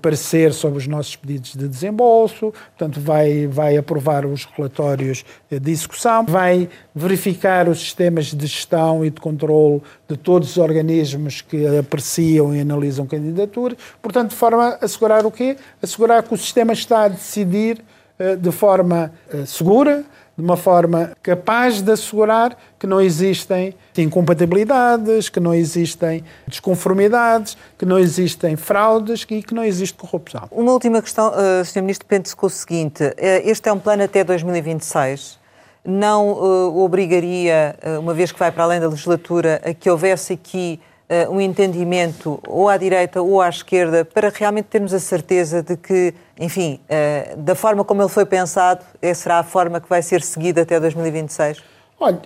parecer 0.00 0.52
sobre 0.52 0.78
os 0.78 0.86
nossos 0.86 1.14
pedidos 1.14 1.54
de 1.54 1.68
desembolso, 1.68 2.52
portanto, 2.76 3.00
vai, 3.00 3.46
vai 3.46 3.76
aprovar 3.76 4.26
os 4.26 4.44
relatórios 4.44 5.24
eh, 5.50 5.58
de 5.58 5.70
execução, 5.70 6.24
vai 6.26 6.68
verificar 6.94 7.68
os 7.68 7.78
sistemas 7.78 8.26
de 8.26 8.46
gestão 8.46 9.04
e 9.04 9.10
de 9.10 9.20
controle 9.20 9.80
de 10.08 10.16
todos 10.16 10.50
os 10.50 10.56
organismos 10.58 11.40
que 11.40 11.64
apreciam 11.78 12.54
e 12.54 12.60
analisam 12.60 13.06
candidaturas, 13.06 13.78
portanto, 14.02 14.30
de 14.30 14.36
forma 14.36 14.78
a 14.80 14.84
assegurar 14.84 15.24
o 15.24 15.30
quê? 15.30 15.56
Assegurar 15.80 16.22
que 16.24 16.34
o 16.34 16.36
sistema 16.36 16.72
está 16.72 17.04
a 17.04 17.08
decidir 17.08 17.80
eh, 18.18 18.34
de 18.34 18.50
forma 18.50 19.12
segura, 19.46 20.04
de 20.38 20.44
uma 20.44 20.56
forma 20.56 21.10
capaz 21.20 21.82
de 21.82 21.90
assegurar 21.90 22.56
que 22.78 22.86
não 22.86 23.00
existem 23.00 23.74
incompatibilidades, 23.96 25.28
que 25.28 25.40
não 25.40 25.52
existem 25.52 26.22
desconformidades, 26.46 27.56
que 27.76 27.84
não 27.84 27.98
existem 27.98 28.54
fraudes 28.54 29.26
e 29.28 29.42
que 29.42 29.52
não 29.52 29.64
existe 29.64 29.98
corrupção. 29.98 30.46
Uma 30.52 30.70
última 30.70 31.02
questão, 31.02 31.32
uh, 31.32 31.64
Sr. 31.64 31.80
Ministro, 31.80 32.06
depende-se 32.08 32.36
com 32.36 32.46
o 32.46 32.50
seguinte: 32.50 33.02
uh, 33.02 33.14
este 33.18 33.68
é 33.68 33.72
um 33.72 33.80
plano 33.80 34.04
até 34.04 34.22
2026. 34.22 35.40
Não 35.84 36.30
uh, 36.30 36.84
obrigaria, 36.84 37.74
uma 37.98 38.14
vez 38.14 38.30
que 38.30 38.38
vai 38.38 38.52
para 38.52 38.62
além 38.62 38.78
da 38.78 38.88
legislatura, 38.88 39.60
a 39.64 39.74
que 39.74 39.90
houvesse 39.90 40.34
aqui 40.34 40.78
uh, 41.08 41.32
um 41.32 41.40
entendimento 41.40 42.40
ou 42.46 42.68
à 42.68 42.76
direita 42.76 43.22
ou 43.22 43.40
à 43.40 43.48
esquerda 43.48 44.04
para 44.04 44.30
realmente 44.30 44.66
termos 44.66 44.92
a 44.92 44.98
certeza 44.98 45.62
de 45.62 45.76
que, 45.76 46.14
enfim, 46.38 46.80
uh, 46.84 47.36
da 47.36 47.54
forma 47.54 47.84
como 47.84 48.02
ele 48.02 48.08
foi 48.08 48.26
pensado, 48.26 48.84
essa 49.00 49.22
será 49.22 49.38
a 49.38 49.42
forma 49.42 49.80
que 49.80 49.88
vai 49.88 50.02
ser 50.02 50.22
seguida 50.22 50.62
até 50.62 50.78
2026? 50.78 51.62
Olha, 51.98 52.20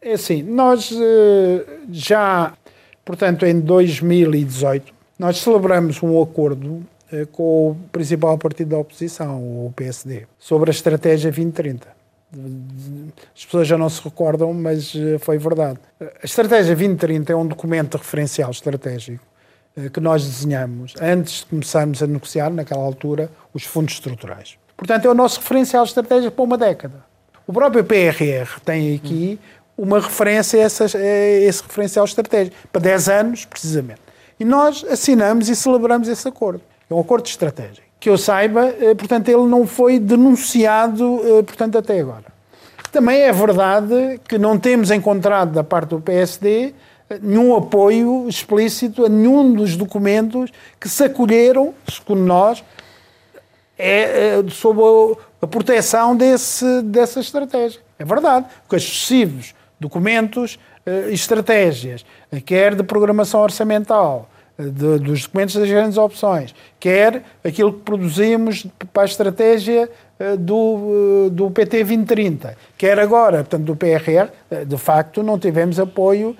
é, 0.00 0.12
assim, 0.12 0.42
nós 0.42 0.90
já, 1.90 2.52
portanto, 3.04 3.44
em 3.44 3.60
2018, 3.60 4.94
nós 5.18 5.38
celebramos 5.38 6.02
um 6.02 6.22
acordo 6.22 6.82
com 7.32 7.70
o 7.70 7.76
principal 7.92 8.36
partido 8.38 8.70
da 8.70 8.78
oposição, 8.78 9.38
o 9.66 9.72
PSD, 9.76 10.26
sobre 10.38 10.70
a 10.70 10.72
estratégia 10.72 11.30
2030. 11.30 11.95
As 13.34 13.44
pessoas 13.44 13.68
já 13.68 13.78
não 13.78 13.88
se 13.88 14.02
recordam, 14.02 14.52
mas 14.52 14.94
eh, 14.94 15.18
foi 15.18 15.38
verdade. 15.38 15.78
A 16.00 16.24
Estratégia 16.24 16.74
2030 16.74 17.32
é 17.32 17.36
um 17.36 17.46
documento 17.46 17.96
referencial 17.96 18.50
estratégico 18.50 19.24
eh, 19.76 19.88
que 19.88 20.00
nós 20.00 20.24
desenhamos 20.24 20.94
antes 21.00 21.40
de 21.40 21.46
começarmos 21.46 22.02
a 22.02 22.06
negociar, 22.06 22.50
naquela 22.50 22.82
altura, 22.82 23.30
os 23.54 23.64
fundos 23.64 23.94
estruturais. 23.94 24.58
Portanto, 24.76 25.06
é 25.06 25.10
o 25.10 25.14
nosso 25.14 25.40
referencial 25.40 25.84
estratégico 25.84 26.34
para 26.34 26.44
uma 26.44 26.58
década. 26.58 27.04
O 27.46 27.52
próprio 27.52 27.84
PRR 27.84 28.60
tem 28.64 28.94
aqui 28.94 29.38
uma 29.78 30.00
referência 30.00 30.60
a, 30.60 30.62
essas, 30.62 30.94
a 30.94 30.98
esse 31.00 31.62
referencial 31.62 32.04
estratégico, 32.04 32.56
para 32.72 32.82
10 32.82 33.08
anos, 33.08 33.44
precisamente. 33.44 34.00
E 34.38 34.44
nós 34.44 34.84
assinamos 34.84 35.48
e 35.48 35.56
celebramos 35.56 36.08
esse 36.08 36.26
acordo. 36.28 36.60
É 36.90 36.94
um 36.94 37.00
acordo 37.00 37.24
de 37.24 37.30
estratégia 37.30 37.85
que 38.06 38.10
eu 38.10 38.16
saiba, 38.16 38.72
eh, 38.80 38.94
portanto, 38.94 39.28
ele 39.28 39.48
não 39.48 39.66
foi 39.66 39.98
denunciado, 39.98 41.20
eh, 41.24 41.42
portanto, 41.42 41.76
até 41.76 41.98
agora. 41.98 42.26
Também 42.92 43.22
é 43.22 43.32
verdade 43.32 44.20
que 44.28 44.38
não 44.38 44.56
temos 44.56 44.92
encontrado 44.92 45.50
da 45.50 45.64
parte 45.64 45.88
do 45.88 46.00
PSD 46.00 46.72
eh, 47.10 47.18
nenhum 47.20 47.56
apoio 47.56 48.28
explícito 48.28 49.04
a 49.04 49.08
nenhum 49.08 49.52
dos 49.52 49.74
documentos 49.74 50.52
que 50.78 50.88
se 50.88 51.02
acolheram, 51.02 51.74
segundo 51.92 52.20
nós, 52.20 52.62
é, 53.76 54.38
é 54.38 54.50
sob 54.50 54.80
a, 55.42 55.46
proteção 55.48 56.14
desse, 56.14 56.82
dessa 56.82 57.18
estratégia. 57.18 57.80
É 57.98 58.04
verdade, 58.04 58.46
porque 58.62 58.76
os 58.76 58.84
sucessivos 58.84 59.52
documentos 59.80 60.60
estratégias, 61.10 62.06
quer 62.44 62.76
de 62.76 62.84
programação 62.84 63.40
orçamental, 63.40 64.28
de, 64.58 64.98
dos 64.98 65.22
documentos 65.22 65.54
das 65.54 65.68
grandes 65.68 65.98
opções, 65.98 66.54
quer 66.80 67.22
aquilo 67.44 67.72
que 67.72 67.80
produzimos 67.80 68.66
para 68.92 69.02
a 69.02 69.06
estratégia 69.06 69.88
eh, 70.18 70.36
do, 70.36 71.26
eh, 71.26 71.30
do 71.30 71.50
PT 71.50 71.84
2030, 71.84 72.56
quer 72.78 72.98
agora, 72.98 73.38
portanto, 73.38 73.64
do 73.64 73.76
PRR, 73.76 74.30
eh, 74.50 74.64
de 74.64 74.78
facto 74.78 75.22
não 75.22 75.38
tivemos 75.38 75.78
apoio 75.78 76.36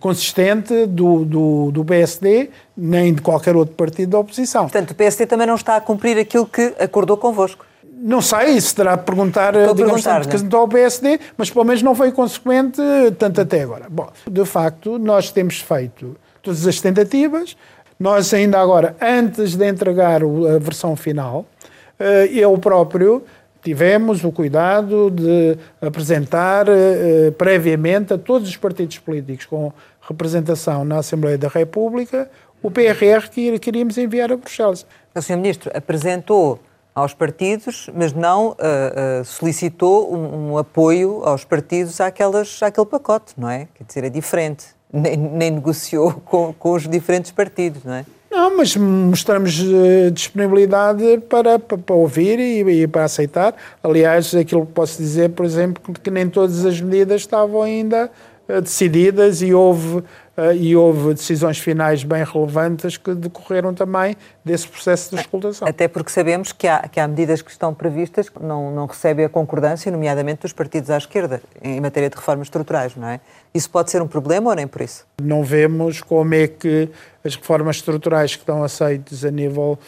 consistente 0.00 0.84
do, 0.84 1.24
do, 1.24 1.70
do, 1.70 1.82
PSD, 1.82 2.50
nem 2.76 3.14
de 3.14 3.22
qualquer 3.22 3.56
outro 3.56 3.74
partido 3.74 4.10
da 4.10 4.18
oposição. 4.18 4.64
Portanto, 4.64 4.90
o 4.90 4.94
PSD 4.94 5.24
também 5.24 5.46
não 5.46 5.54
está 5.54 5.76
a 5.76 5.80
cumprir 5.80 6.18
aquilo 6.18 6.44
que 6.44 6.74
acordou 6.78 7.16
convosco. 7.16 7.64
Não 7.90 8.20
sei, 8.20 8.50
isso 8.50 8.76
terá 8.76 8.96
de 8.96 9.04
perguntar, 9.04 9.54
Estou 9.54 9.74
digamos, 9.74 10.02
perguntar, 10.02 10.26
tanto 10.26 10.56
ao 10.58 10.68
PSD, 10.68 11.18
mas 11.38 11.50
pelo 11.50 11.64
menos 11.64 11.82
não 11.82 11.94
foi 11.94 12.12
consequente 12.12 12.82
tanto 13.18 13.40
até 13.40 13.62
agora. 13.62 13.86
Bom, 13.88 14.10
de 14.30 14.44
facto, 14.44 14.98
nós 14.98 15.30
temos 15.30 15.60
feito 15.60 16.16
todas 16.42 16.66
as 16.66 16.80
tentativas. 16.80 17.56
Nós 17.98 18.34
ainda 18.34 18.58
agora, 18.60 18.96
antes 19.00 19.54
de 19.54 19.66
entregar 19.66 20.22
a 20.22 20.58
versão 20.58 20.96
final, 20.96 21.46
eh, 21.98 22.30
eu 22.32 22.56
próprio 22.58 23.22
tivemos 23.62 24.24
o 24.24 24.32
cuidado 24.32 25.08
de 25.08 25.56
apresentar 25.80 26.66
eh, 26.68 27.30
previamente 27.38 28.12
a 28.12 28.18
todos 28.18 28.48
os 28.48 28.56
partidos 28.56 28.98
políticos 28.98 29.46
com 29.46 29.72
representação 30.00 30.84
na 30.84 30.98
Assembleia 30.98 31.38
da 31.38 31.46
República 31.46 32.28
o 32.62 32.70
PRR 32.70 33.28
que 33.30 33.58
queríamos 33.58 33.98
enviar 33.98 34.30
a 34.30 34.36
Bruxelas. 34.36 34.86
O 35.14 35.20
Sr. 35.20 35.36
Ministro 35.36 35.70
apresentou 35.74 36.60
aos 36.94 37.14
partidos, 37.14 37.90
mas 37.94 38.12
não 38.12 38.50
uh, 38.50 38.52
uh, 38.52 39.24
solicitou 39.24 40.14
um, 40.14 40.52
um, 40.52 40.58
apoio 40.58 41.22
aos 41.24 41.44
partidos 41.44 42.00
àquelas, 42.00 42.62
àquele 42.62 42.86
pacote, 42.86 43.32
não 43.36 43.48
é? 43.48 43.66
Quer 43.74 43.84
dizer, 43.84 44.04
é 44.04 44.10
diferente 44.10 44.66
nem, 44.92 45.16
nem 45.16 45.50
negociou 45.50 46.12
com, 46.24 46.52
com, 46.52 46.72
os 46.72 46.86
diferentes 46.86 47.30
partidos, 47.30 47.82
não 47.84 47.94
é? 47.94 48.04
Não, 48.30 48.56
mas 48.56 48.74
mostramos 48.76 49.60
uh, 49.60 50.10
disponibilidade 50.10 51.18
para, 51.28 51.58
para, 51.58 51.78
para 51.78 51.94
ouvir 51.94 52.38
e, 52.38 52.82
e, 52.82 52.86
para 52.86 53.04
aceitar. 53.04 53.54
Aliás, 53.82 54.34
aquilo 54.34 54.64
que 54.64 54.72
posso 54.72 54.96
dizer, 54.98 55.30
por 55.30 55.44
exemplo, 55.44 55.92
que 56.02 56.10
nem 56.10 56.28
todas 56.28 56.64
as 56.64 56.80
medidas 56.80 57.20
estavam 57.20 57.62
ainda 57.62 58.10
uh, 58.48 58.60
decididas 58.60 59.42
e 59.42 59.52
houve 59.52 60.02
e 60.54 60.74
houve 60.74 61.14
decisões 61.14 61.58
finais 61.58 62.04
bem 62.04 62.24
relevantes 62.24 62.96
que 62.96 63.14
decorreram 63.14 63.74
também 63.74 64.16
desse 64.44 64.66
processo 64.66 65.14
de 65.14 65.20
escutação. 65.20 65.68
Até 65.68 65.86
porque 65.86 66.10
sabemos 66.10 66.52
que 66.52 66.66
há, 66.66 66.88
que 66.88 66.98
há 66.98 67.06
medidas 67.06 67.42
que 67.42 67.50
estão 67.50 67.74
previstas 67.74 68.28
que 68.28 68.42
não, 68.42 68.70
não 68.74 68.86
recebem 68.86 69.24
a 69.26 69.28
concordância, 69.28 69.92
nomeadamente 69.92 70.42
dos 70.42 70.52
partidos 70.52 70.90
à 70.90 70.96
esquerda, 70.96 71.42
em 71.60 71.80
matéria 71.80 72.08
de 72.08 72.16
reformas 72.16 72.46
estruturais, 72.46 72.96
não 72.96 73.08
é? 73.08 73.20
Isso 73.54 73.68
pode 73.68 73.90
ser 73.90 74.00
um 74.00 74.08
problema 74.08 74.50
ou 74.50 74.56
nem 74.56 74.66
por 74.66 74.80
isso? 74.80 75.06
Não 75.20 75.44
vemos 75.44 76.00
como 76.00 76.34
é 76.34 76.46
que 76.48 76.88
as 77.22 77.36
reformas 77.36 77.76
estruturais 77.76 78.34
que 78.34 78.42
estão 78.42 78.64
aceitas 78.64 79.24
a 79.24 79.30
nível 79.30 79.78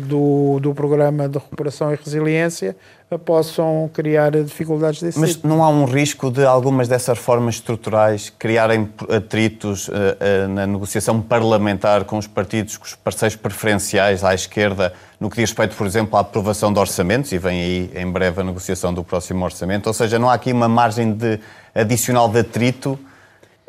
do, 0.00 0.58
do 0.60 0.74
Programa 0.74 1.28
de 1.28 1.38
Recuperação 1.38 1.92
e 1.92 1.96
Resiliência 1.96 2.74
uh, 3.10 3.18
possam 3.18 3.88
criar 3.94 4.32
dificuldades 4.32 5.00
desse 5.00 5.18
Mas 5.20 5.36
tipo. 5.36 5.46
não 5.46 5.62
há 5.62 5.68
um 5.68 5.84
risco 5.84 6.32
de 6.32 6.44
algumas 6.44 6.88
dessas 6.88 7.16
reformas 7.16 7.56
estruturais 7.56 8.32
criarem 8.36 8.88
atritos 9.08 9.86
uh, 9.86 9.92
na 10.48 10.66
negociação 10.66 11.20
parlamentar 11.20 12.04
com 12.04 12.18
os 12.18 12.26
partidos, 12.26 12.76
com 12.76 12.84
os 12.86 12.96
parceiros 12.96 13.36
preferenciais 13.36 14.24
à 14.24 14.34
esquerda, 14.34 14.92
no 15.20 15.30
que 15.30 15.36
diz 15.36 15.50
respeito, 15.50 15.76
por 15.76 15.86
exemplo, 15.86 16.16
à 16.16 16.20
aprovação 16.20 16.72
de 16.72 16.80
orçamentos, 16.80 17.30
e 17.30 17.38
vem 17.38 17.60
aí 17.60 17.90
em 17.94 18.10
breve 18.10 18.40
a 18.40 18.44
negociação 18.44 18.92
do 18.92 19.04
próximo 19.04 19.44
orçamento? 19.44 19.86
Ou 19.86 19.92
seja, 19.94 20.18
não 20.18 20.28
há 20.28 20.34
aqui 20.34 20.52
uma 20.52 20.68
margem 20.68 21.12
de 21.12 21.38
adicional 21.72 22.28
de 22.28 22.40
atrito 22.40 22.98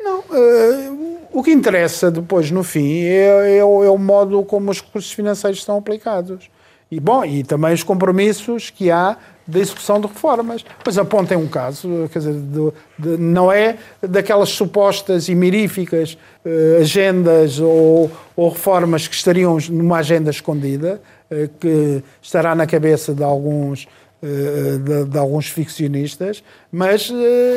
não, 0.00 0.20
uh, 0.20 0.99
o 1.32 1.42
que 1.42 1.50
interessa 1.50 2.10
depois, 2.10 2.50
no 2.50 2.62
fim, 2.62 3.02
é, 3.02 3.58
é, 3.58 3.64
o, 3.64 3.84
é, 3.84 3.90
o, 3.90 3.98
modo 3.98 4.42
como 4.44 4.70
os 4.70 4.80
recursos 4.80 5.12
financeiros 5.12 5.62
são 5.62 5.78
aplicados. 5.78 6.50
E, 6.90 6.98
bom, 6.98 7.24
e 7.24 7.44
também 7.44 7.72
os 7.72 7.84
compromissos 7.84 8.68
que 8.68 8.90
há 8.90 9.16
da 9.46 9.58
execução 9.58 10.00
de 10.00 10.06
reformas. 10.06 10.64
Pois 10.82 10.98
apontem 10.98 11.36
um 11.36 11.46
caso, 11.46 12.08
quer 12.12 12.18
dizer, 12.20 12.34
de, 12.34 12.72
de, 12.98 13.22
não 13.22 13.50
é 13.50 13.76
daquelas 14.00 14.48
supostas 14.50 15.28
e 15.28 15.34
miríficas 15.34 16.16
uh, 16.44 16.80
agendas 16.80 17.58
ou, 17.60 18.10
ou, 18.36 18.48
reformas 18.48 19.06
que 19.06 19.14
estariam 19.14 19.58
numa 19.70 19.98
agenda 19.98 20.30
escondida, 20.30 21.00
uh, 21.30 21.48
que 21.60 22.02
estará 22.22 22.54
na 22.54 22.66
cabeça 22.66 23.14
de 23.14 23.22
alguns 23.22 23.86
de, 24.22 25.04
de, 25.06 25.18
alguns 25.18 25.46
ficcionistas, 25.46 26.42
mas 26.70 27.10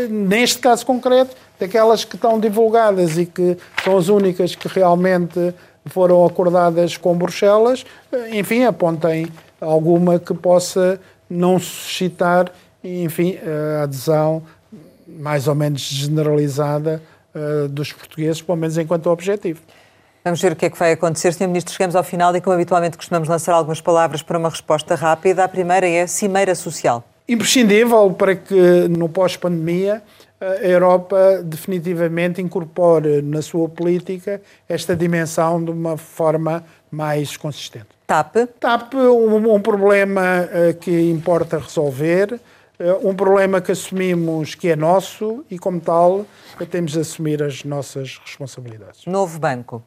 neste 0.09 0.59
caso 0.59 0.85
concreto, 0.85 1.35
daquelas 1.59 2.05
que 2.05 2.15
estão 2.15 2.39
divulgadas 2.39 3.17
e 3.17 3.25
que 3.25 3.57
são 3.83 3.97
as 3.97 4.07
únicas 4.07 4.55
que 4.55 4.67
realmente 4.67 5.53
foram 5.87 6.25
acordadas 6.25 6.95
com 6.95 7.15
Bruxelas, 7.15 7.85
enfim, 8.31 8.63
apontem 8.63 9.27
alguma 9.59 10.17
que 10.17 10.33
possa 10.33 10.99
não 11.29 11.59
suscitar, 11.59 12.51
enfim, 12.83 13.37
a 13.79 13.83
adesão 13.83 14.43
mais 15.05 15.47
ou 15.47 15.55
menos 15.55 15.81
generalizada 15.81 17.01
dos 17.69 17.91
portugueses, 17.91 18.41
pelo 18.41 18.57
menos 18.57 18.77
enquanto 18.77 19.07
objetivo. 19.07 19.59
Vamos 20.23 20.41
ver 20.41 20.53
o 20.53 20.55
que 20.55 20.65
é 20.65 20.69
que 20.69 20.79
vai 20.79 20.93
acontecer. 20.93 21.33
Sr. 21.33 21.47
Ministro, 21.47 21.73
chegamos 21.73 21.97
ao 21.97 22.03
final 22.03 22.33
e, 22.33 22.39
como 22.39 22.53
habitualmente, 22.53 22.95
costumamos 22.95 23.27
lançar 23.27 23.53
algumas 23.53 23.81
palavras 23.81 24.21
para 24.21 24.37
uma 24.37 24.47
resposta 24.47 24.95
rápida. 24.95 25.43
A 25.43 25.49
primeira 25.49 25.85
é 25.85 26.07
Cimeira 26.07 26.55
Social. 26.55 27.03
Imprescindível 27.27 28.09
para 28.13 28.33
que, 28.33 28.87
no 28.87 29.09
pós-pandemia, 29.09 30.01
a 30.39 30.65
Europa 30.65 31.41
definitivamente 31.43 32.41
incorpore 32.41 33.21
na 33.21 33.41
sua 33.41 33.67
política 33.67 34.41
esta 34.67 34.95
dimensão 34.95 35.61
de 35.61 35.71
uma 35.71 35.97
forma 35.97 36.63
mais 36.89 37.35
consistente. 37.35 37.87
TAP? 38.07 38.47
TAP, 38.61 38.93
um, 38.93 39.53
um 39.53 39.61
problema 39.61 40.21
uh, 40.21 40.73
que 40.77 41.09
importa 41.09 41.57
resolver, 41.57 42.39
uh, 42.79 43.09
um 43.09 43.13
problema 43.13 43.59
que 43.59 43.73
assumimos 43.73 44.55
que 44.55 44.69
é 44.69 44.75
nosso 44.77 45.43
e, 45.51 45.59
como 45.59 45.81
tal, 45.81 46.25
temos 46.71 46.93
de 46.93 46.99
assumir 47.01 47.43
as 47.43 47.65
nossas 47.65 48.21
responsabilidades. 48.23 49.05
Novo 49.05 49.37
banco? 49.37 49.83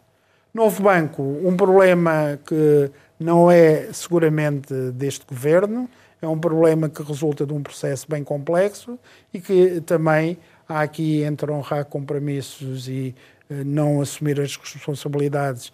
Novo 0.57 0.83
banco, 0.83 1.23
um 1.23 1.55
problema 1.55 2.41
que 2.47 2.91
não 3.21 3.51
é 3.51 3.93
seguramente 3.93 4.73
deste 4.93 5.27
governo, 5.27 5.87
é 6.23 6.27
um 6.27 6.39
problema 6.39 6.89
que 6.89 7.03
resulta 7.03 7.45
de 7.45 7.53
um 7.53 7.63
processo 7.63 8.07
bem 8.09 8.25
complexo 8.25 8.99
e 9.35 9.39
que 9.39 9.83
também 9.83 10.39
há 10.67 10.81
aqui 10.81 11.23
entre 11.23 11.53
honrar 11.53 11.85
compromissos 11.85 12.89
e 12.89 13.15
não 13.51 14.01
assumir 14.01 14.41
as 14.41 14.57
responsabilidades 14.57 15.71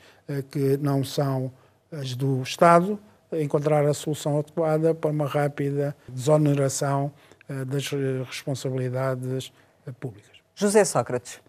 que 0.50 0.76
não 0.78 1.04
são 1.04 1.52
as 1.92 2.16
do 2.16 2.42
Estado, 2.42 2.98
encontrar 3.34 3.86
a 3.86 3.94
solução 3.94 4.40
adequada 4.40 4.92
para 4.92 5.12
uma 5.12 5.28
rápida 5.28 5.94
desoneração 6.08 7.12
eh, 7.48 7.64
das 7.64 7.88
responsabilidades 8.26 9.52
eh, 9.86 9.92
públicas. 9.92 10.32
José 10.56 10.84
Sócrates. 10.84 11.40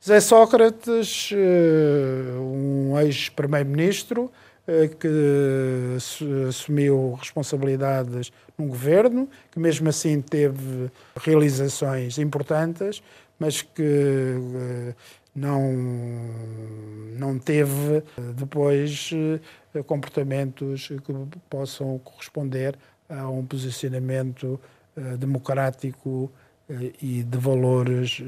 José 0.00 0.20
Sócrates, 0.20 1.30
eh, 1.32 2.38
um 2.38 2.98
ex-primeiro-ministro 3.00 4.30
que 4.98 5.96
assumiu 6.48 7.16
responsabilidades 7.20 8.32
num 8.58 8.66
governo, 8.66 9.28
que 9.52 9.60
mesmo 9.60 9.88
assim 9.88 10.20
teve 10.20 10.90
realizações 11.16 12.18
importantes, 12.18 13.00
mas 13.38 13.62
que 13.62 14.34
não, 15.36 15.72
não 17.18 17.38
teve 17.38 18.02
depois 18.34 19.10
eh, 19.74 19.82
comportamentos 19.82 20.88
que 20.88 21.12
possam 21.50 21.98
corresponder 21.98 22.76
a 23.08 23.28
um 23.28 23.44
posicionamento 23.44 24.58
eh, 24.96 25.16
democrático 25.18 26.32
eh, 26.32 26.45
e 26.68 27.22
de 27.22 27.38
valores 27.38 28.22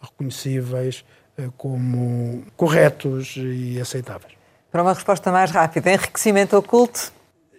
reconhecíveis 0.00 1.04
como 1.56 2.42
corretos 2.56 3.34
e 3.36 3.80
aceitáveis. 3.80 4.32
Para 4.72 4.82
uma 4.82 4.92
resposta 4.92 5.30
mais 5.30 5.50
rápida, 5.50 5.92
enriquecimento 5.92 6.56
oculto? 6.56 7.12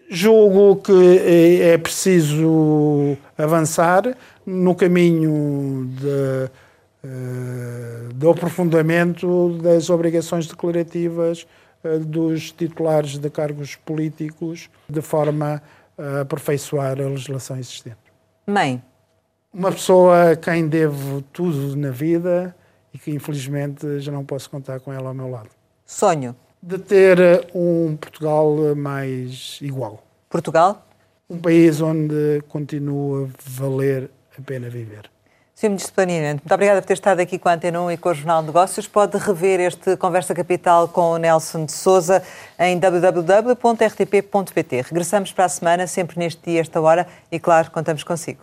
Julgo 0.10 0.78
que 0.78 1.62
é 1.62 1.78
preciso 1.78 3.18
avançar 3.38 4.18
no 4.46 4.76
caminho 4.76 5.90
de 6.00 6.50
eh, 7.04 8.10
do 8.16 8.30
aprofundamento 8.32 9.58
das 9.62 9.90
obrigações 9.90 10.48
declarativas 10.48 11.48
eh, 11.84 12.00
dos 12.00 12.52
titulares 12.52 13.18
de 13.18 13.30
cargos 13.30 13.76
políticos, 13.76 14.70
de 14.90 15.02
forma 15.02 15.62
a 15.98 16.22
aperfeiçoar 16.22 17.00
a 17.00 17.08
legislação 17.08 17.58
existente. 17.58 17.98
Mãe. 18.46 18.82
Uma 19.54 19.72
pessoa 19.72 20.32
a 20.32 20.36
quem 20.36 20.68
devo 20.68 21.22
tudo 21.34 21.76
na 21.76 21.90
vida 21.90 22.56
e 22.94 23.00
que 23.00 23.12
infelizmente 23.12 24.00
já 24.00 24.12
não 24.12 24.26
posso 24.26 24.50
contar 24.50 24.80
com 24.80 24.92
ela 24.92 25.10
ao 25.10 25.14
meu 25.14 25.30
lado. 25.30 25.50
Sonho. 25.86 26.36
De 26.62 26.78
ter 26.78 27.48
um 27.54 27.96
Portugal 27.96 28.76
mais 28.76 29.60
igual. 29.62 30.04
Portugal? 30.30 30.86
Um 31.30 31.38
país 31.38 31.80
onde 31.82 32.42
continua 32.50 33.26
a 33.26 33.30
valer 33.62 34.10
a 34.38 34.42
pena 34.42 34.70
viver. 34.70 35.10
Sr. 35.56 35.70
Ministro 35.70 35.94
Planeamento, 35.94 36.44
muito 36.44 36.54
obrigada 36.54 36.82
por 36.82 36.88
ter 36.88 36.94
estado 36.94 37.20
aqui 37.20 37.40
com 37.40 37.50
a 37.50 37.54
Antena 37.54 37.82
1 37.82 37.92
e 37.94 37.98
com 37.98 38.10
o 38.10 38.14
Jornal 38.14 38.42
de 38.42 38.48
Negócios. 38.48 38.88
Pode 38.88 39.18
rever 39.18 39.60
este 39.60 39.98
Conversa 39.98 40.36
Capital 40.36 40.88
com 40.88 41.14
o 41.14 41.18
Nelson 41.18 41.66
de 41.66 41.72
Souza 41.72 42.22
em 42.60 42.78
www.rtp.pt. 42.78 44.12
Regressamos 44.82 45.32
para 45.32 45.46
a 45.46 45.50
semana, 45.50 45.88
sempre 45.88 46.20
neste 46.20 46.52
dia, 46.52 46.62
esta 46.62 46.80
hora, 46.80 47.08
e 47.32 47.40
claro, 47.40 47.72
contamos 47.72 48.04
consigo. 48.04 48.42